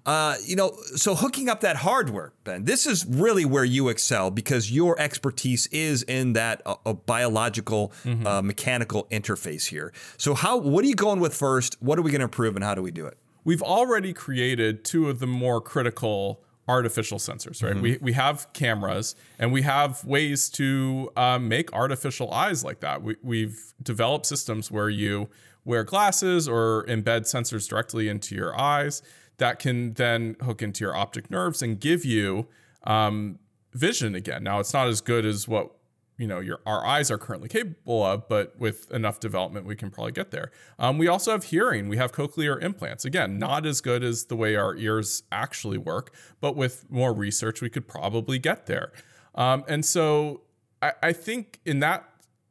Uh, 0.06 0.36
you 0.46 0.56
know, 0.56 0.76
so 0.96 1.16
hooking 1.16 1.50
up 1.50 1.62
that 1.62 1.78
hardware, 1.78 2.34
Ben, 2.44 2.66
this 2.66 2.86
is 2.86 3.06
really 3.06 3.46
where 3.46 3.64
you 3.64 3.90
excel 3.90 4.30
because 4.32 4.72
your 4.72 5.00
expertise 5.00 5.66
is 5.68 6.04
in 6.04 6.34
that 6.34 6.62
uh, 6.66 6.76
uh, 6.86 6.94
biological, 6.94 7.92
Mm-hmm. 8.04 8.28
uh, 8.28 8.42
mechanical 8.42 9.08
interface 9.12 9.68
here. 9.68 9.94
So 10.18 10.34
how, 10.34 10.58
what 10.58 10.84
are 10.84 10.88
you 10.88 10.96
going 10.96 11.20
with 11.20 11.34
first? 11.34 11.78
What 11.82 12.00
are 12.00 12.02
we 12.02 12.12
going 12.12 12.20
to 12.20 12.26
improve 12.26 12.56
and 12.56 12.64
how 12.64 12.76
do 12.76 12.82
we 12.82 12.92
do 12.92 13.06
it? 13.06 13.18
we've 13.44 13.62
already 13.62 14.14
created 14.14 14.84
two 14.84 15.10
of 15.10 15.20
the 15.20 15.28
more 15.28 15.62
critical 15.62 16.44
artificial 16.68 17.18
sensors, 17.18 17.64
right? 17.64 17.82
We, 17.82 17.98
we 18.00 18.14
have 18.14 18.48
cameras 18.54 19.16
and 19.40 19.52
we 19.52 19.64
have 19.64 20.06
ways 20.06 20.50
to 20.52 21.12
um, 21.18 21.48
make 21.48 21.74
artificial 21.74 22.32
eyes 22.32 22.64
like 22.64 22.82
that. 22.82 23.02
We, 23.02 23.16
we've 23.24 23.74
developed 23.82 24.28
systems 24.28 24.70
where 24.70 24.90
you 24.90 25.30
wear 25.66 25.84
glasses 25.84 26.48
or 26.48 26.86
embed 26.88 27.22
sensors 27.22 27.68
directly 27.68 28.08
into 28.08 28.36
your 28.36 28.56
eyes 28.60 29.02
that 29.38 29.58
can 29.58 29.94
then 29.94 30.36
hook 30.44 30.62
into 30.62 30.84
your 30.84 30.96
optic 30.96 31.32
nerves 31.32 31.64
and 31.64 31.80
give 31.80 32.06
you 32.06 32.48
um, 32.84 33.40
vision 33.74 34.14
again. 34.14 34.44
Now, 34.44 34.60
it's 34.60 34.74
not 34.74 34.88
as 34.88 35.02
good 35.02 35.26
as 35.26 35.48
what 35.48 35.72
you 36.20 36.28
know 36.28 36.40
your 36.42 36.60
our 36.66 36.86
eyes 36.86 37.10
are 37.10 37.18
currently 37.18 37.48
capable 37.48 38.04
of, 38.04 38.28
but 38.28 38.60
with 38.60 38.92
enough 38.92 39.20
development, 39.20 39.66
we 39.66 39.76
can 39.76 39.90
probably 39.90 40.12
get 40.12 40.32
there. 40.32 40.52
Um, 40.78 40.98
we 40.98 41.08
also 41.08 41.32
have 41.32 41.46
hearing. 41.46 41.88
We 41.88 41.98
have 41.98 42.12
cochlear 42.12 42.62
implants. 42.62 43.06
Again, 43.06 43.40
not 43.40 43.66
as 43.66 43.80
good 43.80 44.04
as 44.04 44.26
the 44.26 44.36
way 44.36 44.56
our 44.56 44.76
ears 44.76 45.24
actually 45.32 45.78
work, 45.78 46.14
but 46.42 46.58
with 46.58 46.86
more 46.92 47.14
research, 47.14 47.62
we 47.62 47.70
could 47.70 47.88
probably 47.88 48.38
get 48.38 48.66
there. 48.66 48.92
Um, 49.34 49.64
and 49.68 49.86
so, 49.86 50.42
I, 50.82 50.92
I 51.02 51.14
think 51.14 51.62
in 51.66 51.80
that 51.80 52.08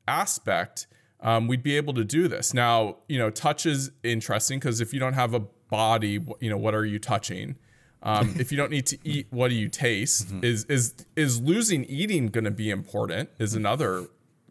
aspect, 0.08 0.86
um, 1.20 1.46
we'd 1.46 1.62
be 1.62 1.76
able 1.76 1.92
to 1.92 2.04
do 2.04 2.26
this. 2.26 2.54
Now, 2.54 2.96
you 3.06 3.18
know, 3.18 3.28
touch 3.28 3.66
is 3.66 3.90
interesting 4.02 4.58
because 4.58 4.80
if 4.80 4.94
you 4.94 5.00
don't 5.00 5.12
have 5.12 5.34
a 5.34 5.40
body, 5.40 6.24
you 6.40 6.48
know, 6.48 6.56
what 6.56 6.74
are 6.74 6.86
you 6.86 6.98
touching? 6.98 7.56
Um, 8.02 8.34
if 8.38 8.52
you 8.52 8.56
don't 8.56 8.70
need 8.70 8.86
to 8.86 8.98
eat, 9.04 9.26
what 9.30 9.48
do 9.48 9.54
you 9.56 9.68
taste? 9.68 10.28
Is 10.42 10.64
is 10.66 10.94
is 11.16 11.40
losing 11.40 11.84
eating 11.84 12.28
going 12.28 12.44
to 12.44 12.50
be 12.52 12.70
important? 12.70 13.30
Is 13.38 13.54
another 13.54 14.06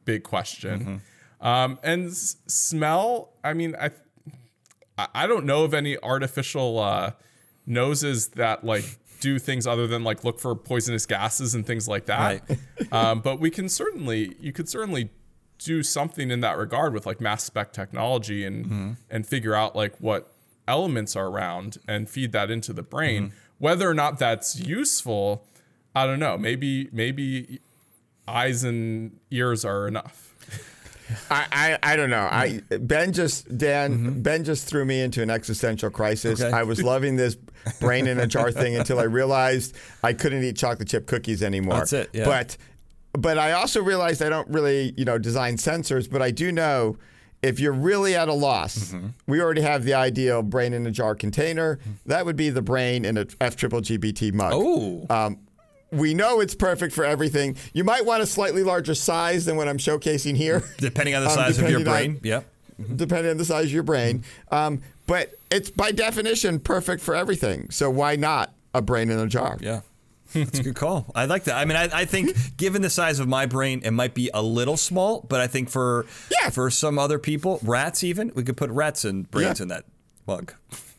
big 0.05 0.23
question. 0.23 1.01
Um, 1.39 1.79
and 1.83 2.07
s- 2.07 2.37
smell. 2.47 3.33
I 3.43 3.53
mean, 3.53 3.75
I 3.79 3.91
I- 5.13 5.27
don't 5.27 5.45
know 5.45 5.63
of 5.63 5.73
any 5.73 5.97
artificial 5.99 6.79
uh, 6.79 7.11
noses 7.65 8.29
that 8.29 8.63
like 8.63 8.97
do 9.19 9.39
things 9.39 9.65
other 9.65 9.87
than 9.87 10.03
like 10.03 10.23
look 10.23 10.39
for 10.39 10.55
poisonous 10.55 11.05
gases 11.05 11.55
and 11.55 11.65
things 11.65 11.87
like 11.87 12.05
that. 12.07 12.43
um, 12.91 13.21
but 13.21 13.39
we 13.39 13.49
can 13.49 13.69
certainly, 13.69 14.35
you 14.39 14.51
could 14.51 14.67
certainly 14.69 15.09
do 15.59 15.81
something 15.83 16.29
in 16.31 16.39
that 16.41 16.57
regard 16.57 16.93
with 16.93 17.05
like 17.05 17.19
mass 17.19 17.43
spec 17.43 17.73
technology 17.73 18.45
and 18.45 18.97
and 19.09 19.25
figure 19.25 19.55
out 19.55 19.75
like 19.75 19.95
what 19.99 20.31
elements 20.67 21.15
are 21.15 21.27
around 21.27 21.77
and 21.87 22.09
feed 22.09 22.31
that 22.31 22.51
into 22.51 22.73
the 22.73 22.83
brain. 22.83 23.23
Mm-hmm. 23.23 23.35
Whether 23.59 23.89
or 23.89 23.93
not 23.93 24.19
that's 24.19 24.59
useful, 24.59 25.45
I 25.95 26.05
don't 26.05 26.19
know. 26.19 26.37
Maybe 26.37 26.89
maybe 26.91 27.59
eyes 28.27 28.63
and 28.63 29.19
ears 29.31 29.65
are 29.65 29.87
enough. 29.87 30.35
I, 31.31 31.47
I, 31.51 31.93
I 31.93 31.95
don't 31.95 32.09
know. 32.09 32.27
I 32.29 32.61
Ben 32.69 33.13
just 33.13 33.57
Dan 33.57 33.93
mm-hmm. 33.93 34.21
Ben 34.21 34.43
just 34.43 34.67
threw 34.67 34.85
me 34.85 35.01
into 35.01 35.23
an 35.23 35.29
existential 35.29 35.89
crisis. 35.89 36.41
Okay. 36.41 36.55
I 36.55 36.63
was 36.63 36.83
loving 36.83 37.15
this 37.15 37.37
brain 37.79 38.07
in 38.07 38.19
a 38.19 38.27
jar 38.27 38.51
thing 38.51 38.75
until 38.75 38.99
I 38.99 39.03
realized 39.03 39.75
I 40.03 40.13
couldn't 40.13 40.43
eat 40.43 40.57
chocolate 40.57 40.87
chip 40.87 41.07
cookies 41.07 41.41
anymore. 41.41 41.79
That's 41.79 41.93
it, 41.93 42.09
yeah. 42.13 42.25
But 42.25 42.57
but 43.13 43.37
I 43.37 43.53
also 43.53 43.81
realized 43.81 44.21
I 44.21 44.29
don't 44.29 44.47
really 44.49 44.93
you 44.97 45.05
know 45.05 45.17
design 45.17 45.55
sensors, 45.57 46.09
but 46.09 46.21
I 46.21 46.31
do 46.31 46.51
know. 46.51 46.97
If 47.43 47.59
you're 47.59 47.71
really 47.73 48.15
at 48.15 48.27
a 48.29 48.33
loss, 48.33 48.95
we 49.27 49.39
already 49.41 49.61
have 49.61 49.83
the 49.83 49.93
ideal 49.93 50.41
brain 50.41 50.73
in 50.73 50.87
a 50.87 50.91
jar 50.91 51.13
container. 51.15 51.79
That 52.05 52.25
would 52.25 52.35
be 52.35 52.49
the 52.49 52.61
brain 52.63 53.05
in 53.05 53.17
a 53.17 53.25
F 53.39 53.55
triple 53.55 53.81
GBT 53.81 54.33
mug. 54.33 54.51
Oh. 54.55 55.05
Um, 55.09 55.39
we 55.91 56.13
know 56.13 56.41
it's 56.41 56.55
perfect 56.55 56.93
for 56.93 57.05
everything. 57.05 57.55
You 57.73 57.83
might 57.83 58.05
want 58.05 58.21
a 58.21 58.25
slightly 58.25 58.63
larger 58.63 58.95
size 58.95 59.45
than 59.45 59.55
what 59.55 59.67
I'm 59.69 59.77
showcasing 59.77 60.35
here. 60.35 60.63
Depending 60.79 61.15
on 61.15 61.23
the 61.23 61.29
Um, 61.29 61.35
size 61.35 61.59
of 61.59 61.69
your 61.69 61.79
depending 61.79 62.15
on- 62.15 62.19
brain. 62.19 62.21
Yep. 62.23 62.45
depending 62.97 63.31
on 63.31 63.37
the 63.37 63.45
size 63.45 63.65
of 63.65 63.71
your 63.71 63.83
brain. 63.83 64.23
Um, 64.51 64.81
but 65.05 65.31
it's 65.49 65.69
by 65.71 65.91
definition 65.91 66.59
perfect 66.59 67.01
for 67.01 67.15
everything. 67.15 67.69
So 67.71 67.89
why 67.89 68.15
not 68.17 68.53
a 68.73 68.81
brain 68.81 69.09
in 69.09 69.17
a 69.19 69.27
jar? 69.27 69.57
Yeah. 69.61 69.81
That's 70.33 70.59
a 70.59 70.63
good 70.63 70.75
call. 70.75 71.05
I 71.15 71.25
like 71.25 71.45
that. 71.45 71.55
I 71.55 71.65
mean, 71.65 71.77
I, 71.77 71.89
I 72.01 72.05
think 72.05 72.57
given 72.57 72.81
the 72.81 72.89
size 72.89 73.19
of 73.19 73.27
my 73.27 73.45
brain, 73.45 73.81
it 73.83 73.91
might 73.91 74.13
be 74.13 74.29
a 74.33 74.41
little 74.41 74.77
small, 74.77 75.21
but 75.27 75.39
I 75.39 75.47
think 75.47 75.69
for 75.69 76.05
Yeah. 76.31 76.49
for 76.49 76.69
some 76.69 76.99
other 76.99 77.19
people, 77.19 77.59
rats 77.63 78.03
even, 78.03 78.31
we 78.35 78.43
could 78.43 78.57
put 78.57 78.69
rats 78.71 79.05
and 79.05 79.29
brains 79.31 79.59
Yeah. 79.59 79.63
in 79.63 79.67
that 79.69 79.85
mug. 80.27 80.53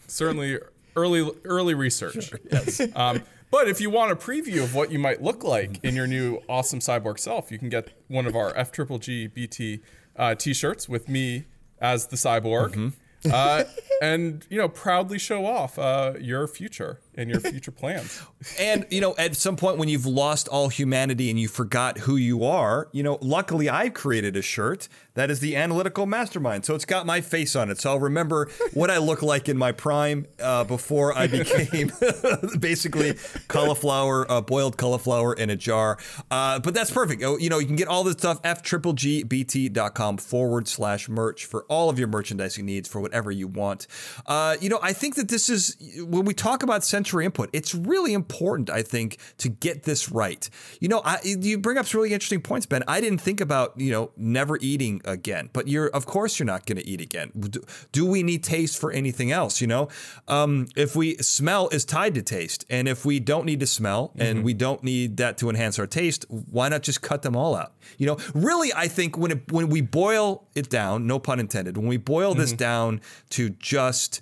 certainly 0.07 0.59
early 0.97 1.31
early 1.45 1.75
research. 1.75 2.33
Yes. 2.51 2.81
Um, 2.95 3.23
But 3.51 3.67
if 3.67 3.81
you 3.81 3.89
want 3.89 4.13
a 4.13 4.17
preview 4.17 4.63
of 4.63 4.75
what 4.75 4.93
you 4.93 4.99
might 4.99 5.23
look 5.23 5.43
like 5.43 5.83
in 5.83 5.95
your 5.97 6.07
new 6.07 6.43
awesome 6.51 6.81
cyborg 6.81 7.19
self, 7.19 7.51
you 7.51 7.59
can 7.59 7.71
get 7.71 7.89
one 8.09 8.27
of 8.27 8.37
our 8.37 8.55
F 8.55 8.71
Triple 8.71 8.99
G 8.99 9.27
BT 9.27 9.81
uh, 10.17 10.35
t-shirts 10.35 10.87
with 10.87 11.09
me 11.09 11.45
as 11.81 12.09
the 12.09 12.17
cyborg. 12.17 12.73
Mm-hmm 12.75 12.89
uh, 13.33 13.65
and 14.01 14.47
you 14.49 14.57
know 14.59 14.69
proudly 14.69 15.19
show 15.19 15.45
off 15.45 15.77
uh, 15.79 16.13
your 16.21 16.47
future 16.47 17.01
and 17.19 17.29
your 17.29 17.41
future 17.41 17.73
plans. 17.73 18.23
and 18.59 18.87
you 18.91 19.01
know, 19.01 19.15
at 19.19 19.37
some 19.37 19.57
point 19.57 19.77
when 19.77 19.89
you've 19.89 20.07
lost 20.07 20.49
all 20.49 20.69
humanity 20.69 21.29
and 21.29 21.39
you 21.39 21.49
forgot 21.49 21.99
who 21.99 22.17
you 22.17 22.45
are, 22.45 22.89
you 22.93 23.03
know, 23.03 23.19
luckily 23.21 23.69
I've 23.69 23.93
created 23.93 24.37
a 24.37 24.43
shirt 24.43 24.89
that 25.19 25.33
is 25.33 25.41
the 25.41 25.57
analytical 25.57 26.07
mastermind. 26.07 26.65
So 26.65 26.77
it's 26.77 26.85
got 26.85 27.05
my 27.05 27.21
face 27.21 27.57
on 27.57 27.71
it, 27.71 27.81
so 27.81 27.91
I'll 27.91 27.99
remember 27.99 28.49
what 28.73 28.89
I 28.89 28.99
look 28.99 29.21
like 29.21 29.49
in 29.49 29.59
my 29.59 29.73
prime 29.73 30.27
uh, 30.41 30.63
before 30.63 31.17
I 31.19 31.27
became 31.27 31.91
basically 32.61 33.15
cauliflower, 33.49 34.31
uh, 34.31 34.41
boiled 34.41 34.77
cauliflower 34.77 35.35
in 35.35 35.51
a 35.51 35.57
jar. 35.57 35.99
Uh, 36.31 36.61
but 36.61 36.73
that's 36.73 36.93
perfect. 36.93 37.25
Oh, 37.25 37.37
you 37.37 37.51
know, 37.51 37.59
you 37.59 37.67
can 37.67 37.75
get 37.75 37.89
all 37.89 38.05
this 38.05 38.15
stuff 38.15 38.39
f 38.45 38.63
triple 38.63 38.93
g 38.93 39.25
bt.com 39.25 40.19
forward 40.19 40.69
slash 40.69 41.09
merch 41.09 41.45
for 41.47 41.65
all 41.65 41.91
of 41.91 41.99
your 41.99 42.09
merchandising 42.09 42.65
needs 42.65 42.89
for 42.89 43.01
whatever 43.01 43.33
you 43.33 43.49
want. 43.49 43.89
Uh, 44.25 44.57
you 44.61 44.69
know, 44.69 44.79
I 44.83 44.93
think 44.93 45.17
that 45.17 45.29
this 45.29 45.49
is 45.49 45.77
when 45.99 46.27
we 46.27 46.33
talk 46.33 46.63
about 46.63 46.85
sensory 47.09 47.25
input, 47.25 47.49
it's 47.53 47.75
really 47.75 48.13
important, 48.13 48.71
I 48.71 48.83
think, 48.83 49.19
to 49.39 49.49
get 49.49 49.85
this 49.85 50.11
right. 50.11 50.49
You 50.81 50.89
know, 50.89 51.01
I, 51.05 51.19
you 51.25 51.59
bring 51.59 51.79
up 51.79 51.87
some 51.87 52.01
really 52.01 52.13
interesting 52.13 52.43
points, 52.43 52.67
Ben. 52.67 52.83
I 52.87 53.01
didn't 53.01 53.21
think 53.21 53.41
about, 53.41 53.79
you 53.81 53.91
know, 53.91 54.11
never 54.17 54.59
eating 54.61 55.01
again, 55.05 55.49
but 55.53 55.69
you're, 55.69 55.89
of 55.89 56.05
course, 56.07 56.39
you're 56.39 56.47
not 56.47 56.67
going 56.67 56.77
to 56.77 56.87
eat 56.87 57.01
again. 57.01 57.33
Do, 57.39 57.63
do, 57.93 58.07
we 58.07 58.23
need 58.23 58.45
taste 58.45 58.79
for 58.79 58.91
anything 58.91 59.33
else? 59.33 59.61
You 59.61 59.67
know, 59.67 59.89
um, 60.29 60.67
if 60.77 60.95
we 60.95 61.17
smell 61.17 61.69
is 61.69 61.85
tied 61.85 62.15
to 62.15 62.23
taste, 62.23 62.67
and 62.69 62.89
if 62.89 63.05
we 63.05 63.21
don't 63.21 63.47
need 63.47 63.61
to 63.61 63.67
smell 63.67 64.09
mm-hmm. 64.09 64.23
and 64.23 64.45
we 64.45 64.55
don't 64.55 64.83
need 64.83 65.17
that 65.17 65.39
to 65.39 65.49
enhance 65.49 65.79
our 65.79 65.87
taste, 65.87 66.27
why 66.29 66.69
not 66.69 66.83
just 66.83 67.01
cut 67.01 67.23
them 67.23 67.37
all 67.37 67.55
out? 67.55 67.73
You 67.97 68.07
know, 68.07 68.19
really, 68.35 68.73
I 68.75 68.89
think 68.89 69.17
when 69.17 69.31
it, 69.31 69.53
when 69.53 69.69
we 69.69 69.81
boil 69.81 70.47
it 70.55 70.69
down, 70.69 71.07
no 71.07 71.19
pun 71.19 71.41
intended, 71.41 71.77
when 71.77 71.87
we 71.87 71.97
boil 71.97 72.33
mm-hmm. 72.33 72.41
this 72.41 72.53
down 72.53 73.01
to 73.31 73.51
just 73.51 74.21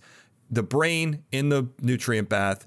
the 0.51 0.62
brain 0.62 1.24
in 1.32 1.49
the 1.49 1.68
nutrient 1.80 2.28
bath, 2.28 2.66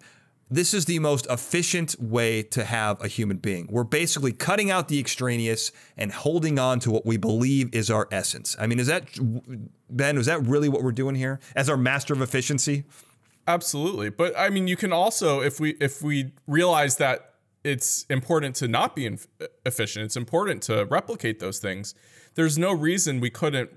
this 0.52 0.74
is 0.74 0.86
the 0.86 0.98
most 0.98 1.28
efficient 1.30 1.96
way 2.00 2.42
to 2.42 2.64
have 2.64 3.04
a 3.04 3.08
human 3.08 3.38
being. 3.38 3.68
We're 3.70 3.84
basically 3.84 4.34
cutting 4.34 4.72
out 4.72 4.88
the 4.88 5.00
extraneous 5.00 5.72
and 5.96 6.12
holding 6.12 6.58
on 6.58 6.80
to 6.82 6.92
what 6.92 7.06
we 7.06 7.18
believe 7.18 7.74
is 7.74 7.92
our 7.92 8.08
essence. 8.12 8.56
I 8.60 8.66
mean, 8.66 8.80
is 8.80 8.88
that, 8.88 9.08
Ben, 9.90 10.18
is 10.18 10.26
that 10.26 10.42
really 10.42 10.68
what 10.68 10.82
we're 10.82 10.92
doing 10.92 11.14
here 11.16 11.40
as 11.56 11.70
our 11.70 11.78
master 11.78 12.14
of 12.14 12.22
efficiency? 12.22 12.86
Absolutely. 13.48 14.10
But 14.10 14.38
I 14.38 14.50
mean, 14.50 14.68
you 14.68 14.76
can 14.76 14.92
also, 14.92 15.42
if 15.42 15.60
we, 15.60 15.72
if 15.80 16.02
we 16.02 16.32
realize 16.48 16.98
that 16.98 17.36
it's 17.64 18.06
important 18.10 18.56
to 18.56 18.68
not 18.68 18.96
be 18.96 19.18
efficient, 19.66 20.06
it's 20.06 20.18
important 20.18 20.64
to 20.64 20.86
replicate 20.86 21.40
those 21.40 21.60
things. 21.60 21.94
There's 22.34 22.58
no 22.58 22.72
reason 22.72 23.20
we 23.20 23.30
couldn't, 23.30 23.70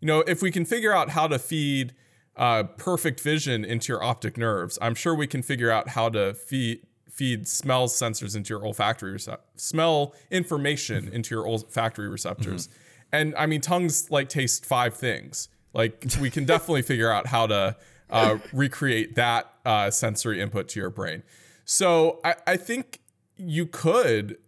you 0.00 0.06
know, 0.06 0.20
if 0.20 0.42
we 0.42 0.52
can 0.52 0.64
figure 0.64 0.92
out 0.92 1.10
how 1.10 1.26
to 1.26 1.38
feed 1.38 1.92
uh, 2.36 2.64
perfect 2.64 3.20
vision 3.20 3.64
into 3.64 3.92
your 3.92 4.02
optic 4.02 4.36
nerves, 4.36 4.78
I'm 4.80 4.94
sure 4.94 5.14
we 5.14 5.26
can 5.26 5.42
figure 5.42 5.70
out 5.70 5.90
how 5.90 6.08
to 6.10 6.34
feed 6.34 6.80
feed 7.10 7.46
smell 7.46 7.86
sensors 7.86 8.34
into 8.34 8.54
your 8.54 8.64
olfactory 8.64 9.12
rece- 9.12 9.36
smell 9.56 10.14
information 10.30 11.04
mm-hmm. 11.04 11.14
into 11.14 11.34
your 11.34 11.46
olfactory 11.46 12.08
receptors. 12.08 12.68
Mm-hmm. 12.68 12.76
And 13.12 13.34
I 13.36 13.46
mean, 13.46 13.60
tongues 13.60 14.10
like 14.10 14.28
taste 14.28 14.64
five 14.64 14.94
things. 14.94 15.48
Like 15.74 16.06
we 16.20 16.30
can 16.30 16.46
definitely 16.46 16.82
figure 16.82 17.10
out 17.10 17.26
how 17.26 17.46
to 17.48 17.76
uh, 18.08 18.38
recreate 18.52 19.16
that 19.16 19.52
uh, 19.64 19.90
sensory 19.90 20.40
input 20.40 20.68
to 20.68 20.80
your 20.80 20.90
brain. 20.90 21.22
So 21.64 22.20
I, 22.24 22.36
I 22.46 22.56
think 22.56 23.00
you 23.36 23.66
could 23.66 24.38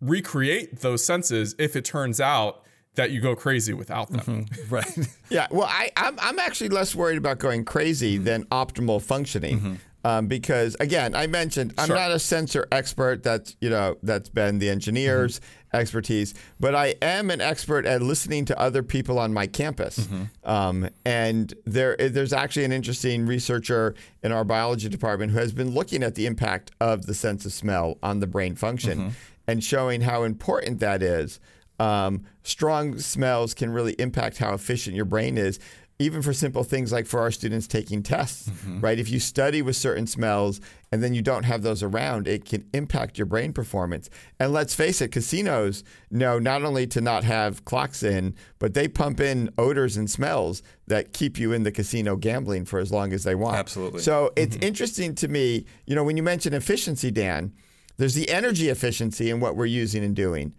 recreate 0.00 0.80
those 0.80 1.04
senses 1.04 1.54
if 1.58 1.76
it 1.76 1.84
turns 1.84 2.20
out 2.20 2.63
that 2.94 3.10
you 3.10 3.20
go 3.20 3.34
crazy 3.34 3.72
without 3.72 4.10
them. 4.10 4.20
Mm-hmm. 4.20 4.44
Right. 4.74 4.98
yeah. 5.30 5.46
Well, 5.50 5.68
I, 5.68 5.90
I'm, 5.96 6.18
I'm 6.20 6.38
actually 6.38 6.70
less 6.70 6.94
worried 6.94 7.18
about 7.18 7.38
going 7.38 7.64
crazy 7.64 8.16
mm-hmm. 8.16 8.24
than 8.24 8.44
optimal 8.46 9.00
functioning. 9.02 9.58
Mm-hmm. 9.58 9.74
Um, 10.06 10.26
because 10.26 10.76
again, 10.80 11.14
I 11.14 11.26
mentioned 11.26 11.72
I'm 11.78 11.86
sure. 11.86 11.96
not 11.96 12.10
a 12.10 12.18
sensor 12.18 12.68
expert. 12.70 13.22
That's 13.22 13.56
you 13.60 13.70
know 13.70 13.96
that's 14.02 14.28
been 14.28 14.58
the 14.58 14.68
engineers' 14.68 15.40
mm-hmm. 15.40 15.76
expertise, 15.78 16.34
but 16.60 16.74
I 16.74 16.94
am 17.00 17.30
an 17.30 17.40
expert 17.40 17.86
at 17.86 18.02
listening 18.02 18.44
to 18.46 18.60
other 18.60 18.82
people 18.82 19.18
on 19.18 19.32
my 19.32 19.46
campus. 19.46 20.00
Mm-hmm. 20.00 20.48
Um, 20.48 20.90
and 21.06 21.54
there 21.64 21.96
there's 21.96 22.34
actually 22.34 22.64
an 22.64 22.72
interesting 22.72 23.24
researcher 23.24 23.94
in 24.22 24.30
our 24.30 24.44
biology 24.44 24.90
department 24.90 25.32
who 25.32 25.38
has 25.38 25.54
been 25.54 25.70
looking 25.70 26.02
at 26.02 26.16
the 26.16 26.26
impact 26.26 26.70
of 26.82 27.06
the 27.06 27.14
sense 27.14 27.46
of 27.46 27.52
smell 27.54 27.96
on 28.02 28.20
the 28.20 28.26
brain 28.26 28.56
function 28.56 28.98
mm-hmm. 28.98 29.08
and 29.48 29.64
showing 29.64 30.02
how 30.02 30.24
important 30.24 30.80
that 30.80 31.02
is 31.02 31.40
um, 31.78 32.24
strong 32.42 32.98
smells 32.98 33.54
can 33.54 33.70
really 33.70 33.92
impact 33.94 34.38
how 34.38 34.54
efficient 34.54 34.94
your 34.94 35.04
brain 35.04 35.38
is 35.38 35.58
even 36.00 36.22
for 36.22 36.32
simple 36.32 36.64
things 36.64 36.92
like 36.92 37.06
for 37.06 37.20
our 37.20 37.30
students 37.30 37.68
taking 37.68 38.02
tests, 38.02 38.48
mm-hmm. 38.48 38.80
right? 38.80 38.98
If 38.98 39.10
you 39.10 39.20
study 39.20 39.62
with 39.62 39.76
certain 39.76 40.08
smells 40.08 40.60
and 40.90 41.04
then 41.04 41.14
you 41.14 41.22
don't 41.22 41.44
have 41.44 41.62
those 41.62 41.84
around, 41.84 42.26
it 42.26 42.44
can 42.44 42.68
impact 42.72 43.16
your 43.16 43.26
brain 43.26 43.52
performance. 43.52 44.10
And 44.40 44.52
let's 44.52 44.74
face 44.74 45.00
it, 45.00 45.12
casinos 45.12 45.84
know 46.10 46.40
not 46.40 46.64
only 46.64 46.88
to 46.88 47.00
not 47.00 47.22
have 47.22 47.64
clocks 47.64 48.02
in, 48.02 48.34
but 48.58 48.74
they 48.74 48.88
pump 48.88 49.20
in 49.20 49.50
odors 49.56 49.96
and 49.96 50.10
smells 50.10 50.62
that 50.88 51.12
keep 51.12 51.38
you 51.38 51.52
in 51.52 51.62
the 51.62 51.72
casino 51.72 52.16
gambling 52.16 52.64
for 52.64 52.80
as 52.80 52.90
long 52.90 53.12
as 53.12 53.22
they 53.22 53.36
want. 53.36 53.56
Absolutely. 53.56 54.00
So 54.00 54.32
it's 54.34 54.56
mm-hmm. 54.56 54.64
interesting 54.64 55.14
to 55.16 55.28
me, 55.28 55.64
you 55.86 55.94
know, 55.94 56.02
when 56.02 56.16
you 56.16 56.24
mention 56.24 56.54
efficiency, 56.54 57.12
Dan, 57.12 57.52
there's 57.98 58.14
the 58.14 58.30
energy 58.30 58.68
efficiency 58.68 59.30
in 59.30 59.38
what 59.38 59.54
we're 59.54 59.66
using 59.66 60.02
and 60.02 60.16
doing. 60.16 60.54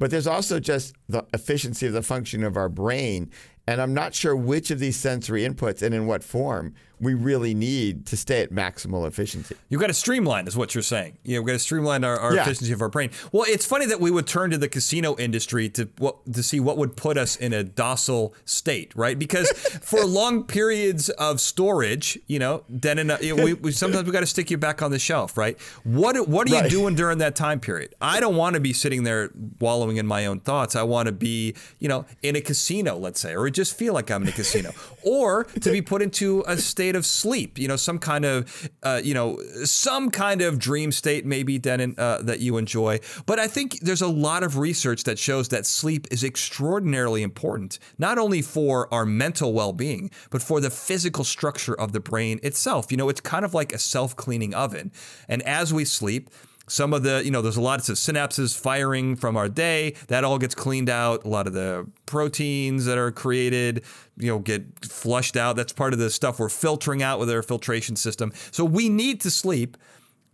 But 0.00 0.10
there's 0.10 0.26
also 0.26 0.58
just 0.58 0.96
the 1.08 1.24
efficiency 1.34 1.86
of 1.86 1.92
the 1.92 2.02
function 2.02 2.42
of 2.42 2.56
our 2.56 2.70
brain. 2.70 3.30
And 3.68 3.82
I'm 3.82 3.92
not 3.92 4.14
sure 4.14 4.34
which 4.34 4.70
of 4.70 4.78
these 4.80 4.96
sensory 4.96 5.46
inputs 5.46 5.82
and 5.82 5.94
in 5.94 6.06
what 6.06 6.24
form 6.24 6.74
we 7.00 7.14
really 7.14 7.54
need 7.54 8.06
to 8.06 8.16
stay 8.16 8.42
at 8.42 8.50
maximal 8.50 9.06
efficiency. 9.06 9.56
You've 9.68 9.80
got 9.80 9.86
to 9.86 9.94
streamline, 9.94 10.46
is 10.46 10.56
what 10.56 10.74
you're 10.74 10.82
saying. 10.82 11.16
You 11.24 11.36
know, 11.36 11.40
we've 11.40 11.48
got 11.48 11.52
to 11.54 11.58
streamline 11.58 12.04
our, 12.04 12.18
our 12.18 12.34
yeah. 12.34 12.42
efficiency 12.42 12.72
of 12.72 12.82
our 12.82 12.88
brain. 12.88 13.10
Well, 13.32 13.44
it's 13.48 13.64
funny 13.64 13.86
that 13.86 14.00
we 14.00 14.10
would 14.10 14.26
turn 14.26 14.50
to 14.50 14.58
the 14.58 14.68
casino 14.68 15.16
industry 15.16 15.68
to 15.70 15.88
what 15.98 16.32
to 16.32 16.42
see 16.42 16.60
what 16.60 16.76
would 16.76 16.96
put 16.96 17.16
us 17.16 17.36
in 17.36 17.52
a 17.52 17.64
docile 17.64 18.34
state, 18.44 18.94
right? 18.94 19.18
Because 19.18 19.50
for 19.82 20.04
long 20.04 20.44
periods 20.44 21.08
of 21.10 21.40
storage, 21.40 22.18
you 22.26 22.38
know, 22.38 22.64
then 22.68 22.98
in 22.98 23.10
a, 23.10 23.18
you 23.20 23.34
know, 23.34 23.44
we, 23.44 23.54
we, 23.54 23.72
sometimes 23.72 24.04
we 24.04 24.12
got 24.12 24.20
to 24.20 24.26
stick 24.26 24.50
you 24.50 24.58
back 24.58 24.82
on 24.82 24.90
the 24.90 24.98
shelf, 24.98 25.38
right? 25.38 25.58
What 25.84 26.28
what 26.28 26.50
are 26.50 26.54
right. 26.54 26.64
you 26.64 26.70
doing 26.70 26.94
during 26.94 27.18
that 27.18 27.34
time 27.34 27.60
period? 27.60 27.94
I 28.00 28.20
don't 28.20 28.36
want 28.36 28.54
to 28.54 28.60
be 28.60 28.72
sitting 28.72 29.04
there 29.04 29.30
wallowing 29.58 29.96
in 29.96 30.06
my 30.06 30.26
own 30.26 30.40
thoughts. 30.40 30.76
I 30.76 30.82
want 30.82 31.06
to 31.06 31.12
be, 31.12 31.54
you 31.78 31.88
know, 31.88 32.04
in 32.22 32.36
a 32.36 32.40
casino, 32.40 32.96
let's 32.96 33.20
say, 33.20 33.34
or 33.34 33.48
just 33.50 33.76
feel 33.76 33.94
like 33.94 34.10
I'm 34.10 34.22
in 34.22 34.28
a 34.28 34.32
casino, 34.32 34.72
or 35.04 35.44
to 35.44 35.70
be 35.70 35.80
put 35.80 36.02
into 36.02 36.44
a 36.46 36.58
state 36.58 36.89
state 36.90 36.96
of 36.96 37.06
sleep, 37.06 37.56
you 37.56 37.68
know, 37.68 37.76
some 37.76 38.00
kind 38.00 38.24
of, 38.24 38.68
uh, 38.82 39.00
you 39.02 39.14
know, 39.14 39.38
some 39.62 40.10
kind 40.10 40.42
of 40.42 40.58
dream 40.58 40.90
state, 40.90 41.24
maybe, 41.24 41.56
Dennin, 41.56 41.94
uh, 41.96 42.20
that 42.22 42.40
you 42.40 42.56
enjoy. 42.56 42.98
But 43.26 43.38
I 43.38 43.46
think 43.46 43.78
there's 43.80 44.02
a 44.02 44.08
lot 44.08 44.42
of 44.42 44.58
research 44.58 45.04
that 45.04 45.16
shows 45.16 45.50
that 45.50 45.66
sleep 45.66 46.08
is 46.10 46.24
extraordinarily 46.24 47.22
important, 47.22 47.78
not 47.96 48.18
only 48.18 48.42
for 48.42 48.92
our 48.92 49.06
mental 49.06 49.52
well 49.52 49.72
being, 49.72 50.10
but 50.30 50.42
for 50.42 50.60
the 50.60 50.70
physical 50.70 51.22
structure 51.22 51.74
of 51.74 51.92
the 51.92 52.00
brain 52.00 52.40
itself. 52.42 52.90
You 52.90 52.96
know, 52.96 53.08
it's 53.08 53.20
kind 53.20 53.44
of 53.44 53.54
like 53.54 53.72
a 53.72 53.78
self 53.78 54.16
cleaning 54.16 54.52
oven. 54.52 54.90
And 55.28 55.42
as 55.42 55.72
we 55.72 55.84
sleep, 55.84 56.28
some 56.70 56.94
of 56.94 57.02
the, 57.02 57.20
you 57.24 57.32
know, 57.32 57.42
there's 57.42 57.56
a 57.56 57.60
lot 57.60 57.80
of 57.80 57.96
synapses 57.96 58.56
firing 58.58 59.16
from 59.16 59.36
our 59.36 59.48
day. 59.48 59.96
That 60.06 60.22
all 60.22 60.38
gets 60.38 60.54
cleaned 60.54 60.88
out. 60.88 61.24
A 61.24 61.28
lot 61.28 61.48
of 61.48 61.52
the 61.52 61.90
proteins 62.06 62.84
that 62.84 62.96
are 62.96 63.10
created, 63.10 63.82
you 64.16 64.28
know, 64.28 64.38
get 64.38 64.84
flushed 64.84 65.36
out. 65.36 65.56
That's 65.56 65.72
part 65.72 65.92
of 65.92 65.98
the 65.98 66.10
stuff 66.10 66.38
we're 66.38 66.48
filtering 66.48 67.02
out 67.02 67.18
with 67.18 67.28
our 67.28 67.42
filtration 67.42 67.96
system. 67.96 68.32
So 68.52 68.64
we 68.64 68.88
need 68.88 69.20
to 69.22 69.30
sleep. 69.30 69.76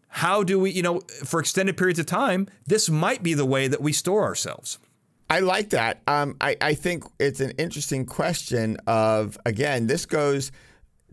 How 0.08 0.42
do 0.42 0.60
we, 0.60 0.70
you 0.70 0.82
know, 0.82 1.00
for 1.24 1.40
extended 1.40 1.76
periods 1.78 1.98
of 1.98 2.06
time, 2.06 2.48
this 2.66 2.90
might 2.90 3.22
be 3.22 3.32
the 3.32 3.46
way 3.46 3.66
that 3.66 3.80
we 3.80 3.92
store 3.92 4.24
ourselves. 4.24 4.78
I 5.30 5.40
like 5.40 5.70
that. 5.70 6.02
Um, 6.06 6.36
I, 6.40 6.56
I 6.60 6.74
think 6.74 7.04
it's 7.18 7.40
an 7.40 7.52
interesting 7.52 8.04
question 8.04 8.76
of, 8.86 9.38
again, 9.46 9.86
this 9.86 10.06
goes 10.06 10.52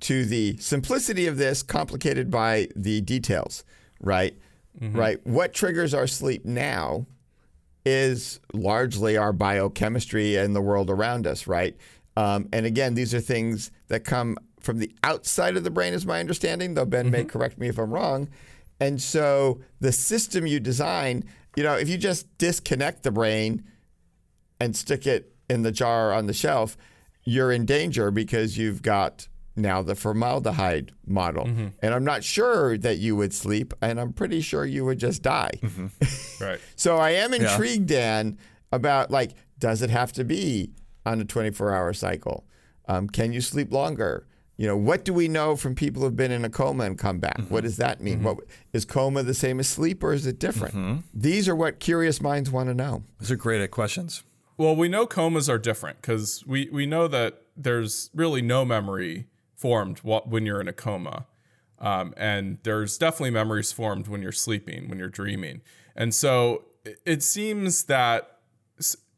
to 0.02 0.26
the 0.26 0.58
simplicity 0.58 1.28
of 1.28 1.38
this 1.38 1.64
complicated 1.64 2.30
by 2.30 2.68
the 2.76 3.00
details, 3.02 3.64
right? 4.02 4.38
Mm-hmm. 4.80 4.98
right? 4.98 5.26
What 5.26 5.54
triggers 5.54 5.94
our 5.94 6.08
sleep 6.08 6.46
now 6.46 7.06
is 7.86 8.40
largely 8.54 9.18
our 9.18 9.34
biochemistry 9.34 10.38
and 10.38 10.56
the 10.56 10.62
world 10.62 10.90
around 10.90 11.28
us, 11.28 11.48
right? 11.48 11.76
Um, 12.16 12.48
and 12.54 12.66
again, 12.66 12.94
these 12.94 13.14
are 13.14 13.20
things 13.20 13.72
that 13.88 14.04
come 14.04 14.38
from 14.60 14.80
the 14.80 14.94
outside 15.04 15.58
of 15.58 15.64
the 15.64 15.70
brain, 15.70 15.94
is 15.94 16.06
my 16.06 16.20
understanding, 16.20 16.74
though 16.74 16.86
Ben 16.86 17.06
mm-hmm. 17.06 17.12
may 17.12 17.24
correct 17.26 17.58
me 17.58 17.68
if 17.68 17.78
I'm 17.78 17.92
wrong. 17.92 18.30
And 18.80 19.02
so 19.02 19.62
the 19.80 19.92
system 19.92 20.48
you 20.48 20.60
design, 20.60 21.24
you 21.56 21.64
know, 21.64 21.76
if 21.76 21.90
you 21.90 21.98
just 21.98 22.38
disconnect 22.38 23.04
the 23.04 23.12
brain 23.12 23.64
and 24.60 24.76
stick 24.76 25.06
it 25.06 25.36
in 25.50 25.64
the 25.64 25.72
jar 25.72 26.14
on 26.14 26.28
the 26.28 26.34
shelf, 26.34 26.78
you're 27.24 27.52
in 27.52 27.66
danger 27.66 28.12
because 28.12 28.58
you've 28.58 28.82
got 28.82 29.28
now 29.56 29.82
the 29.82 29.96
formaldehyde 29.96 30.92
model. 31.06 31.46
Mm-hmm. 31.46 31.68
And 31.82 31.94
I'm 31.94 32.04
not 32.04 32.24
sure 32.24 32.78
that 32.78 32.98
you 32.98 33.16
would 33.16 33.34
sleep, 33.34 33.74
and 33.82 34.00
I'm 34.00 34.14
pretty 34.14 34.42
sure 34.42 34.66
you 34.66 34.86
would 34.86 35.00
just 35.00 35.22
die. 35.22 35.52
Mm-hmm. 35.62 35.88
Right. 36.44 36.60
so 36.76 36.98
I 36.98 37.12
am 37.12 37.34
intrigued, 37.34 37.88
Dan, 37.88 38.38
about 38.72 39.12
like, 39.12 39.32
does 39.60 39.82
it 39.82 39.90
have 39.90 40.12
to 40.14 40.26
be 40.26 40.72
on 41.06 41.22
a 41.22 41.26
24 41.26 41.74
hour 41.74 41.94
cycle? 41.94 42.46
Um, 42.88 43.08
can 43.08 43.32
you 43.32 43.40
sleep 43.40 43.72
longer? 43.72 44.28
You 44.58 44.68
know, 44.68 44.76
what 44.76 45.06
do 45.06 45.14
we 45.14 45.28
know 45.28 45.56
from 45.56 45.74
people 45.74 46.02
who've 46.02 46.16
been 46.16 46.32
in 46.32 46.44
a 46.44 46.50
coma 46.50 46.84
and 46.84 46.98
come 46.98 47.20
back? 47.20 47.40
What 47.50 47.64
does 47.64 47.78
that 47.78 48.02
mean? 48.02 48.24
What 48.24 48.40
is 48.74 48.84
coma 48.84 49.24
the 49.24 49.34
same 49.34 49.60
as 49.60 49.68
sleep 49.70 50.04
or 50.04 50.12
is 50.12 50.28
it 50.28 50.38
different? 50.38 51.06
These 51.14 51.48
are 51.48 51.56
what 51.56 51.80
curious 51.80 52.22
minds 52.22 52.52
want 52.52 52.68
to 52.70 52.74
know. 52.74 53.04
Those 53.20 53.32
are 53.32 53.36
great 53.36 53.70
questions. 53.72 54.24
Well, 54.58 54.76
we 54.76 54.90
know 54.90 55.08
comas 55.08 55.50
are 55.50 55.58
different 55.58 56.02
because 56.02 56.44
we, 56.46 56.70
we 56.72 56.86
know 56.86 57.08
that 57.08 57.42
there's 57.56 58.10
really 58.14 58.42
no 58.42 58.66
memory 58.66 59.28
formed 59.64 60.00
when 60.00 60.46
you're 60.46 60.60
in 60.60 60.68
a 60.68 60.74
coma. 60.74 61.26
Um, 61.80 62.14
and 62.18 62.58
there's 62.64 62.98
definitely 62.98 63.32
memories 63.32 63.72
formed 63.72 64.10
when 64.10 64.22
you're 64.22 64.34
sleeping, 64.34 64.90
when 64.90 65.00
you're 65.00 65.16
dreaming. 65.22 65.62
And 65.96 66.14
so 66.14 66.66
it, 67.06 67.24
seems 67.24 67.86
that, 67.86 68.40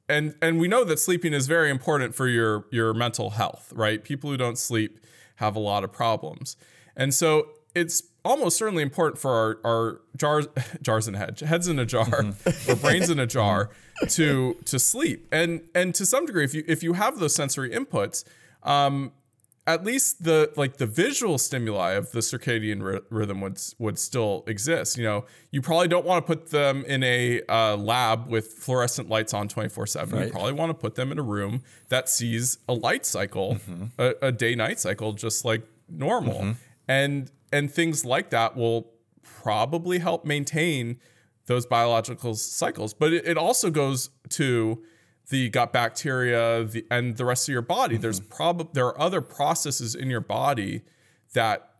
and, 0.08 0.36
and 0.43 0.60
we 0.60 0.68
know 0.68 0.84
that 0.84 1.00
sleeping 1.00 1.34
is 1.34 1.48
very 1.48 1.72
important 1.72 2.14
for 2.14 2.28
your, 2.28 2.68
your 2.70 2.93
mental 2.93 3.32
health, 3.32 3.74
right? 3.76 4.04
People 4.04 4.30
who 4.30 4.38
don't 4.38 4.60
sleep 4.60 5.00
have 5.38 5.56
a 5.56 5.60
lot 5.60 5.84
of 5.84 5.91
problems. 5.91 6.58
And 6.96 7.12
so 7.12 7.48
it's 7.74 8.04
almost 8.24 8.56
certainly 8.56 8.84
important 8.84 9.20
for 9.20 9.32
our, 9.32 9.60
our 9.66 10.02
jars, 10.16 10.48
jars 10.84 11.08
in 11.08 11.16
a 11.16 11.18
head, 11.18 11.39
heads 11.39 11.68
in 11.68 11.80
a 11.80 11.88
jar, 11.88 12.24
or 12.70 12.76
brains 12.76 13.10
in 13.10 13.20
a 13.20 13.28
jar 13.28 13.72
to 14.10 14.56
to 14.66 14.80
sleep. 14.80 15.28
And 15.32 15.62
and 15.74 15.93
to 15.96 16.06
some 16.06 16.26
degree, 16.26 16.43
if 16.43 16.54
you 16.54 16.64
if 16.68 16.84
you 16.84 16.93
have 16.93 17.20
those 17.20 17.36
sensory 17.36 17.72
inputs, 17.72 18.24
um, 18.64 19.12
at 19.68 19.84
least 19.84 20.24
the 20.24 20.51
like 20.55 20.78
the 20.78 20.86
visual 20.86 21.38
stimuli 21.38 21.93
of 21.93 22.11
the 22.11 22.20
circadian 22.20 22.84
ry- 22.84 23.01
rhythm 23.09 23.41
would 23.41 23.59
would 23.80 23.97
still 23.97 24.43
exist. 24.47 24.97
You 24.97 25.03
know, 25.03 25.26
you 25.51 25.61
probably 25.61 25.88
don't 25.88 26.05
want 26.05 26.26
to 26.26 26.36
put 26.36 26.51
them 26.51 26.86
in 26.86 27.03
a 27.03 27.41
uh, 27.49 27.76
lab 27.76 28.28
with 28.28 28.53
fluorescent 28.53 29.09
lights 29.09 29.34
on 29.34 29.47
twenty 29.47 29.70
four 29.70 29.88
seven. 29.88 30.20
You 30.28 30.32
probably 30.32 30.53
want 30.53 30.70
to 30.70 30.76
put 30.76 30.95
them 30.95 31.11
in 31.11 31.18
a 31.18 31.24
room 31.24 31.63
that 31.89 32.09
sees 32.09 32.59
a 32.70 32.74
light 32.74 33.05
cycle, 33.05 33.57
a, 33.97 34.13
a 34.22 34.32
day 34.32 34.53
night 34.55 34.80
cycle, 34.80 35.13
just 35.13 35.45
like 35.45 35.63
normal, 35.89 36.55
and 36.88 37.32
and 37.51 37.72
things 37.72 38.05
like 38.05 38.30
that 38.30 38.55
will 38.55 38.91
probably 39.24 39.99
help 39.99 40.26
maintain 40.26 40.99
those 41.47 41.66
biological 41.66 42.36
cycles. 42.36 42.93
But 42.93 43.13
it, 43.13 43.28
it 43.28 43.38
also 43.38 43.70
goes 43.70 44.09
to 44.30 44.84
the 45.30 45.50
gut 45.50 45.74
bacteria 45.74 46.64
the, 46.64 46.86
and 46.92 47.18
the 47.18 47.26
rest 47.26 47.48
of 47.48 47.54
your 47.54 47.62
body. 47.62 47.98
There's 47.98 48.20
probably 48.20 48.70
there 48.74 48.86
are 48.86 49.00
other 49.00 49.22
processes 49.22 49.96
in 49.96 50.10
your 50.10 50.22
body 50.22 50.82
that 51.34 51.72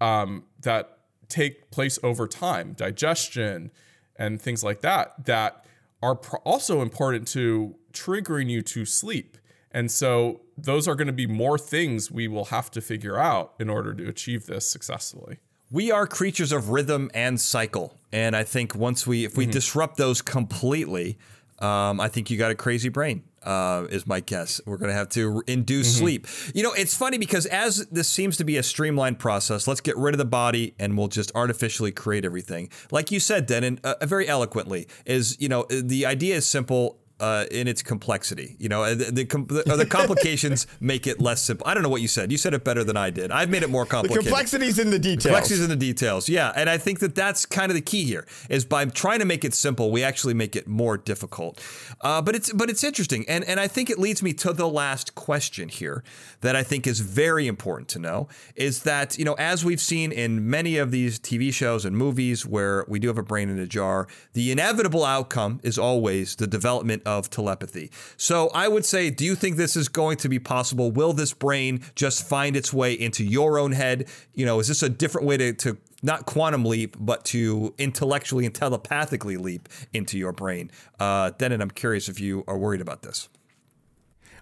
um, 0.00 0.44
that 0.62 0.98
take 1.28 1.70
place 1.70 1.98
over 2.02 2.26
time, 2.26 2.72
digestion 2.72 3.70
and 4.16 4.40
things 4.40 4.62
like 4.62 4.82
that, 4.82 5.24
that 5.24 5.64
are 6.02 6.14
pro- 6.14 6.40
also 6.40 6.82
important 6.82 7.26
to 7.28 7.74
triggering 7.92 8.50
you 8.50 8.62
to 8.62 8.84
sleep. 8.84 9.38
And 9.72 9.90
so 9.90 10.42
those 10.58 10.86
are 10.86 10.94
going 10.94 11.06
to 11.06 11.12
be 11.12 11.26
more 11.26 11.56
things 11.58 12.10
we 12.10 12.28
will 12.28 12.46
have 12.46 12.70
to 12.72 12.80
figure 12.80 13.16
out 13.16 13.54
in 13.58 13.70
order 13.70 13.94
to 13.94 14.08
achieve 14.08 14.46
this 14.46 14.70
successfully. 14.70 15.38
We 15.70 15.92
are 15.92 16.06
creatures 16.06 16.50
of 16.50 16.70
rhythm 16.70 17.10
and 17.14 17.40
cycle, 17.40 17.96
and 18.12 18.34
I 18.34 18.42
think 18.42 18.74
once 18.74 19.06
we, 19.06 19.24
if 19.24 19.36
we 19.36 19.46
disrupt 19.46 19.98
those 19.98 20.20
completely, 20.20 21.16
um, 21.60 22.00
I 22.00 22.08
think 22.08 22.30
you 22.30 22.38
got 22.38 22.50
a 22.50 22.54
crazy 22.54 22.88
brain. 22.88 23.24
Uh, 23.42 23.86
is 23.88 24.06
my 24.06 24.20
guess. 24.20 24.60
We're 24.66 24.76
going 24.76 24.90
to 24.90 24.94
have 24.94 25.08
to 25.10 25.42
induce 25.46 25.96
sleep. 25.96 26.26
You 26.54 26.62
know, 26.62 26.74
it's 26.74 26.94
funny 26.94 27.16
because 27.16 27.46
as 27.46 27.86
this 27.86 28.06
seems 28.06 28.36
to 28.36 28.44
be 28.44 28.58
a 28.58 28.62
streamlined 28.62 29.18
process, 29.18 29.66
let's 29.66 29.80
get 29.80 29.96
rid 29.96 30.12
of 30.12 30.18
the 30.18 30.26
body 30.26 30.74
and 30.78 30.98
we'll 30.98 31.08
just 31.08 31.32
artificially 31.34 31.90
create 31.90 32.26
everything. 32.26 32.68
Like 32.90 33.10
you 33.10 33.18
said, 33.18 33.46
Dennin, 33.46 33.80
uh, 33.82 33.94
very 34.02 34.28
eloquently, 34.28 34.88
is 35.06 35.40
you 35.40 35.48
know 35.48 35.64
the 35.70 36.04
idea 36.04 36.36
is 36.36 36.46
simple 36.46 36.99
uh, 37.20 37.44
in 37.50 37.68
its 37.68 37.82
complexity. 37.82 38.56
You 38.58 38.68
know, 38.68 38.94
the 38.94 39.12
the, 39.12 39.24
com- 39.24 39.46
the, 39.46 39.62
the 39.76 39.86
complications 39.86 40.66
make 40.80 41.06
it 41.06 41.20
less 41.20 41.42
simple. 41.42 41.66
I 41.66 41.74
don't 41.74 41.82
know 41.82 41.88
what 41.88 42.02
you 42.02 42.08
said. 42.08 42.32
You 42.32 42.38
said 42.38 42.54
it 42.54 42.64
better 42.64 42.82
than 42.84 42.96
I 42.96 43.10
did. 43.10 43.30
I've 43.30 43.50
made 43.50 43.62
it 43.62 43.70
more 43.70 43.84
The 43.84 43.90
complicated. 43.90 44.24
complexity's 44.24 44.78
in 44.78 44.90
the 44.90 44.98
details. 44.98 45.24
Complexities 45.24 45.62
in 45.62 45.70
the 45.70 45.76
details, 45.76 46.28
yeah, 46.28 46.52
and 46.56 46.68
I 46.70 46.78
think 46.78 46.98
that 47.00 47.14
that's 47.14 47.46
kind 47.46 47.70
of 47.70 47.74
the 47.74 47.80
key 47.82 48.04
here. 48.04 48.26
Is 48.48 48.64
by 48.64 48.84
trying 48.86 49.18
to 49.20 49.24
make 49.24 49.44
it 49.44 49.54
simple, 49.54 49.90
we 49.90 50.02
actually 50.02 50.34
make 50.34 50.56
it 50.56 50.66
more 50.66 50.96
difficult. 50.96 51.60
Uh, 52.00 52.22
but 52.22 52.34
it's 52.34 52.52
but 52.52 52.70
it's 52.70 52.82
interesting, 52.84 53.24
and 53.28 53.44
and 53.44 53.60
I 53.60 53.68
think 53.68 53.90
it 53.90 53.98
leads 53.98 54.22
me 54.22 54.32
to 54.34 54.52
the 54.52 54.68
last 54.68 55.14
question 55.14 55.68
here 55.68 56.02
that 56.40 56.56
I 56.56 56.62
think 56.62 56.86
is 56.86 57.00
very 57.00 57.46
important 57.46 57.88
to 57.90 57.98
know 57.98 58.28
is 58.56 58.82
that 58.84 59.18
you 59.18 59.24
know 59.24 59.34
as 59.34 59.64
we've 59.64 59.80
seen 59.80 60.12
in 60.12 60.48
many 60.48 60.76
of 60.78 60.90
these 60.90 61.18
TV 61.18 61.52
shows 61.52 61.84
and 61.84 61.96
movies 61.96 62.46
where 62.46 62.84
we 62.88 62.98
do 62.98 63.08
have 63.08 63.18
a 63.18 63.22
brain 63.22 63.48
in 63.50 63.58
a 63.58 63.66
jar, 63.66 64.06
the 64.32 64.50
inevitable 64.50 65.04
outcome 65.04 65.60
is 65.62 65.78
always 65.78 66.36
the 66.36 66.46
development 66.46 67.02
of 67.18 67.30
telepathy. 67.30 67.90
So 68.16 68.50
I 68.54 68.68
would 68.68 68.84
say, 68.84 69.10
do 69.10 69.24
you 69.24 69.34
think 69.34 69.56
this 69.56 69.76
is 69.76 69.88
going 69.88 70.16
to 70.18 70.28
be 70.28 70.38
possible? 70.38 70.90
Will 70.90 71.12
this 71.12 71.32
brain 71.32 71.82
just 71.94 72.28
find 72.28 72.56
its 72.56 72.72
way 72.72 72.94
into 72.94 73.24
your 73.24 73.58
own 73.58 73.72
head? 73.72 74.08
You 74.34 74.46
know, 74.46 74.60
is 74.60 74.68
this 74.68 74.82
a 74.82 74.88
different 74.88 75.26
way 75.26 75.36
to, 75.36 75.52
to 75.54 75.78
not 76.02 76.26
quantum 76.26 76.64
leap, 76.64 76.96
but 76.98 77.24
to 77.26 77.74
intellectually 77.78 78.46
and 78.46 78.54
telepathically 78.54 79.36
leap 79.36 79.68
into 79.92 80.18
your 80.18 80.32
brain? 80.32 80.70
Uh, 80.98 81.30
Dennin, 81.36 81.60
I'm 81.60 81.70
curious 81.70 82.08
if 82.08 82.20
you 82.20 82.44
are 82.46 82.56
worried 82.56 82.80
about 82.80 83.02
this. 83.02 83.28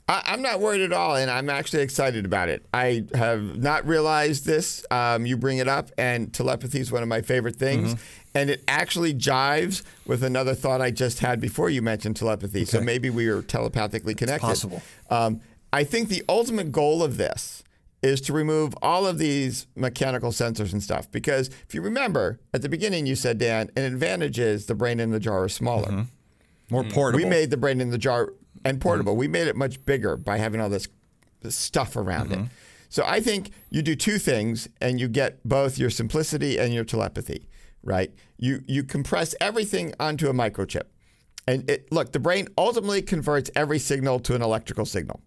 I, 0.09 0.23
I'm 0.27 0.41
not 0.43 0.61
worried 0.61 0.81
at 0.81 0.93
all, 0.93 1.17
and 1.17 1.31
I'm 1.31 1.51
actually 1.51 1.83
excited 1.83 2.25
about 2.25 2.49
it. 2.49 2.65
I 2.73 3.05
have 3.15 3.59
not 3.59 3.87
realized 3.87 4.47
this. 4.47 4.85
Um, 4.91 5.27
you 5.27 5.37
bring 5.37 5.59
it 5.59 5.69
up, 5.69 5.91
and 5.99 6.33
telepathy 6.33 6.81
is 6.81 6.91
one 6.91 7.03
of 7.03 7.09
my 7.09 7.21
favorite 7.21 7.57
things. 7.57 7.95
And 8.35 8.51
it 8.51 8.63
actually 8.69 9.15
jives 9.15 9.83
with 10.07 10.23
another 10.23 10.55
thought 10.55 10.81
I 10.81 10.91
just 10.91 11.19
had 11.21 11.41
before 11.41 11.71
you 11.71 11.83
mentioned 11.83 12.17
telepathy. 12.17 12.65
So 12.65 12.81
maybe 12.81 13.11
we 13.11 13.27
are 13.29 13.43
telepathically 13.43 14.15
connected. 14.15 14.47
possible. 14.47 14.83
Um, 15.11 15.41
I 15.73 15.85
think 15.85 16.09
the 16.09 16.23
ultimate 16.29 16.73
goal 16.73 17.03
of 17.03 17.17
this 17.17 17.63
is 18.01 18.21
to 18.23 18.33
remove 18.33 18.75
all 18.81 19.07
of 19.07 19.19
these 19.19 19.67
mechanical 19.75 20.31
sensors 20.31 20.73
and 20.73 20.83
stuff. 20.83 21.11
Because 21.11 21.49
if 21.67 21.75
you 21.75 21.83
remember, 21.83 22.39
at 22.55 22.63
the 22.63 22.69
beginning 22.69 23.07
you 23.07 23.17
said, 23.17 23.39
Dan, 23.39 23.71
an 23.77 23.83
advantage 23.83 24.39
is 24.39 24.67
the 24.67 24.75
brain 24.75 25.01
in 25.01 25.11
the 25.11 25.19
jar 25.21 25.47
is 25.47 25.53
smaller. 25.53 26.07
More 26.71 26.85
portable. 26.85 27.25
We 27.25 27.29
made 27.29 27.51
the 27.51 27.57
brain 27.57 27.81
in 27.81 27.91
the 27.91 27.99
jar 27.99 28.33
and 28.65 28.79
mm-hmm. 28.79 28.83
portable. 28.83 29.17
We 29.17 29.29
made 29.29 29.49
it 29.49 29.57
much 29.57 29.85
bigger 29.85 30.17
by 30.17 30.39
having 30.39 30.61
all 30.61 30.69
this, 30.69 30.89
this 31.41 31.57
stuff 31.57 31.97
around 31.97 32.33
it. 32.33 32.39
Mm-hmm. 32.39 32.47
So 32.89 33.05
I 33.07 33.21
think 33.21 33.51
you 33.71 33.83
do 33.83 33.95
two 33.95 34.19
things 34.19 34.69
and 34.81 34.99
you 34.99 35.09
get 35.09 35.47
both 35.47 35.79
your 35.79 35.91
simplicity 35.91 36.59
and 36.59 36.73
your 36.73 36.85
telepathy, 36.85 37.47
right? 37.83 38.13
You 38.39 38.63
you 38.67 38.83
compress 38.83 39.35
everything 39.41 39.93
onto 40.01 40.29
a 40.29 40.33
microchip. 40.33 40.85
And 41.47 41.69
it, 41.69 41.91
look, 41.93 42.13
the 42.13 42.21
brain 42.21 42.49
ultimately 42.57 43.03
converts 43.03 43.51
every 43.55 43.79
signal 43.79 44.21
to 44.21 44.35
an 44.35 44.43
electrical 44.43 44.85
signal. 44.87 45.21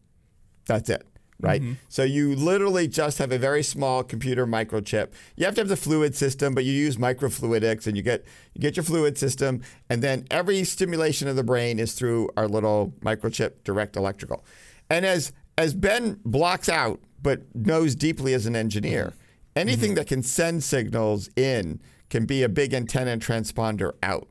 That's 0.65 0.89
it, 0.89 1.05
right? 1.41 1.61
Mm-hmm. 1.61 1.73
So 1.89 2.03
you 2.03 2.35
literally 2.35 2.87
just 2.87 3.17
have 3.17 3.31
a 3.31 3.37
very 3.37 3.63
small 3.63 4.03
computer 4.03 4.45
microchip. 4.47 5.09
You 5.35 5.45
have 5.45 5.55
to 5.55 5.61
have 5.61 5.67
the 5.67 5.75
fluid 5.75 6.15
system, 6.15 6.53
but 6.53 6.63
you 6.63 6.73
use 6.73 6.97
microfluidics 6.97 7.87
and 7.87 7.97
you 7.97 8.03
get 8.03 8.25
you 8.53 8.61
get 8.61 8.75
your 8.75 8.83
fluid 8.83 9.17
system, 9.17 9.61
and 9.89 10.01
then 10.01 10.25
every 10.31 10.63
stimulation 10.63 11.27
of 11.27 11.35
the 11.35 11.43
brain 11.43 11.79
is 11.79 11.93
through 11.93 12.29
our 12.37 12.47
little 12.47 12.93
microchip 13.01 13.63
direct 13.63 13.95
electrical. 13.95 14.45
And 14.89 15.05
as 15.05 15.31
as 15.57 15.73
Ben 15.73 16.19
blocks 16.25 16.69
out, 16.69 16.99
but 17.21 17.43
knows 17.55 17.95
deeply 17.95 18.33
as 18.33 18.45
an 18.45 18.55
engineer, 18.55 19.05
mm-hmm. 19.05 19.19
anything 19.55 19.89
mm-hmm. 19.89 19.95
that 19.95 20.07
can 20.07 20.23
send 20.23 20.63
signals 20.63 21.29
in 21.35 21.79
can 22.09 22.25
be 22.25 22.43
a 22.43 22.49
big 22.49 22.73
antenna 22.73 23.11
and 23.11 23.21
transponder 23.21 23.93
out. 24.03 24.27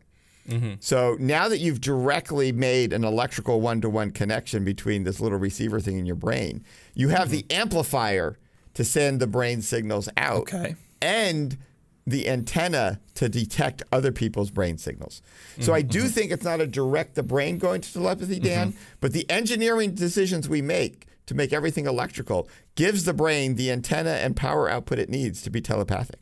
Mm-hmm. 0.51 0.75
So 0.81 1.17
now 1.19 1.49
that 1.49 1.59
you've 1.59 1.81
directly 1.81 2.53
made 2.53 2.93
an 2.93 3.05
electrical 3.05 3.61
one 3.61 3.81
to 3.81 3.91
one 3.91 4.11
connection 4.11 4.65
between 4.65 5.05
this 5.05 5.21
little 5.21 5.39
receiver 5.39 5.81
thing 5.81 5.99
in 5.99 6.07
your 6.07 6.17
brain, 6.17 6.65
you 6.95 7.09
have 7.09 7.29
mm-hmm. 7.29 7.49
the 7.49 7.55
amplifier 7.55 8.39
to 8.75 8.85
send 8.85 9.21
the 9.21 9.27
brain 9.27 9.63
signals 9.63 10.09
out 10.17 10.43
Okay. 10.43 10.75
and 11.01 11.57
the 12.07 12.29
antenna 12.29 13.01
to 13.15 13.29
detect 13.29 13.83
other 13.93 14.11
people's 14.11 14.51
brain 14.51 14.79
signals. 14.79 15.23
So 15.61 15.73
I 15.73 15.83
mm-hmm. 15.83 15.91
do 15.91 16.09
think 16.09 16.33
it's 16.33 16.45
not 16.45 16.61
a 16.61 16.67
direct 16.67 17.15
the 17.15 17.23
brain 17.23 17.59
going 17.59 17.83
to 17.83 17.93
telepathy, 17.93 18.41
Dan, 18.41 18.75
but 19.01 19.13
the 19.13 19.29
engineering 19.31 19.95
decisions 19.95 20.49
we 20.49 20.63
make 20.63 21.07
to 21.27 21.35
make 21.35 21.53
everything 21.53 21.87
electrical 21.87 22.49
gives 22.75 23.05
the 23.05 23.15
brain 23.15 23.55
the 23.55 23.71
antenna 23.71 24.11
and 24.11 24.35
power 24.35 24.69
output 24.69 24.99
it 24.99 25.09
needs 25.09 25.43
to 25.43 25.51
be 25.51 25.61
telepathic. 25.61 26.20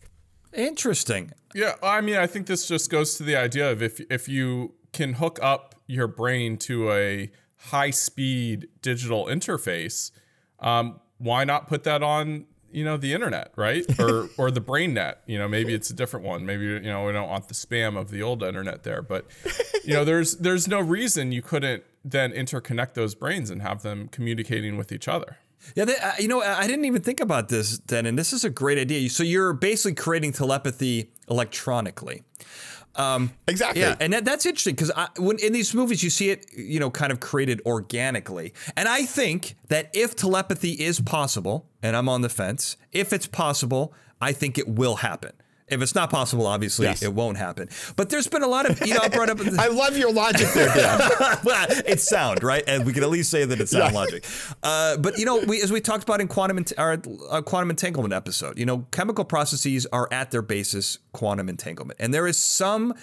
Interesting. 0.59 1.31
Yeah, 1.55 1.75
I 1.85 2.01
mean, 2.01 2.17
I 2.17 2.27
think 2.27 2.49
this 2.49 2.67
just 2.67 2.91
goes 2.91 3.17
to 3.17 3.23
the 3.23 3.37
idea 3.37 3.71
of 3.71 3.81
if 3.81 4.01
if 4.11 4.29
you 4.29 4.75
can 4.93 5.15
hook 5.15 5.39
up 5.41 5.77
your 5.87 6.09
brain 6.09 6.57
to 6.59 6.91
a 6.91 7.31
high 7.57 7.91
speed 7.91 8.69
digital 8.83 9.27
interface, 9.27 10.11
um, 10.59 10.99
why 11.19 11.45
not 11.45 11.69
put 11.69 11.85
that 11.85 12.03
on 12.03 12.47
you 12.73 12.85
know 12.85 12.97
the 12.97 13.15
internet, 13.15 13.53
right? 13.55 13.87
Or 14.01 14.29
or 14.37 14.51
the 14.51 14.61
brain 14.61 14.95
net. 14.95 15.23
You 15.27 15.39
know, 15.39 15.47
maybe 15.47 15.75
it's 15.75 15.91
a 15.91 15.95
different 15.95 16.27
one. 16.27 16.45
Maybe 16.45 16.65
you 16.65 16.81
know 16.81 17.05
we 17.07 17.13
don't 17.13 17.29
want 17.29 17.47
the 17.47 17.55
spam 17.55 17.97
of 17.97 18.11
the 18.11 18.23
old 18.23 18.43
internet 18.43 18.83
there, 18.83 19.01
but 19.01 19.27
you 19.85 19.95
know, 19.95 20.05
there's 20.05 20.39
there's 20.39 20.67
no 20.67 20.81
reason 20.81 21.31
you 21.31 21.41
couldn't 21.41 21.85
then 22.05 22.33
interconnect 22.33 22.95
those 22.95 23.15
brains 23.15 23.49
and 23.49 23.63
have 23.63 23.83
them 23.83 24.09
communicating 24.09 24.77
with 24.77 24.91
each 24.91 25.07
other. 25.07 25.37
Yeah, 25.75 25.85
they, 25.85 25.97
uh, 25.97 26.13
you 26.19 26.29
know, 26.29 26.41
I 26.41 26.67
didn't 26.67 26.85
even 26.85 27.03
think 27.03 27.21
about 27.21 27.49
this, 27.49 27.79
then, 27.87 28.07
and 28.07 28.19
this 28.19 28.33
is 28.33 28.45
a 28.45 28.51
great 28.51 28.79
idea. 28.79 29.09
So 29.11 29.23
you're 29.23 29.53
basically 29.53 29.95
creating 29.95 30.33
telepathy 30.33 31.11
electronically. 31.29 32.23
Um, 32.97 33.33
exactly. 33.47 33.83
Yeah, 33.83 33.95
and 34.01 34.13
that, 34.13 34.25
that's 34.25 34.45
interesting 34.45 34.75
because 34.75 34.91
when 35.19 35.39
in 35.39 35.53
these 35.53 35.73
movies 35.73 36.03
you 36.03 36.11
see 36.11 36.31
it, 36.31 36.47
you 36.57 36.81
know, 36.81 36.91
kind 36.91 37.13
of 37.13 37.21
created 37.21 37.63
organically. 37.65 38.55
And 38.77 38.89
I 38.89 39.05
think 39.05 39.55
that 39.69 39.91
if 39.95 40.17
telepathy 40.17 40.73
is 40.73 41.01
possible, 41.01 41.69
and 41.81 41.97
I'm 41.97 42.09
on 42.09 42.23
the 42.23 42.29
fence, 42.29 42.77
if 42.91 43.13
it's 43.13 43.27
possible, 43.29 43.95
I 44.21 44.33
think 44.33 44.59
it 44.59 44.69
will 44.69 44.97
happen. 44.97 45.33
If 45.71 45.83
it's 45.83 45.95
not 45.95 46.11
possible, 46.11 46.47
obviously 46.47 46.87
yes. 46.87 47.03
it 47.03 47.13
won't 47.13 47.37
happen. 47.37 47.69
But 47.97 48.11
there's 48.11 48.27
been 48.27 48.43
a 48.43 48.49
lot 48.49 48.69
of 48.69 48.87
you 48.87 48.95
know 48.95 49.01
I 49.03 49.09
brought 49.09 49.31
up. 49.31 49.39
I 49.59 49.69
love 49.69 49.97
your 49.97 50.13
logic 50.13 50.49
there, 50.55 50.75
Dan. 50.75 51.01
it's 51.87 52.09
sound 52.09 52.43
right, 52.43 52.65
and 52.67 52.87
we 52.87 52.93
can 52.93 53.03
at 53.03 53.11
least 53.11 53.31
say 53.31 53.45
that 53.45 53.61
it's 53.61 53.73
sound 53.73 53.93
yeah. 53.93 53.99
logic. 53.99 54.25
Uh, 54.63 54.97
but 54.97 55.19
you 55.19 55.25
know, 55.25 55.39
we, 55.47 55.61
as 55.63 55.73
we 55.73 55.81
talked 55.81 56.05
about 56.05 56.21
in 56.21 56.29
quantum 56.29 56.65
our 56.77 57.01
uh, 57.31 57.43
quantum 57.43 57.71
entanglement 57.71 58.15
episode, 58.15 58.59
you 58.59 58.67
know, 58.67 58.87
chemical 58.91 59.25
processes 59.25 59.87
are 59.93 60.09
at 60.11 60.31
their 60.31 60.43
basis 60.43 60.99
quantum 61.13 61.49
entanglement, 61.49 61.99
and 62.01 62.13
there 62.13 62.27
is 62.27 62.37
some 62.37 62.95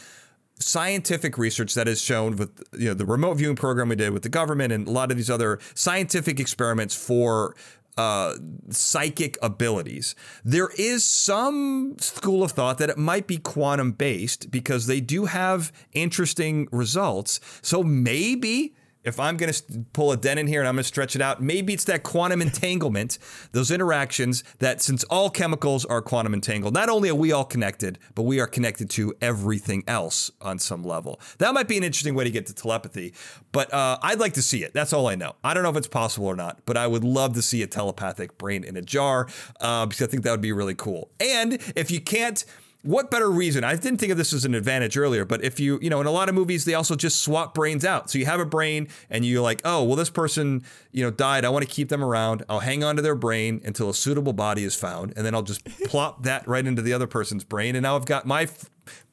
scientific 0.60 1.38
research 1.38 1.74
that 1.74 1.86
has 1.86 2.02
shown 2.02 2.38
with 2.38 2.64
you 2.78 2.88
know 2.88 2.94
the 2.94 3.06
remote 3.06 3.36
viewing 3.36 3.56
program 3.56 3.90
we 3.90 3.96
did 3.96 4.12
with 4.12 4.24
the 4.24 4.30
government 4.30 4.72
and 4.72 4.88
a 4.88 4.92
lot 4.92 5.12
of 5.12 5.18
these 5.18 5.30
other 5.30 5.60
scientific 5.74 6.40
experiments 6.40 6.96
for 6.96 7.56
uh, 7.98 8.36
psychic 8.70 9.38
abilities. 9.42 10.16
There 10.44 10.70
is 10.78 11.04
some 11.04 11.96
school 12.00 12.44
of 12.44 12.52
thought 12.52 12.78
that 12.80 12.90
it 12.90 12.98
might 12.98 13.28
be 13.28 13.38
quantum 13.38 13.94
based 13.94 14.52
because 14.52 14.88
they 14.88 15.00
do 15.00 15.26
have 15.26 15.72
interesting 15.94 16.68
results. 16.72 17.40
So 17.62 17.84
maybe 17.84 18.76
if 19.06 19.20
I'm 19.20 19.38
going 19.38 19.54
to 19.54 19.64
pull 19.94 20.12
a 20.12 20.18
Dennin 20.18 20.48
here 20.48 20.60
and 20.60 20.68
I'm 20.68 20.76
going 20.76 20.84
to 20.84 20.88
stretch 20.88 21.16
it 21.16 21.22
out, 21.22 21.42
maybe 21.42 21.74
it's 21.74 21.86
that 21.86 22.04
quantum 22.04 22.42
entanglement, 22.42 23.18
those 23.52 23.72
interactions 23.72 24.44
that 24.60 24.82
since 24.82 25.04
all 25.06 25.30
chemicals 25.30 25.86
are 25.86 26.02
quantum 26.02 26.34
entangled, 26.34 26.74
not 26.74 26.90
only 26.90 27.10
are 27.10 27.16
we 27.16 27.32
all 27.32 27.46
connected, 27.46 28.00
but 28.16 28.24
we 28.24 28.40
are 28.40 28.48
connected 28.48 28.90
to 28.92 29.14
everything 29.22 29.84
else 29.88 30.32
on 30.42 30.60
some 30.60 30.84
level. 30.84 31.20
That 31.38 31.54
might 31.54 31.68
be 31.68 31.78
an 31.78 31.84
interesting 31.84 32.16
way 32.16 32.24
to 32.24 32.32
get 32.32 32.48
to 32.48 32.56
telepathy, 32.56 33.14
but 33.52 33.72
uh, 33.74 34.00
I'd 34.02 34.20
like 34.20 34.34
to 34.34 34.42
see 34.42 34.64
it. 34.64 34.74
That's 34.74 34.92
all 34.92 35.08
I 35.08 35.16
know. 35.16 35.36
I 35.44 35.54
don't 35.54 35.64
know 35.64 35.70
if 35.70 35.78
it's 35.78 35.88
possible 35.88 36.28
or 36.28 36.36
not, 36.36 36.62
but 36.66 36.76
I 36.76 36.88
would 36.88 37.04
love 37.04 37.34
to 37.36 37.42
see 37.42 37.62
a 37.62 37.68
telepathic 37.68 38.38
brain 38.38 38.64
in 38.64 38.76
a 38.76 38.82
jar 38.82 39.28
uh, 39.62 39.86
because 39.86 40.02
I 40.02 40.10
think 40.10 40.24
that 40.24 40.32
would 40.32 40.42
be 40.42 40.52
really 40.52 40.76
cool. 40.76 41.12
And 41.20 41.54
if 41.76 41.92
you 41.92 42.02
can't, 42.02 42.44
what 42.86 43.10
better 43.10 43.32
reason? 43.32 43.64
I 43.64 43.76
didn't 43.76 43.98
think 43.98 44.12
of 44.12 44.18
this 44.18 44.32
as 44.32 44.46
an 44.46 44.54
advantage 44.54 44.96
earlier, 44.96 45.26
but 45.26 45.44
if 45.44 45.60
you, 45.60 45.80
you 45.82 45.90
know, 45.90 46.02
in 46.02 46.08
a 46.08 46.12
lot 46.12 46.30
of 46.30 46.36
movies, 46.36 46.66
they 46.66 46.76
also 46.76 46.96
just 46.96 47.22
swap 47.22 47.56
brains 47.56 47.84
out. 47.84 48.12
So 48.12 48.20
you 48.20 48.28
have 48.28 48.40
a 48.40 48.46
brain 48.46 48.90
and 49.10 49.26
you're 49.26 49.42
like, 49.42 49.60
oh, 49.66 49.84
well, 49.84 49.96
this 49.96 50.12
person, 50.12 50.64
you 50.92 51.04
know, 51.04 51.10
died. 51.10 51.46
I 51.46 51.50
want 51.50 51.68
to 51.68 51.72
keep 51.72 51.90
them 51.90 52.04
around. 52.04 52.44
I'll 52.48 52.60
hang 52.60 52.84
on 52.84 52.96
to 52.98 53.02
their 53.02 53.16
brain 53.16 53.60
until 53.66 53.90
a 53.90 53.94
suitable 53.94 54.34
body 54.34 54.64
is 54.64 54.76
found. 54.76 55.14
And 55.18 55.26
then 55.26 55.34
I'll 55.34 55.42
just 55.42 55.66
plop 55.86 56.24
that 56.24 56.48
right 56.48 56.66
into 56.66 56.84
the 56.84 56.94
other 56.94 57.08
person's 57.08 57.44
brain. 57.44 57.76
And 57.76 57.82
now 57.82 57.96
I've 57.96 58.06
got 58.06 58.28
my, 58.28 58.48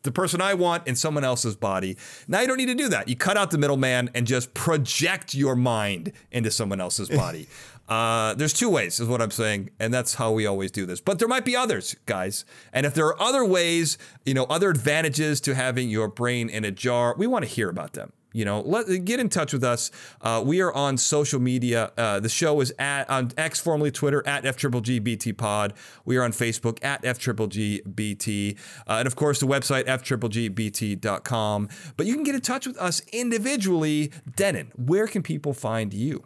the 0.03 0.13
person 0.13 0.43
I 0.43 0.53
want 0.53 0.87
in 0.87 0.95
someone 0.95 1.25
else's 1.25 1.57
body. 1.57 1.97
Now 2.29 2.43
you 2.43 2.49
don't 2.49 2.59
need 2.59 2.67
to 2.67 2.75
do 2.75 2.91
that. 2.91 3.09
You 3.09 3.17
cut 3.17 3.39
out 3.39 3.51
the 3.51 3.59
middleman 3.59 4.11
and 4.15 4.27
just 4.27 4.53
project 4.53 5.33
your 5.33 5.57
mind 5.57 6.13
into 6.31 6.51
someone 6.51 6.81
else's 6.81 7.09
body. 7.09 7.49
Uh, 7.93 8.33
there's 8.33 8.55
two 8.55 8.71
ways, 8.71 8.99
is 9.01 9.07
what 9.07 9.21
I'm 9.21 9.31
saying, 9.31 9.69
and 9.79 9.93
that's 9.93 10.15
how 10.15 10.33
we 10.33 10.47
always 10.47 10.71
do 10.71 10.87
this. 10.87 10.99
But 10.99 11.19
there 11.19 11.29
might 11.29 11.45
be 11.45 11.55
others, 11.55 11.95
guys. 12.07 12.47
And 12.73 12.87
if 12.87 12.95
there 12.95 13.05
are 13.05 13.21
other 13.21 13.45
ways, 13.45 13.99
you 14.25 14.33
know, 14.33 14.45
other 14.45 14.71
advantages 14.71 15.43
to 15.43 15.55
having 15.55 15.91
your 15.91 16.09
brain 16.09 16.49
in 16.49 16.65
a 16.65 16.71
jar, 16.71 17.15
we 17.19 17.27
want 17.27 17.45
to 17.45 17.51
hear 17.51 17.69
about 17.69 17.93
them. 17.93 18.15
You 18.33 18.47
know, 18.47 18.61
let 18.61 19.05
get 19.05 19.21
in 19.21 19.29
touch 19.29 19.53
with 19.53 19.63
us. 19.63 19.91
Uh, 20.23 20.43
we 20.43 20.63
are 20.63 20.73
on 20.73 20.97
social 20.97 21.39
media. 21.39 21.93
Uh, 21.99 22.19
the 22.19 22.31
show 22.31 22.63
is 22.63 22.73
at 22.79 23.11
on 23.11 23.31
X, 23.37 23.61
formerly 23.61 23.91
Twitter, 23.91 24.27
at 24.27 24.45
FGGGBT 24.45 25.37
Pod. 25.37 25.75
We 26.07 26.17
are 26.17 26.23
on 26.23 26.33
Facebook 26.33 26.83
at 26.83 27.03
FGGGBT, 27.03 28.59
uh, 28.89 28.93
and 28.93 29.07
of 29.07 29.17
course 29.17 29.39
the 29.39 29.47
website 29.47 29.85
FGGGBT.com. 29.85 31.69
But 31.99 32.07
you 32.07 32.15
can 32.15 32.25
get 32.25 32.35
in 32.35 32.41
touch 32.41 32.67
with 32.67 32.79
us 32.79 33.03
individually. 33.13 34.13
Dennin, 34.35 34.73
where 34.77 35.07
can 35.07 35.23
people 35.23 35.53
find 35.53 35.93
you? 35.93 36.25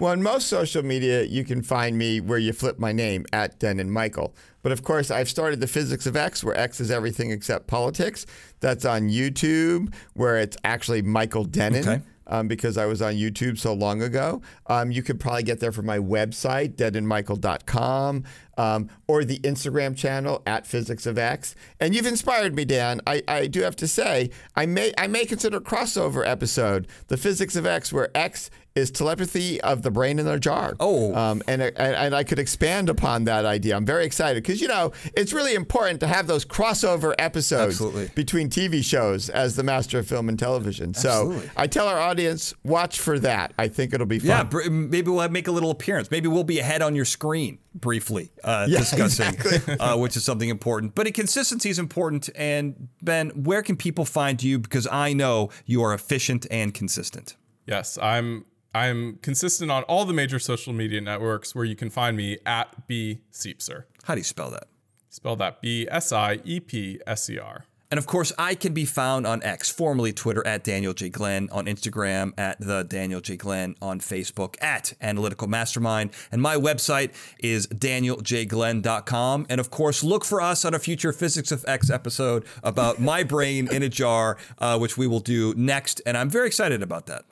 Well, 0.00 0.12
on 0.12 0.22
most 0.22 0.46
social 0.46 0.82
media, 0.82 1.24
you 1.24 1.44
can 1.44 1.60
find 1.60 1.98
me 1.98 2.22
where 2.22 2.38
you 2.38 2.54
flip 2.54 2.78
my 2.78 2.90
name 2.90 3.26
at 3.34 3.58
Dennin 3.58 3.90
Michael. 3.90 4.34
But 4.62 4.72
of 4.72 4.82
course, 4.82 5.10
I've 5.10 5.28
started 5.28 5.60
the 5.60 5.66
Physics 5.66 6.06
of 6.06 6.16
X, 6.16 6.42
where 6.42 6.56
X 6.56 6.80
is 6.80 6.90
everything 6.90 7.30
except 7.30 7.66
politics. 7.66 8.24
That's 8.60 8.86
on 8.86 9.10
YouTube, 9.10 9.92
where 10.14 10.38
it's 10.38 10.56
actually 10.64 11.02
Michael 11.02 11.44
Dennin. 11.44 11.86
Okay 11.86 12.02
um, 12.30 12.48
because 12.48 12.78
I 12.78 12.86
was 12.86 13.02
on 13.02 13.14
YouTube 13.14 13.58
so 13.58 13.74
long 13.74 14.00
ago. 14.00 14.40
Um, 14.68 14.90
you 14.90 15.02
could 15.02 15.20
probably 15.20 15.42
get 15.42 15.60
there 15.60 15.72
from 15.72 15.84
my 15.84 15.98
website, 15.98 16.76
denninmichael.com, 16.76 18.24
um, 18.56 18.90
or 19.08 19.24
the 19.24 19.38
Instagram 19.40 19.96
channel 19.96 20.42
at 20.46 20.66
Physics 20.66 21.06
of 21.06 21.18
X. 21.18 21.54
And 21.80 21.94
you've 21.94 22.06
inspired 22.06 22.54
me, 22.54 22.64
Dan. 22.64 23.00
I, 23.06 23.22
I 23.28 23.46
do 23.48 23.62
have 23.62 23.76
to 23.76 23.88
say, 23.88 24.30
I 24.54 24.64
may 24.64 24.92
I 24.96 25.08
may 25.08 25.26
consider 25.26 25.58
a 25.58 25.60
crossover 25.60 26.26
episode, 26.26 26.86
the 27.08 27.16
Physics 27.16 27.56
of 27.56 27.66
X, 27.66 27.92
where 27.92 28.16
X 28.16 28.48
is 28.80 28.90
telepathy 28.90 29.60
of 29.60 29.82
the 29.82 29.90
brain 29.90 30.18
in 30.18 30.26
a 30.26 30.38
jar. 30.38 30.74
Oh, 30.80 31.14
um, 31.14 31.42
and, 31.46 31.62
and 31.62 31.76
and 31.76 32.14
I 32.14 32.24
could 32.24 32.38
expand 32.38 32.88
upon 32.88 33.24
that 33.24 33.44
idea. 33.44 33.76
I'm 33.76 33.84
very 33.84 34.04
excited 34.04 34.42
because 34.42 34.60
you 34.60 34.68
know 34.68 34.92
it's 35.14 35.32
really 35.32 35.54
important 35.54 36.00
to 36.00 36.06
have 36.06 36.26
those 36.26 36.44
crossover 36.44 37.14
episodes 37.18 37.74
Absolutely. 37.74 38.10
between 38.14 38.48
TV 38.48 38.82
shows 38.82 39.28
as 39.28 39.56
the 39.56 39.62
master 39.62 39.98
of 39.98 40.06
film 40.06 40.28
and 40.28 40.38
television. 40.38 40.90
Absolutely. 40.90 41.46
So 41.46 41.52
I 41.56 41.66
tell 41.66 41.86
our 41.86 41.98
audience, 41.98 42.54
watch 42.64 42.98
for 42.98 43.18
that. 43.20 43.52
I 43.58 43.68
think 43.68 43.92
it'll 43.92 44.06
be 44.06 44.18
fun. 44.18 44.48
Yeah, 44.52 44.68
maybe 44.68 45.10
we'll 45.10 45.28
make 45.28 45.48
a 45.48 45.52
little 45.52 45.70
appearance. 45.70 46.10
Maybe 46.10 46.28
we'll 46.28 46.44
be 46.44 46.58
ahead 46.58 46.82
on 46.82 46.94
your 46.94 47.04
screen 47.04 47.58
briefly 47.74 48.30
uh, 48.42 48.66
yeah, 48.70 48.78
discussing, 48.78 49.34
exactly. 49.34 49.78
uh, 49.80 49.96
which 49.96 50.16
is 50.16 50.24
something 50.24 50.48
important. 50.48 50.94
But 50.94 51.12
consistency 51.14 51.70
is 51.70 51.78
important. 51.78 52.28
And 52.34 52.88
Ben, 53.02 53.30
where 53.30 53.62
can 53.62 53.76
people 53.76 54.04
find 54.04 54.42
you? 54.42 54.58
Because 54.58 54.86
I 54.90 55.12
know 55.12 55.50
you 55.66 55.82
are 55.82 55.94
efficient 55.94 56.46
and 56.50 56.72
consistent. 56.74 57.36
Yes, 57.66 57.98
I'm 58.02 58.44
I'm 58.74 59.16
consistent 59.16 59.70
on 59.70 59.82
all 59.84 60.04
the 60.04 60.12
major 60.12 60.38
social 60.38 60.72
media 60.72 61.00
networks 61.00 61.54
where 61.54 61.64
you 61.64 61.76
can 61.76 61.90
find 61.90 62.16
me 62.16 62.38
at 62.46 62.86
B 62.86 63.20
Siepser. 63.32 63.84
How 64.04 64.14
do 64.14 64.20
you 64.20 64.24
spell 64.24 64.50
that? 64.50 64.68
Spell 65.08 65.36
that 65.36 65.60
B 65.60 65.88
S 65.90 66.12
I 66.12 66.40
E 66.44 66.60
P 66.60 67.00
S 67.06 67.28
E 67.28 67.38
R. 67.38 67.66
And 67.90 67.98
of 67.98 68.06
course, 68.06 68.32
I 68.38 68.54
can 68.54 68.72
be 68.72 68.84
found 68.84 69.26
on 69.26 69.42
X, 69.42 69.68
formerly 69.68 70.12
Twitter, 70.12 70.46
at 70.46 70.62
Daniel 70.62 70.94
J. 70.94 71.08
Glenn, 71.08 71.48
on 71.50 71.66
Instagram, 71.66 72.32
at 72.38 72.60
the 72.60 72.84
Daniel 72.84 73.20
J. 73.20 73.36
Glenn, 73.36 73.74
on 73.82 73.98
Facebook, 73.98 74.54
at 74.62 74.92
Analytical 75.00 75.48
Mastermind. 75.48 76.12
And 76.30 76.40
my 76.40 76.54
website 76.54 77.12
is 77.40 77.66
danieljglenn.com. 77.66 79.46
And 79.48 79.60
of 79.60 79.70
course, 79.70 80.04
look 80.04 80.24
for 80.24 80.40
us 80.40 80.64
on 80.64 80.72
a 80.72 80.78
future 80.78 81.12
Physics 81.12 81.50
of 81.50 81.64
X 81.66 81.90
episode 81.90 82.44
about 82.62 83.00
my 83.00 83.24
brain 83.24 83.66
in 83.72 83.82
a 83.82 83.88
jar, 83.88 84.36
uh, 84.58 84.78
which 84.78 84.96
we 84.96 85.08
will 85.08 85.18
do 85.18 85.52
next. 85.56 86.00
And 86.06 86.16
I'm 86.16 86.30
very 86.30 86.46
excited 86.46 86.84
about 86.84 87.06
that. 87.06 87.24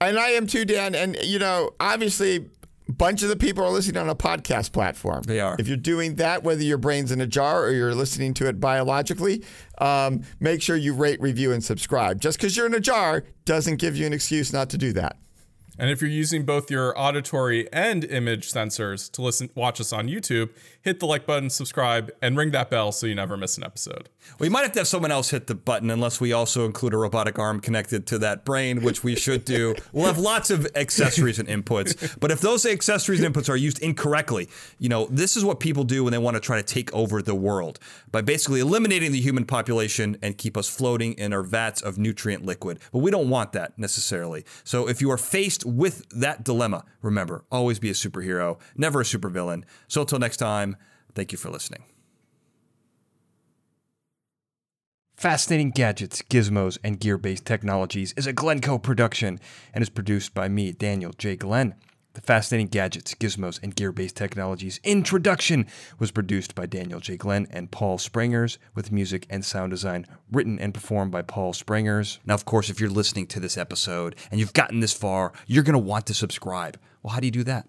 And 0.00 0.18
I 0.18 0.30
am 0.30 0.46
too, 0.46 0.64
Dan. 0.64 0.94
And, 0.94 1.16
you 1.22 1.38
know, 1.38 1.70
obviously, 1.80 2.48
a 2.88 2.92
bunch 2.92 3.22
of 3.22 3.28
the 3.28 3.36
people 3.36 3.64
are 3.64 3.70
listening 3.70 4.00
on 4.00 4.08
a 4.08 4.14
podcast 4.14 4.72
platform. 4.72 5.22
They 5.22 5.40
are. 5.40 5.56
If 5.58 5.68
you're 5.68 5.76
doing 5.76 6.16
that, 6.16 6.42
whether 6.42 6.62
your 6.62 6.78
brain's 6.78 7.10
in 7.10 7.20
a 7.20 7.26
jar 7.26 7.64
or 7.64 7.72
you're 7.72 7.94
listening 7.94 8.34
to 8.34 8.48
it 8.48 8.60
biologically, 8.60 9.44
um, 9.78 10.22
make 10.38 10.62
sure 10.62 10.76
you 10.76 10.92
rate, 10.94 11.20
review, 11.20 11.52
and 11.52 11.64
subscribe. 11.64 12.20
Just 12.20 12.38
because 12.38 12.56
you're 12.56 12.66
in 12.66 12.74
a 12.74 12.80
jar 12.80 13.24
doesn't 13.44 13.76
give 13.76 13.96
you 13.96 14.06
an 14.06 14.12
excuse 14.12 14.52
not 14.52 14.70
to 14.70 14.78
do 14.78 14.92
that. 14.92 15.16
And 15.78 15.90
if 15.90 16.00
you're 16.00 16.10
using 16.10 16.44
both 16.44 16.70
your 16.70 16.98
auditory 16.98 17.70
and 17.72 18.04
image 18.04 18.50
sensors 18.50 19.10
to 19.12 19.22
listen, 19.22 19.50
watch 19.54 19.80
us 19.80 19.92
on 19.92 20.08
YouTube, 20.08 20.50
hit 20.80 21.00
the 21.00 21.06
like 21.06 21.26
button, 21.26 21.50
subscribe, 21.50 22.10
and 22.22 22.36
ring 22.36 22.50
that 22.52 22.70
bell 22.70 22.92
so 22.92 23.06
you 23.06 23.14
never 23.14 23.36
miss 23.36 23.58
an 23.58 23.64
episode. 23.64 24.08
We 24.38 24.48
might 24.48 24.62
have 24.62 24.72
to 24.72 24.80
have 24.80 24.88
someone 24.88 25.10
else 25.10 25.30
hit 25.30 25.48
the 25.48 25.54
button 25.54 25.90
unless 25.90 26.20
we 26.20 26.32
also 26.32 26.64
include 26.64 26.94
a 26.94 26.96
robotic 26.96 27.38
arm 27.38 27.60
connected 27.60 28.06
to 28.08 28.18
that 28.20 28.44
brain, 28.44 28.82
which 28.82 29.04
we 29.04 29.16
should 29.16 29.44
do. 29.44 29.74
we'll 29.92 30.06
have 30.06 30.18
lots 30.18 30.50
of 30.50 30.66
accessories 30.74 31.38
and 31.38 31.48
inputs. 31.48 32.18
But 32.18 32.30
if 32.30 32.40
those 32.40 32.64
accessories 32.64 33.20
and 33.20 33.34
inputs 33.34 33.50
are 33.50 33.56
used 33.56 33.80
incorrectly, 33.80 34.48
you 34.78 34.88
know, 34.88 35.06
this 35.10 35.36
is 35.36 35.44
what 35.44 35.60
people 35.60 35.84
do 35.84 36.04
when 36.04 36.12
they 36.12 36.18
want 36.18 36.36
to 36.36 36.40
try 36.40 36.56
to 36.56 36.62
take 36.62 36.92
over 36.94 37.20
the 37.20 37.34
world 37.34 37.78
by 38.10 38.22
basically 38.22 38.60
eliminating 38.60 39.12
the 39.12 39.20
human 39.20 39.44
population 39.44 40.16
and 40.22 40.38
keep 40.38 40.56
us 40.56 40.68
floating 40.68 41.12
in 41.14 41.32
our 41.32 41.42
vats 41.42 41.82
of 41.82 41.98
nutrient 41.98 42.46
liquid. 42.46 42.78
But 42.92 43.00
we 43.00 43.10
don't 43.10 43.28
want 43.28 43.52
that 43.52 43.78
necessarily. 43.78 44.44
So 44.64 44.88
if 44.88 45.02
you 45.02 45.10
are 45.10 45.18
faced 45.18 45.65
with 45.66 46.08
that 46.10 46.44
dilemma, 46.44 46.84
remember, 47.02 47.44
always 47.50 47.78
be 47.78 47.90
a 47.90 47.94
superhero, 47.94 48.58
never 48.76 49.00
a 49.00 49.04
supervillain. 49.04 49.64
So 49.88 50.02
until 50.02 50.18
next 50.18 50.36
time, 50.38 50.76
thank 51.14 51.32
you 51.32 51.38
for 51.38 51.50
listening. 51.50 51.84
Fascinating 55.16 55.70
Gadgets, 55.70 56.20
Gizmos, 56.22 56.76
and 56.84 57.00
Gear 57.00 57.16
Based 57.16 57.46
Technologies 57.46 58.12
is 58.18 58.26
a 58.26 58.34
Glencoe 58.34 58.78
production 58.78 59.40
and 59.72 59.80
is 59.80 59.88
produced 59.88 60.34
by 60.34 60.46
me, 60.48 60.72
Daniel 60.72 61.12
J. 61.16 61.36
Glenn. 61.36 61.74
The 62.16 62.22
Fascinating 62.22 62.68
Gadgets, 62.68 63.14
Gizmos, 63.14 63.62
and 63.62 63.76
Gear 63.76 63.92
Based 63.92 64.16
Technologies 64.16 64.80
introduction 64.82 65.66
was 65.98 66.10
produced 66.10 66.54
by 66.54 66.64
Daniel 66.64 66.98
J. 66.98 67.18
Glenn 67.18 67.46
and 67.50 67.70
Paul 67.70 67.98
Sprangers, 67.98 68.56
with 68.74 68.90
music 68.90 69.26
and 69.28 69.44
sound 69.44 69.72
design 69.72 70.06
written 70.32 70.58
and 70.58 70.72
performed 70.72 71.12
by 71.12 71.20
Paul 71.20 71.52
Sprangers. 71.52 72.18
Now, 72.24 72.32
of 72.32 72.46
course, 72.46 72.70
if 72.70 72.80
you're 72.80 72.88
listening 72.88 73.26
to 73.26 73.38
this 73.38 73.58
episode 73.58 74.16
and 74.30 74.40
you've 74.40 74.54
gotten 74.54 74.80
this 74.80 74.94
far, 74.94 75.34
you're 75.46 75.62
going 75.62 75.74
to 75.74 75.78
want 75.78 76.06
to 76.06 76.14
subscribe. 76.14 76.78
Well, 77.02 77.12
how 77.12 77.20
do 77.20 77.26
you 77.26 77.32
do 77.32 77.44
that? 77.44 77.68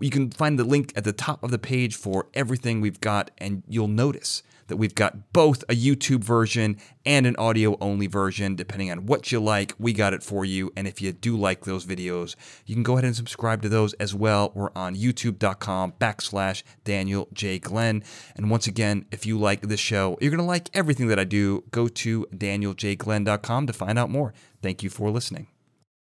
You 0.00 0.10
can 0.10 0.30
find 0.30 0.58
the 0.58 0.64
link 0.64 0.92
at 0.96 1.04
the 1.04 1.12
top 1.12 1.42
of 1.44 1.50
the 1.50 1.58
page 1.58 1.94
for 1.94 2.28
everything 2.34 2.80
we've 2.80 3.00
got, 3.00 3.30
and 3.38 3.62
you'll 3.68 3.88
notice 3.88 4.42
that 4.70 4.76
we've 4.76 4.94
got 4.94 5.32
both 5.32 5.62
a 5.64 5.74
YouTube 5.74 6.24
version 6.24 6.78
and 7.04 7.26
an 7.26 7.36
audio 7.36 7.76
only 7.80 8.06
version, 8.06 8.56
depending 8.56 8.90
on 8.90 9.04
what 9.04 9.30
you 9.30 9.40
like. 9.40 9.74
We 9.78 9.92
got 9.92 10.14
it 10.14 10.22
for 10.22 10.44
you. 10.44 10.72
And 10.76 10.88
if 10.88 11.02
you 11.02 11.12
do 11.12 11.36
like 11.36 11.64
those 11.64 11.84
videos, 11.84 12.36
you 12.64 12.74
can 12.74 12.82
go 12.82 12.94
ahead 12.94 13.04
and 13.04 13.14
subscribe 13.14 13.60
to 13.62 13.68
those 13.68 13.92
as 13.94 14.14
well. 14.14 14.52
We're 14.54 14.70
on 14.74 14.94
youtube.com 14.96 15.94
backslash 16.00 16.62
Daniel 16.84 17.28
J. 17.32 17.58
Glenn. 17.58 18.02
And 18.36 18.48
once 18.48 18.66
again, 18.66 19.04
if 19.10 19.26
you 19.26 19.38
like 19.38 19.62
this 19.62 19.80
show, 19.80 20.16
you're 20.20 20.30
going 20.30 20.38
to 20.38 20.44
like 20.44 20.70
everything 20.72 21.08
that 21.08 21.18
I 21.18 21.24
do. 21.24 21.64
Go 21.72 21.88
to 21.88 22.26
danieljglenn.com 22.34 23.66
to 23.66 23.72
find 23.72 23.98
out 23.98 24.08
more. 24.08 24.32
Thank 24.62 24.82
you 24.82 24.88
for 24.88 25.10
listening. 25.10 25.49